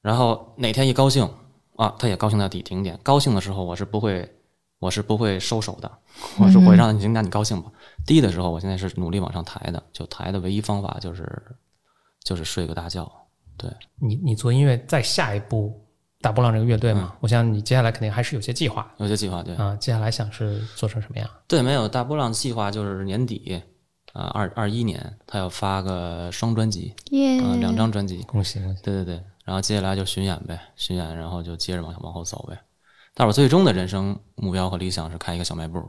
[0.00, 1.28] 然后哪天一高兴
[1.74, 2.98] 啊，他也高兴到底顶点。
[3.02, 4.32] 高兴的时候，我是不会，
[4.78, 5.98] 我是不会收手的，
[6.38, 7.72] 我是会让你行，那你高兴吧。
[8.06, 11.30] 低的时候，我现在是努力往上抬的，就抬的唯一方法就是，
[12.22, 13.10] 就是睡个大觉。
[13.58, 13.70] 对
[14.00, 15.82] 你，你做音乐再下一步，
[16.20, 21.28] 大波浪这个乐队嘛，我想你接下来肯定还是有些计划，有些计划，对啊，接下来想是做成什么样？
[21.48, 23.62] 对，没有大波浪计划就是年底
[24.12, 26.94] 啊，二二一年他要发个双专辑，
[27.42, 28.82] 啊，两张专辑，恭喜恭喜！
[28.82, 32.58] 对对对，然后接下来就巡演呗，巡演，然后就接着往往后走呗。
[33.14, 35.82] 但我最终的人生目标和理想是开一个小卖部。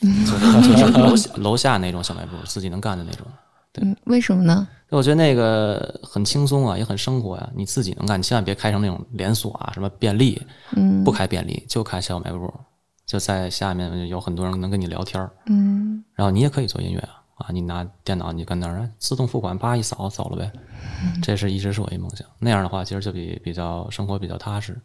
[0.00, 0.06] 就
[0.76, 3.26] 是楼下楼下那种小卖部，自己能干的那种。
[3.72, 4.66] 对，为什么呢？
[4.90, 7.50] 我觉得那个很轻松啊，也很生活呀。
[7.54, 10.40] 你自己能干，你千万别开成那种连锁啊，什么便利，
[10.76, 12.52] 嗯，不开便利，就开小卖部，
[13.04, 20.50] 就在下面有很多人能跟你聊天嗯，然后你也可以做音乐啊，啊，你拿电脑，你跟那儿自动付款，叭一扫走了呗。
[21.22, 22.26] 这是一直是我一梦想。
[22.38, 24.80] 那样的话，其实就比比较生活比较踏实。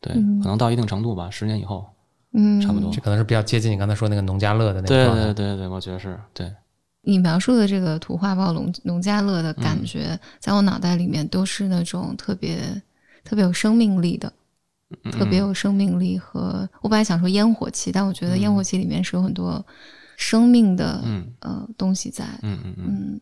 [0.00, 1.84] 对，可能到一定程度吧，十年以后。
[2.32, 4.88] 嗯，差不多，这可能是比较接近你刚才说那个农家乐的那个。
[4.88, 6.50] 对对对对，我觉得是对。
[7.02, 12.58] 你描述的这个图画报农农家乐的感觉，在我脑袋里面都是那种特别
[13.24, 14.32] 特别有生命力的，
[15.10, 19.64] 特别有生命力和我本来想说烟火气，但我觉得烟火气里面是有很多
[20.16, 21.02] 生命的
[21.40, 22.24] 呃东西在。
[22.42, 23.20] 嗯嗯嗯，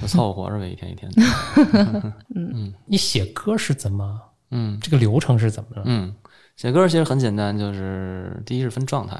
[0.00, 2.12] 就凑合活着呗，一天一天的。
[2.34, 4.18] 嗯，你写歌是怎么？
[4.50, 5.82] 嗯，这个流程是怎么的？
[5.84, 6.14] 嗯。
[6.56, 9.16] 写歌其实很简单，就是第一是分状态，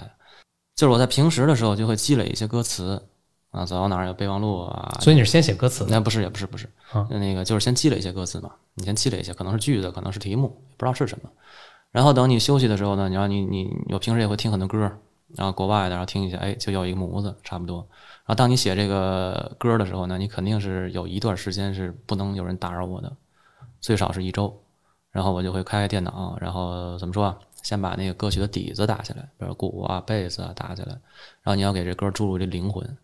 [0.75, 3.01] 就是我在平时的时候就会积累一些歌词
[3.53, 4.99] 啊，走到哪儿有备忘录啊。
[5.01, 5.87] 所以你是先写歌词？
[5.89, 6.69] 那不是，也不是，不是，
[7.11, 8.51] 那个就是先积累一些歌词嘛。
[8.75, 11.31] 你先积累一些，可能是句子，可能是题目，不知道是什么。
[11.93, 14.81] 然后等你休息的时候呢，你要你你我平时也会听很多歌，
[15.37, 17.87] 然后国外的，然后听一下，哎，就有一个模子，差不多。
[18.27, 23.17] 然后当你写这个歌的时候呢，你肯定是有一段时间是不能有人打扰我的，
[23.81, 24.61] 最少是一周。
[25.11, 27.39] 然后我就会开开电脑，然后怎么说啊？
[27.63, 30.93] 先把那个歌曲的底子打下来，比如鼓啊、贝斯啊打下来。
[31.43, 32.97] 然后你要给这歌注入这灵魂，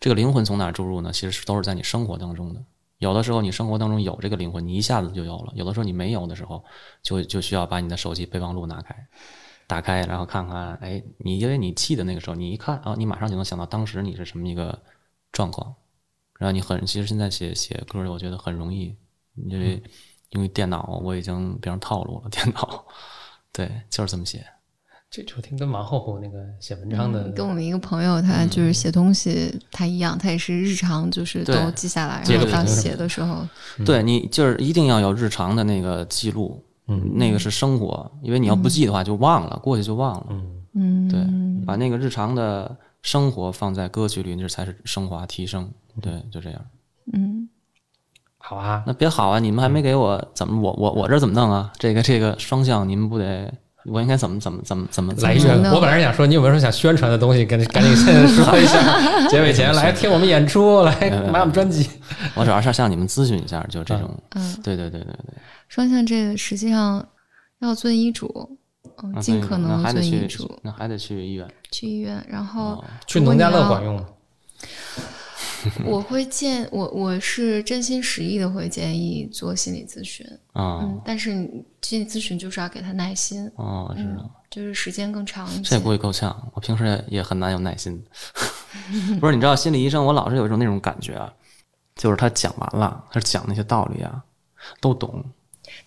[0.00, 1.12] 这个灵魂从哪注入呢？
[1.12, 2.60] 其实都是在你生活当中的。
[2.98, 6.62] 有的时候你生活当中有这个灵魂，你一下子就有了；有的时候你没有的时候，
[7.02, 9.06] 就就需要把你的手机备忘录拿开，
[9.68, 14.76] 打开，然后看看，哎，你因为你记得那个时候，你一看啊，你马上就能想到当时你是什么一个
[15.30, 15.74] 状况。
[16.38, 18.96] 然后你很，其实现在写写歌，我觉得很容易，
[19.36, 19.80] 因为。
[20.30, 22.84] 因为电脑我已经变成套路了，电脑，
[23.52, 24.44] 对，就是这么写。
[25.10, 32.94] 这就听跟王后后那个写文章的，跟我们一个朋友，他就是写东西，他一样，他也是日常就是都记下来，然后到写。
[32.94, 33.44] 的时候，
[33.84, 40.56] 对你就是一定要有日常的那个记录，嗯，那个是生活，因为你要不记的话就忘了，过去就忘了，嗯。
[40.72, 45.68] 嗯，对，把那个日常的生活放在歌曲里，那才是升华提升，
[46.00, 46.79] 对，就这样，嗯。
[48.50, 49.38] 好啊，那别好啊！
[49.38, 51.70] 你们还没给我怎么我我我这怎么弄啊？
[51.78, 53.48] 这个这个双向，你们不得
[53.84, 55.46] 我应该怎么怎么怎么怎么来一句？
[55.46, 57.46] 我本来是想说，你有没有什么想宣传的东西？
[57.46, 58.76] 赶紧赶紧先说一下，
[59.30, 60.92] 结尾前来听我们演出，来
[61.30, 61.88] 买我们专辑。
[62.34, 65.34] 我主要是向你们咨询一下，就这种，嗯，对对对对对。
[65.68, 67.06] 双向这个实际上
[67.60, 68.58] 要遵医嘱，
[69.04, 70.58] 嗯，尽可能遵医嘱。
[70.62, 74.06] 那还得去医院，去医院，然后去农家乐管用吗？
[75.84, 81.30] 我会建我我是真心实意的会建议做心理咨询啊，嗯，但是
[81.82, 85.62] 心理咨询就是要给他耐心哦，是的，就是时间更长一些。
[85.62, 88.02] 这不会够呛，我平时也也很难有耐心。
[89.20, 91.32] 不是，你知道心理医生，我老是有一种那种感觉啊，
[91.96, 94.22] 就是他讲完了，他讲那些道理啊，
[94.80, 95.24] 都懂。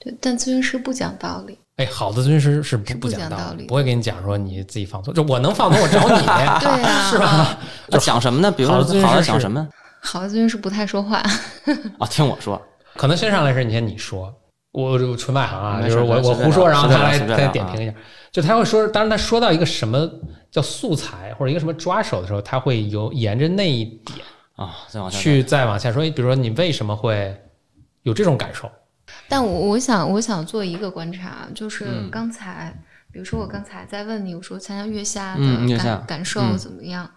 [0.04, 1.58] 对，但咨询师不讲道理。
[1.78, 5.14] 哎，好的咨询师是不不讲道理，不会跟你讲说你自己放松。
[5.14, 6.26] 就我能放松，我找你，
[6.62, 7.58] 对啊， 是吧？
[8.00, 8.52] 讲什么呢？
[8.52, 9.68] 比如说，好的讲什么？
[10.02, 11.18] 好的咨询师不太说话。
[11.98, 12.62] 啊，听我说，
[12.96, 14.32] 可能先上来是，你先你说，
[14.74, 17.94] 我纯外行啊，就是我我胡说，然后他来再点评一下。
[18.32, 20.10] 就他会说，当然他说到一个什么
[20.52, 24.20] 叫素材或者一个什么抓手的时候，他会有沿着那一点
[24.56, 26.04] 啊，再往下去再往下说。
[26.12, 27.36] 比如说，你为什么会
[28.04, 28.70] 有这种感受？
[29.28, 32.74] 但我我想我想做一个观察，就是刚才，
[33.12, 37.10] 比如说我刚才在问你，我说参加月下的感感受怎么样？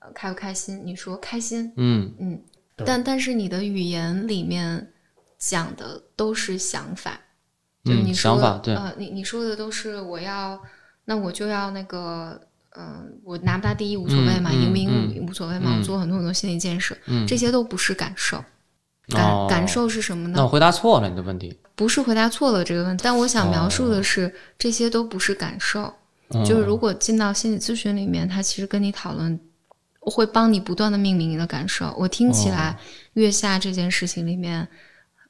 [0.00, 0.80] 呃，开不开心？
[0.84, 1.72] 你说开心。
[1.76, 2.40] 嗯嗯。
[2.86, 4.92] 但但是你的语言里面
[5.36, 7.18] 讲的都是想法，
[7.84, 10.56] 就是你说呃，你你说的都是我要，
[11.04, 12.40] 那我就要那个，
[12.76, 18.44] 嗯，我拿不拿第一无所谓嘛，赢不赢无所谓嘛，我做很多很多心理建设，这些都不是感受。
[19.08, 20.34] 感感受是什么呢？
[20.36, 25.92] 那我回答错了你的问题，不是回答错了这个问题，但我想描述的是这些都不是感受。
[26.44, 29.40] 就是如果进到心理咨询里面，他其实跟你讨论，
[30.00, 31.94] 会帮你不断的命名你的感受。
[31.96, 32.76] 我听起来
[33.14, 34.68] 月下这件事情里面，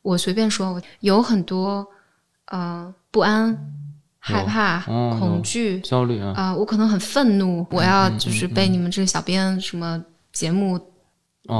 [0.02, 1.86] 我随便说，有很多
[2.46, 3.56] 呃不安、
[4.18, 4.80] 害怕、
[5.20, 10.02] 恐惧、焦虑啊，啊，我可能很愤怒，我要就是被你们这个小编什么
[10.32, 10.80] 节目。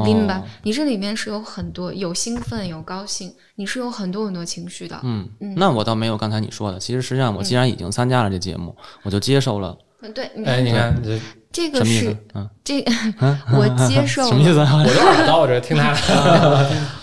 [0.05, 5.01] 明白，你这里面是有很多有兴奋有高兴，你是有很多很多情绪的。
[5.03, 6.79] 嗯，嗯那我倒没有刚才你说的。
[6.79, 9.75] 其实实际上，我既然已经参加了这节目，我就接受了。
[10.03, 10.27] 嗯，对。
[10.45, 10.95] 哎，你看
[11.51, 12.85] 这个是嗯，这
[13.57, 14.59] 我接受什么意思？
[14.61, 15.97] 我就耳朵， 我这听他。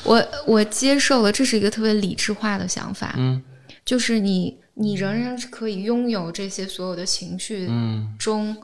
[0.03, 3.15] 我我接受了，这是一个特别理智化的想法。
[3.17, 3.41] 嗯，
[3.83, 7.67] 就是你你仍然是可以拥有这些所有的情绪
[8.19, 8.55] 中，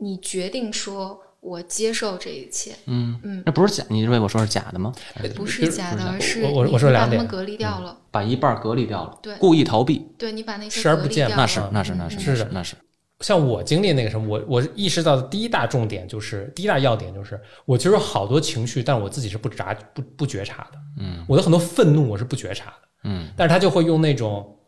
[0.00, 1.20] 你决定说。
[1.44, 2.74] 我接受这一切。
[2.86, 3.84] 嗯嗯，那不是假？
[3.90, 4.90] 你认为我说是假的吗？
[5.36, 10.08] 不是假的，是我我说两点，把他们隔离掉了，把一半隔离掉了，对，故意逃避。
[10.18, 12.74] 对你把那些视而不见，那是那是那是是的，那是。
[13.20, 20.78] 像我经历那个什么，我我意识到的第一大重点就是第一大要点就是，我其实有好多情绪，但我自己是不察不不觉察的。
[20.98, 22.88] 嗯，我的很多愤怒我是不觉察的。
[23.04, 24.58] 嗯，但是他就会用那种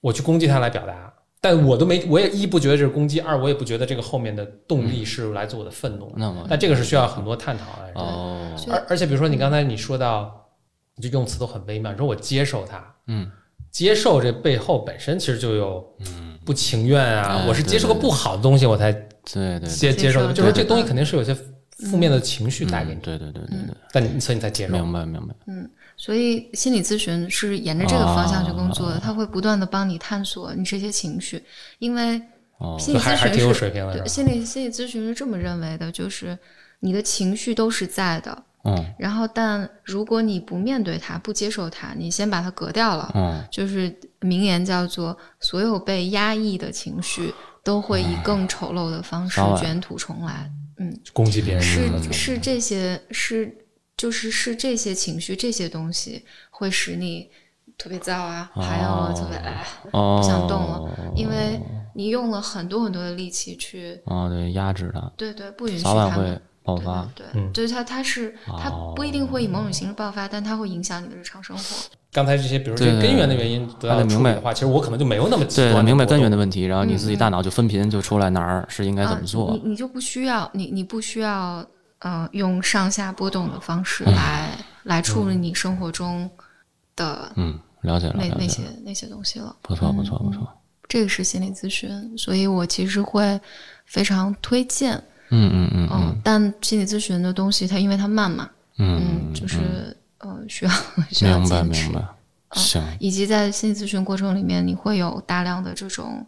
[0.00, 1.11] 我去攻击他来表达。
[1.42, 6.10] 但我都没，我也一不觉得这是攻击，二我也不觉得这个后面的动力是来自我的愤怒。
[6.16, 7.92] 那么，但这个是需要很多探讨的。
[8.00, 10.32] 哦，而而且比如说你刚才你说到，
[10.96, 13.30] 你这用词都很微妙，你说我接受它，嗯，
[13.70, 16.30] 接受这背后本身其实就有嗯。
[16.44, 18.90] 不情愿啊，我是接受个不好的东西我才
[19.32, 21.32] 对对接接受的，就是这东西肯定是有些
[21.88, 25.70] 负面的情绪带给你，对对对对对，但你所以你才接受，明白明白，嗯。
[26.02, 31.40] 所以心理咨询是沿着这个方向去工作的，他会不断的帮你探索你这些情绪，
[31.78, 32.20] 因为
[32.76, 36.36] 心理咨询是对心理心理咨询是这么认为的，就是
[36.80, 53.56] 你的情绪都是在的，嗯，然后但如果你不面对它，不接受它，你先把它隔掉了，嗯，就是名言叫做所有被压抑的情绪都会以更丑陋的方式卷土重来，嗯，攻击别人是是这些是。
[53.96, 57.30] 就是是这些情绪，这些东西会使你
[57.78, 61.60] 特别躁啊，还有特别哎不想动了，因为
[61.94, 71.62] 你用了很多很多的力气去啊，对，压制它，对对，不允许它会爆发，对，就是它它是它不一定会以某种形式爆发，但它会影响你的日常生活。
[72.12, 81.64] 刚才这些，比如这根源的原因得到处理的话，其实我可能就没有那么对明白根源的问题，然后你自己大脑就分频就出来哪儿是应该怎么做，你你就不需要你你不需要。
[82.02, 84.50] 呃，用上下波动的方式来
[84.82, 86.28] 来处理你生活中
[86.96, 89.54] 的嗯，了解了那那些那些东西了。
[89.62, 90.48] 不错，不错，不错。
[90.88, 93.40] 这个是心理咨询，所以我其实会
[93.86, 94.96] 非常推荐。
[95.30, 96.20] 嗯嗯嗯嗯。
[96.24, 100.72] 但心理咨询的东西，它因为它慢嘛，嗯，就是呃需要
[101.10, 101.84] 需要坚持。
[101.84, 102.08] 明白，明白。
[102.50, 102.82] 行。
[102.98, 106.26] 以及在心理咨询过程里面，你会有大量的这种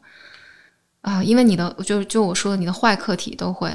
[1.00, 3.72] 啊，因为你的就就我说的，你的坏课题都会。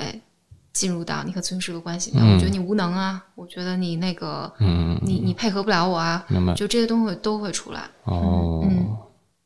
[0.71, 4.53] 进入到你和咨询师的关系，我觉得你无能啊，我觉得你那个，
[5.01, 6.53] 你你配合不了我啊，明白？
[6.53, 7.89] 就这些东西都会出来。
[8.03, 8.63] 哦，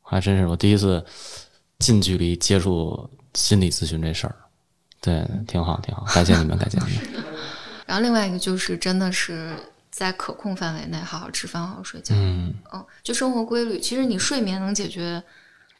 [0.02, 1.04] 还真是我第一次
[1.78, 4.34] 近距离接触心理咨询这事儿，
[5.00, 7.24] 对，挺好，挺好，感谢你们，感谢你们。
[7.86, 9.56] 然后另外一个就是真的是
[9.90, 12.14] 在可控范围内好好吃饭，好好睡觉。
[12.16, 15.22] 嗯，哦，就生活规律，其实你睡眠能解决。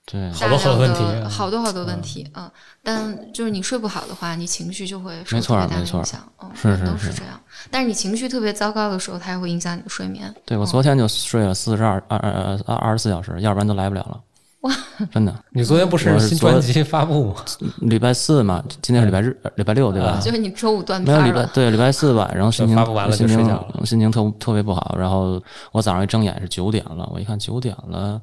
[0.06, 2.50] 对，好多好多问题，好多好多问题，嗯，
[2.82, 7.40] 但就是你睡不好的话，你情绪就会受特别大的影响，嗯，是是都是这样。
[7.70, 10.32] 但是你情绪特别糟糕的时候，它也会影响你的睡眠。
[10.44, 14.20] 对我昨天就睡了四十二二二二二十四小时，要不然都来不了了。
[14.60, 14.74] 哇，
[15.12, 15.34] 真的！
[15.52, 17.36] 你昨天不是新专辑发布吗？
[17.82, 20.18] 礼拜四嘛，今天是礼拜日，礼拜六对吧？
[20.22, 23.38] 就是你周五断没有礼拜对礼拜四晚上心情发布完了心情
[23.84, 25.40] 心情特特别不好，然后
[25.72, 28.20] 我早上一睁眼是九点了，我一看九点了，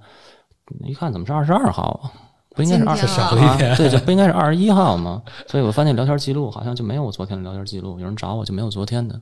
[0.83, 2.11] 一看怎么是二十二号啊？
[2.53, 5.21] 不应该是二十少一天，对，就不应该是二十一号吗？
[5.47, 9.19] 所以我发现聊天记录好像就没有我昨天的聊天记录，有人找我就没有昨天的。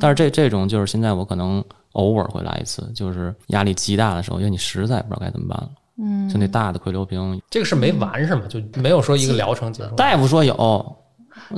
[0.00, 5.70] 但是这这种就是现在我可能偶尔会来一次，就是压力极大的时候，因为你实在不知道该怎么办了。
[5.98, 8.42] 嗯，就那大的溃流瓶，这个是没完是吗？
[8.48, 9.94] 就没有说一个疗程结束？
[9.96, 10.96] 大夫说有。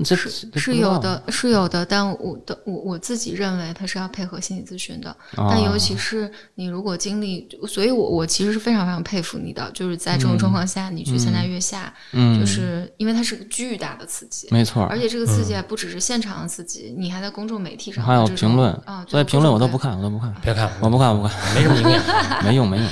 [0.04, 5.14] 这是是有的，是有的，但我的我我自己认为它是要配合心理咨询的。
[5.36, 14.84] 但尤其是你如果经历，所以我我其实是非常非常佩服你的，就是在这种状况下，你去参加月下，就是因为它是个巨大的刺激，没错。
[14.84, 22.02] 而且这个刺激还不只是现场的刺激，你还在公众媒体上还有评论啊，所以评论我都不看，我都不看，别看，我不看，我不看，没什么营养，
[22.44, 22.88] 没用，没用。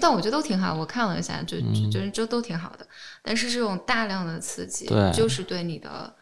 [0.00, 1.56] 但我觉得都挺好，我看了一下，就
[1.90, 2.86] 就就都挺好的。
[3.22, 6.14] 但是这种大量的刺激，对，就是对你的。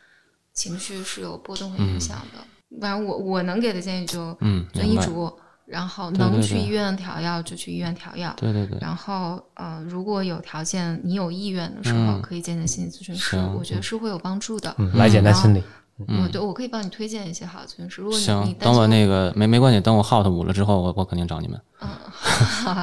[0.56, 2.40] 情绪是有波动和影响的，
[2.80, 4.36] 反正我我能给的建议就
[4.72, 5.32] 遵医嘱，
[5.66, 8.34] 然后能去医院调药就去医院调药。
[8.36, 8.78] 对对对。
[8.80, 14.74] 然后呃，如果有条件，你有意愿的时候，可以见见心理咨询师，我觉得是会有帮助的。
[14.94, 15.62] 来简单心理。
[15.98, 18.02] 我对我可以帮你推荐一些好的咨询师。
[18.02, 21.60] 如果行，等我那个没没关系，等我 hot 五了之后，我我肯定找你们。
[21.80, 21.88] 嗯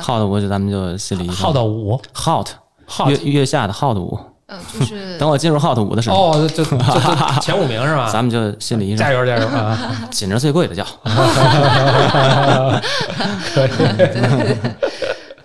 [0.02, 1.52] ，hot 五就咱们就心理医生。
[1.52, 2.48] hot 五，hot，
[3.10, 4.20] 月月下的 hot 五。
[4.54, 6.78] 呃，就是 等我进入 hot 五的时候，哦，就就
[7.42, 8.08] 前五名是吧？
[8.12, 9.78] 咱们就心理医生，加油加油啊！
[10.12, 10.86] 紧着最贵的叫。
[13.54, 13.70] 可以。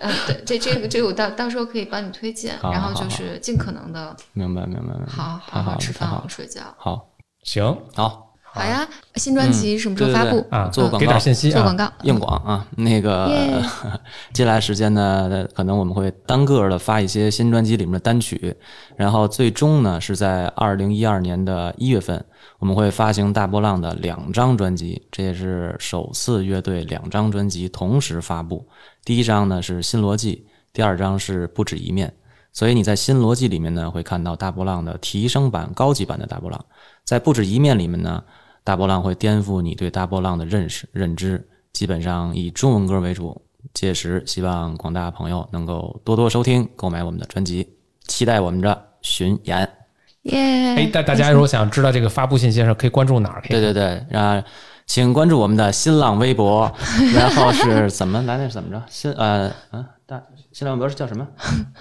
[0.01, 4.15] 嗯，对，这这个这个我到到时候可以帮你推荐，然后就是尽可能的。
[4.33, 5.11] 明白明白明白。
[5.11, 6.61] 好好好吃饭，好睡觉。
[6.77, 7.07] 好，
[7.43, 8.28] 行，好。
[8.59, 10.67] 好呀，新专辑什么时候发布啊？
[10.67, 12.67] 做广告，信息，做广告，硬广啊。
[12.75, 13.63] 那个
[14.33, 18.53] 接下来时间呢，可能我们会单个的发一些新专辑里面的单曲，
[18.97, 22.21] 然后最终呢是在二零一二年的一月份，
[22.59, 28.67] 我们会发行大波浪的两张专辑，这也是首次乐队两张专辑同时发布。
[29.05, 32.13] 第一张呢是新逻辑，第二张是不止一面。
[32.51, 36.59] 所以你在新逻辑里面呢，会看到大波浪的提升版、高级版的大波浪。
[37.05, 38.23] 在不止一面里面呢，
[38.63, 43.41] 大波浪会颠覆你对大波浪的认识、认知，基本上以中文歌为主。
[43.73, 47.75] 届时，希望广大朋友能够多多收听、购买我们的专辑，
[48.07, 49.69] 期待我们的巡演。
[50.23, 50.75] 耶！
[50.75, 53.43] 哎，大大家如果想知道这个发布信息的时候，可以关注哪儿？
[53.47, 54.43] 对对对，啊，
[54.87, 56.71] 请关注我们的新浪微博，
[57.13, 58.37] 然后是怎么来？
[58.37, 58.81] 那是怎么着？
[58.89, 60.21] 新呃嗯大。
[60.51, 61.27] 新浪微博是叫什么？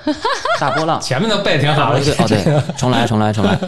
[0.61, 1.01] 大波浪。
[1.01, 2.01] 前面都背挺好的。
[2.01, 3.59] 哦，对，重来，重来，重来。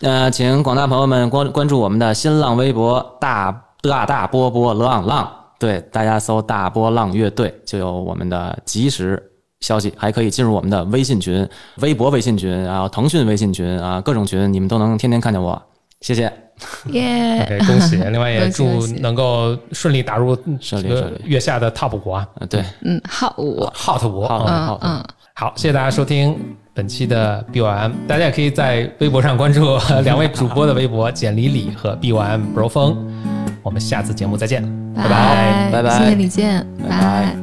[0.00, 5.32] 呃，请广大朋友们关关注我们的新浪微博“大大大波波浪浪”。
[5.58, 9.22] 对，大家搜“大波浪乐队”就有我们的及时
[9.60, 15.60] 消息，还可以进入我们的微信群、微博微信群，然后腾讯微信群啊，各种群，你们都能天天看见我。
[16.00, 16.30] 谢谢。
[16.92, 17.96] 耶恭喜！
[17.96, 22.28] 另外也祝能够顺利打入 这个月下的 Top 五啊！
[22.48, 25.04] 对，嗯，好五，Hot 五，嗯嗯，
[25.36, 26.38] 好，谢谢大家收听
[26.72, 33.12] 本期的 BOM，大家也可以在微博上关注两位主播的微博，简李李和 BOM Bro 风。
[33.60, 34.62] 我们下次节目再见，
[34.94, 35.98] 拜拜拜拜。
[35.98, 37.36] 谢谢李健，拜拜。